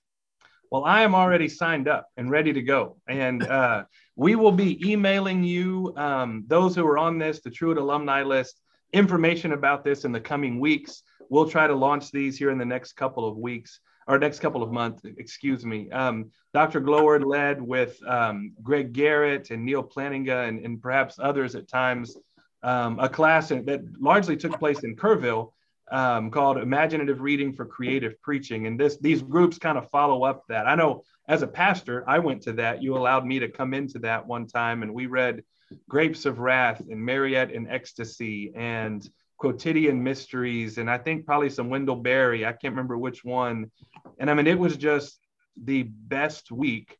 Well, 0.70 0.84
I 0.84 1.02
am 1.02 1.14
already 1.16 1.48
signed 1.48 1.88
up 1.88 2.08
and 2.16 2.30
ready 2.30 2.52
to 2.52 2.62
go, 2.62 2.98
and 3.08 3.42
uh, 3.42 3.84
we 4.14 4.36
will 4.36 4.52
be 4.52 4.78
emailing 4.88 5.42
you 5.42 5.92
um, 5.96 6.44
those 6.46 6.76
who 6.76 6.86
are 6.86 6.98
on 6.98 7.18
this, 7.18 7.40
the 7.40 7.50
Truett 7.50 7.78
alumni 7.78 8.22
list, 8.22 8.60
information 8.92 9.52
about 9.52 9.84
this 9.84 10.04
in 10.04 10.12
the 10.12 10.20
coming 10.20 10.60
weeks. 10.60 11.02
We'll 11.28 11.48
try 11.48 11.66
to 11.66 11.74
launch 11.74 12.10
these 12.10 12.36
here 12.36 12.50
in 12.50 12.58
the 12.58 12.64
next 12.64 12.92
couple 12.92 13.26
of 13.26 13.36
weeks 13.36 13.80
or 14.06 14.18
next 14.18 14.40
couple 14.40 14.62
of 14.62 14.72
months, 14.72 15.02
excuse 15.04 15.64
me. 15.64 15.90
Um, 15.90 16.30
Dr. 16.52 16.80
Gloer 16.80 17.20
led 17.20 17.62
with 17.62 17.98
um, 18.06 18.52
Greg 18.62 18.92
Garrett 18.92 19.50
and 19.50 19.64
Neal 19.64 19.82
Plantinga 19.82 20.48
and, 20.48 20.64
and 20.64 20.80
perhaps 20.80 21.16
others 21.20 21.54
at 21.54 21.68
times, 21.68 22.16
um, 22.62 22.98
a 22.98 23.08
class 23.08 23.48
that 23.48 23.82
largely 24.00 24.36
took 24.36 24.58
place 24.58 24.80
in 24.80 24.96
Kerrville 24.96 25.52
um, 25.90 26.30
called 26.30 26.58
Imaginative 26.58 27.20
Reading 27.20 27.52
for 27.52 27.64
Creative 27.64 28.20
Preaching. 28.22 28.66
And 28.66 28.78
this 28.78 28.98
these 28.98 29.22
groups 29.22 29.58
kind 29.58 29.78
of 29.78 29.90
follow 29.90 30.24
up 30.24 30.44
that. 30.48 30.66
I 30.66 30.74
know 30.74 31.04
as 31.28 31.42
a 31.42 31.46
pastor, 31.46 32.04
I 32.08 32.18
went 32.18 32.42
to 32.42 32.52
that. 32.54 32.82
You 32.82 32.96
allowed 32.96 33.26
me 33.26 33.38
to 33.40 33.48
come 33.48 33.74
into 33.74 33.98
that 34.00 34.26
one 34.26 34.46
time, 34.46 34.82
and 34.82 34.92
we 34.94 35.06
read 35.06 35.42
Grapes 35.88 36.26
of 36.26 36.38
Wrath 36.38 36.80
and 36.80 37.00
Mariette 37.00 37.50
in 37.50 37.68
Ecstasy 37.68 38.52
and 38.54 39.08
Quotidian 39.38 40.02
Mysteries, 40.02 40.78
and 40.78 40.88
I 40.88 40.98
think 40.98 41.26
probably 41.26 41.50
some 41.50 41.68
Wendell 41.68 41.96
Berry. 41.96 42.46
I 42.46 42.52
can't 42.52 42.72
remember 42.72 42.96
which 42.96 43.24
one. 43.24 43.70
And 44.18 44.30
I 44.30 44.34
mean, 44.34 44.46
it 44.46 44.58
was 44.58 44.76
just 44.76 45.18
the 45.56 45.82
best 45.82 46.52
week 46.52 46.96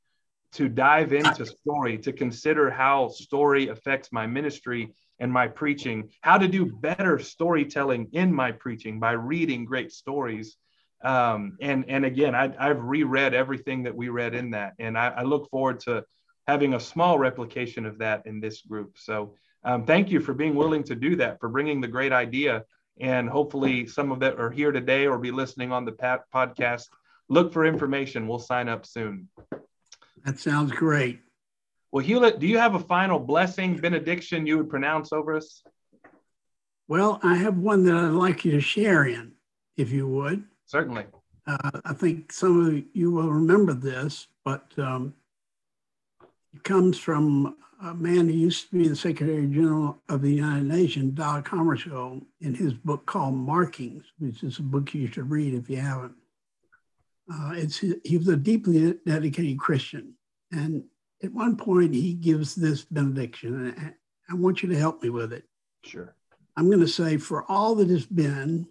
to 0.53 0.69
dive 0.69 1.13
into 1.13 1.47
story, 1.47 1.99
to 1.99 2.13
consider 2.13 2.71
how 2.71 3.09
story 3.09 3.69
affects 3.69 4.13
my 4.13 4.27
ministry 4.27 4.93
and 5.19 5.33
my 5.33 5.47
preaching, 5.47 6.11
how 6.21 6.37
to 6.37 6.49
do 6.49 6.67
better 6.67 7.19
storytelling 7.19 8.09
in 8.13 8.33
my 8.33 8.53
preaching 8.53 8.99
by 8.99 9.13
reading 9.13 9.65
great 9.65 9.93
stories. 9.93 10.57
Um, 11.05 11.57
and 11.61 11.85
and 11.89 12.05
again, 12.05 12.35
I, 12.35 12.53
have 12.59 12.83
reread 12.83 13.35
everything 13.35 13.85
that 13.85 13.95
we 13.95 14.09
read 14.09 14.35
in 14.35 14.51
that, 14.51 14.75
and 14.79 14.97
I, 14.97 15.09
I, 15.09 15.23
look 15.23 15.49
forward 15.51 15.81
to 15.81 16.05
having 16.47 16.75
a 16.75 16.81
small 16.81 17.19
replication 17.19 17.87
of 17.87 17.99
that 17.99 18.27
in 18.27 18.41
this 18.41 18.63
group. 18.63 18.99
So 18.99 19.35
um, 19.65 19.85
thank 19.85 20.11
you 20.11 20.21
for 20.21 20.35
being 20.35 20.55
willing 20.55 20.83
to 20.85 20.95
do 20.95 21.17
that, 21.17 21.39
for 21.41 21.49
bringing 21.49 21.81
the 21.81 21.89
great 21.89 22.13
idea, 22.13 22.65
and 23.01 23.29
hopefully 23.29 23.87
some 23.87 24.11
of 24.13 24.21
that 24.21 24.39
are 24.39 24.51
here 24.51 24.73
today 24.73 25.07
or 25.07 25.19
be 25.19 25.31
listening 25.31 25.73
on 25.73 25.85
the 25.85 25.93
podcast. 26.35 26.89
Look 27.29 27.53
for 27.53 27.65
information. 27.65 28.27
We'll 28.27 28.39
sign 28.39 28.69
up 28.69 28.85
soon. 28.85 29.29
That 30.25 30.39
sounds 30.39 30.73
great. 30.73 31.21
Well, 31.91 32.05
Hulitt, 32.05 32.39
do 32.39 32.47
you 32.47 32.59
have 32.59 32.75
a 32.75 32.81
final 32.81 33.19
blessing, 33.19 33.77
benediction 33.77 34.47
you 34.47 34.59
would 34.59 34.71
pronounce 34.71 35.13
over 35.13 35.35
us? 35.35 35.63
Well, 36.89 37.21
I 37.23 37.37
have 37.37 37.59
one 37.59 37.85
that 37.85 37.95
I'd 37.95 38.11
like 38.11 38.45
you 38.45 38.53
to 38.53 38.61
share 38.61 39.05
in, 39.05 39.33
if 39.77 39.91
you 39.91 40.09
would. 40.09 40.45
Certainly. 40.67 41.07
Uh, 41.47 41.81
I 41.85 41.93
think 41.93 42.33
some 42.33 42.67
of 42.67 42.83
you 42.93 43.11
will 43.11 43.33
remember 43.33 43.75
this, 43.75 44.29
but 44.45 44.73
um, 44.79 45.15
it 46.55 46.65
comes 46.65 46.99
from 46.99 47.57
a 47.83 47.95
man 47.95 48.29
who 48.29 48.35
used 48.35 48.71
to 48.71 48.79
be 48.79 48.89
the 48.89 48.97
Secretary 48.97 49.47
General 49.47 49.99
of 50.09 50.23
the 50.23 50.33
United 50.33 50.67
Nations, 50.67 51.15
Dag 51.15 51.45
Hammarskjöld, 51.45 52.25
in 52.41 52.55
his 52.55 52.75
book 52.75 53.07
called 53.07 53.35
Markings, 53.35 54.05
which 54.19 54.43
is 54.45 54.59
a 54.59 54.63
book 54.63 54.95
you 54.95 55.09
should 55.09 55.31
read 55.31 55.55
if 55.55 55.69
you 55.69 55.79
haven't. 55.79 56.15
Uh, 57.33 57.53
it's 57.55 57.79
he 58.05 58.17
was 58.17 58.29
a 58.29 58.37
deeply 58.37 58.95
dedicated 59.07 59.59
Christian, 59.59 60.15
and 60.51 60.85
at 61.23 61.33
one 61.33 61.57
point 61.57 61.95
he 61.95 62.15
gives 62.15 62.55
this 62.55 62.85
benediction, 62.85 63.75
and 63.77 63.95
I 64.29 64.35
want 64.35 64.63
you 64.63 64.69
to 64.69 64.79
help 64.79 65.03
me 65.03 65.11
with 65.11 65.33
it. 65.33 65.45
Sure. 65.85 66.15
I'm 66.57 66.67
going 66.67 66.81
to 66.81 66.89
say, 66.89 67.17
for 67.17 67.51
all 67.51 67.75
that 67.77 67.89
has 67.89 68.07
been, 68.07 68.69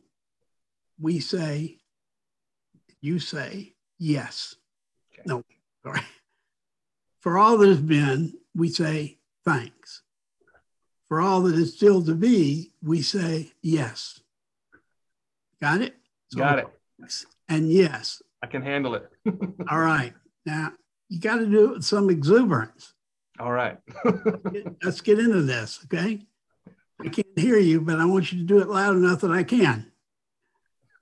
we 1.00 1.20
say, 1.20 1.80
you 3.02 3.20
say, 3.20 3.74
yes. 3.98 4.56
Okay. 5.14 5.24
No, 5.26 5.44
sorry. 5.84 6.02
For 7.22 7.38
all 7.38 7.58
that 7.60 7.70
has 7.70 7.82
been, 7.82 8.34
we 8.56 8.70
say, 8.70 9.20
thanks. 9.46 10.02
For 11.08 11.22
all 11.22 11.42
that 11.42 11.56
is 11.56 11.76
still 11.76 12.04
to 12.06 12.16
be, 12.16 12.72
we 12.82 13.02
say, 13.02 13.52
yes. 13.62 14.20
Got 15.62 15.82
it? 15.82 15.96
So, 16.30 16.40
Got 16.40 16.60
it. 16.60 16.68
And 17.48 17.72
yes. 17.72 18.22
I 18.42 18.48
can 18.48 18.64
handle 18.64 18.96
it. 18.96 19.08
all 19.70 19.80
right. 19.80 20.14
Now, 20.46 20.74
you 21.10 21.20
got 21.20 21.38
to 21.38 21.46
do 21.46 21.66
it 21.66 21.72
with 21.72 21.86
some 21.86 22.10
exuberance. 22.10 22.94
All 23.40 23.52
right. 23.52 23.78
Let's 24.84 25.02
get 25.02 25.20
into 25.20 25.42
this, 25.42 25.80
okay? 25.86 26.22
I 27.00 27.10
can't 27.10 27.28
hear 27.38 27.58
you, 27.58 27.82
but 27.82 28.00
I 28.00 28.06
want 28.06 28.32
you 28.32 28.40
to 28.40 28.46
do 28.46 28.60
it 28.60 28.70
loud 28.70 28.96
enough 28.96 29.22
that 29.22 29.32
I 29.32 29.44
can. 29.44 29.92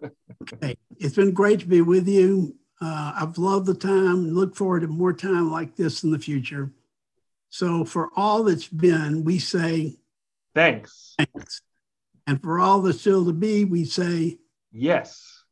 Okay. 0.41 0.77
It's 0.97 1.15
been 1.15 1.33
great 1.33 1.59
to 1.59 1.65
be 1.65 1.81
with 1.81 2.07
you. 2.07 2.55
Uh, 2.81 3.13
I've 3.15 3.37
loved 3.37 3.65
the 3.65 3.73
time 3.73 4.25
and 4.25 4.35
look 4.35 4.55
forward 4.55 4.81
to 4.81 4.87
more 4.87 5.13
time 5.13 5.51
like 5.51 5.75
this 5.75 6.03
in 6.03 6.11
the 6.11 6.19
future. 6.19 6.71
So, 7.49 7.83
for 7.83 8.09
all 8.15 8.43
that's 8.43 8.67
been, 8.67 9.23
we 9.23 9.39
say 9.39 9.97
thanks. 10.55 11.15
Thanks. 11.17 11.61
And 12.27 12.41
for 12.41 12.59
all 12.59 12.81
that's 12.81 13.01
still 13.01 13.25
to 13.25 13.33
be, 13.33 13.65
we 13.65 13.85
say 13.85 14.37
yes. 14.71 15.43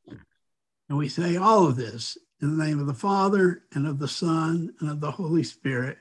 And 0.90 0.98
we 0.98 1.10
say 1.10 1.36
all 1.36 1.66
of 1.66 1.76
this 1.76 2.18
in 2.42 2.56
the 2.56 2.64
name 2.64 2.80
of 2.80 2.88
the 2.88 2.94
Father 2.94 3.64
and 3.74 3.88
of 3.88 4.00
the 4.00 4.08
Son 4.08 4.74
and 4.80 4.90
of 4.90 5.02
the 5.02 5.12
Holy 5.12 5.44
Spirit, 5.44 5.98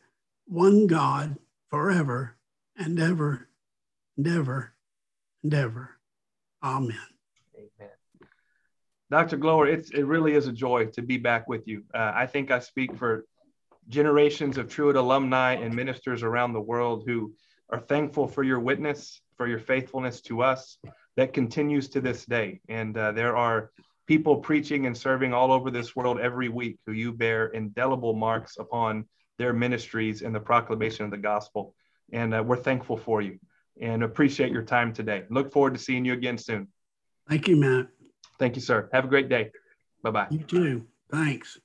one 0.46 0.86
God 0.86 1.36
forever 1.70 2.36
and 2.76 3.00
ever 3.00 3.48
and 4.16 4.28
ever 4.28 4.74
and 5.42 5.54
ever. 5.54 5.90
Amen. 6.62 6.90
Amen. 6.90 7.15
Dr. 9.10 9.36
Gloer, 9.36 9.68
it's, 9.68 9.90
it 9.90 10.02
really 10.02 10.34
is 10.34 10.48
a 10.48 10.52
joy 10.52 10.86
to 10.86 11.02
be 11.02 11.16
back 11.16 11.48
with 11.48 11.68
you. 11.68 11.84
Uh, 11.94 12.12
I 12.14 12.26
think 12.26 12.50
I 12.50 12.58
speak 12.58 12.96
for 12.96 13.24
generations 13.88 14.58
of 14.58 14.68
Truett 14.68 14.96
alumni 14.96 15.54
and 15.54 15.74
ministers 15.74 16.22
around 16.22 16.52
the 16.52 16.60
world 16.60 17.04
who 17.06 17.32
are 17.70 17.78
thankful 17.78 18.26
for 18.26 18.42
your 18.42 18.58
witness, 18.58 19.20
for 19.36 19.46
your 19.46 19.60
faithfulness 19.60 20.20
to 20.22 20.42
us 20.42 20.78
that 21.16 21.32
continues 21.32 21.88
to 21.90 22.00
this 22.00 22.24
day. 22.26 22.60
And 22.68 22.96
uh, 22.96 23.12
there 23.12 23.36
are 23.36 23.70
people 24.06 24.36
preaching 24.36 24.86
and 24.86 24.96
serving 24.96 25.32
all 25.32 25.52
over 25.52 25.70
this 25.70 25.94
world 25.94 26.18
every 26.20 26.48
week 26.48 26.78
who 26.86 26.92
you 26.92 27.12
bear 27.12 27.46
indelible 27.48 28.14
marks 28.14 28.56
upon 28.58 29.06
their 29.38 29.52
ministries 29.52 30.22
and 30.22 30.34
the 30.34 30.40
proclamation 30.40 31.04
of 31.04 31.10
the 31.10 31.16
gospel. 31.16 31.74
And 32.12 32.34
uh, 32.34 32.42
we're 32.42 32.56
thankful 32.56 32.96
for 32.96 33.22
you 33.22 33.38
and 33.80 34.02
appreciate 34.02 34.52
your 34.52 34.62
time 34.62 34.92
today. 34.92 35.24
Look 35.28 35.52
forward 35.52 35.74
to 35.74 35.80
seeing 35.80 36.04
you 36.04 36.12
again 36.12 36.38
soon. 36.38 36.68
Thank 37.28 37.48
you, 37.48 37.56
Matt. 37.56 37.88
Thank 38.38 38.56
you, 38.56 38.62
sir. 38.62 38.88
Have 38.92 39.04
a 39.04 39.08
great 39.08 39.28
day. 39.28 39.50
Bye 40.02 40.10
bye. 40.10 40.26
You 40.30 40.40
too. 40.40 40.86
Thanks. 41.10 41.58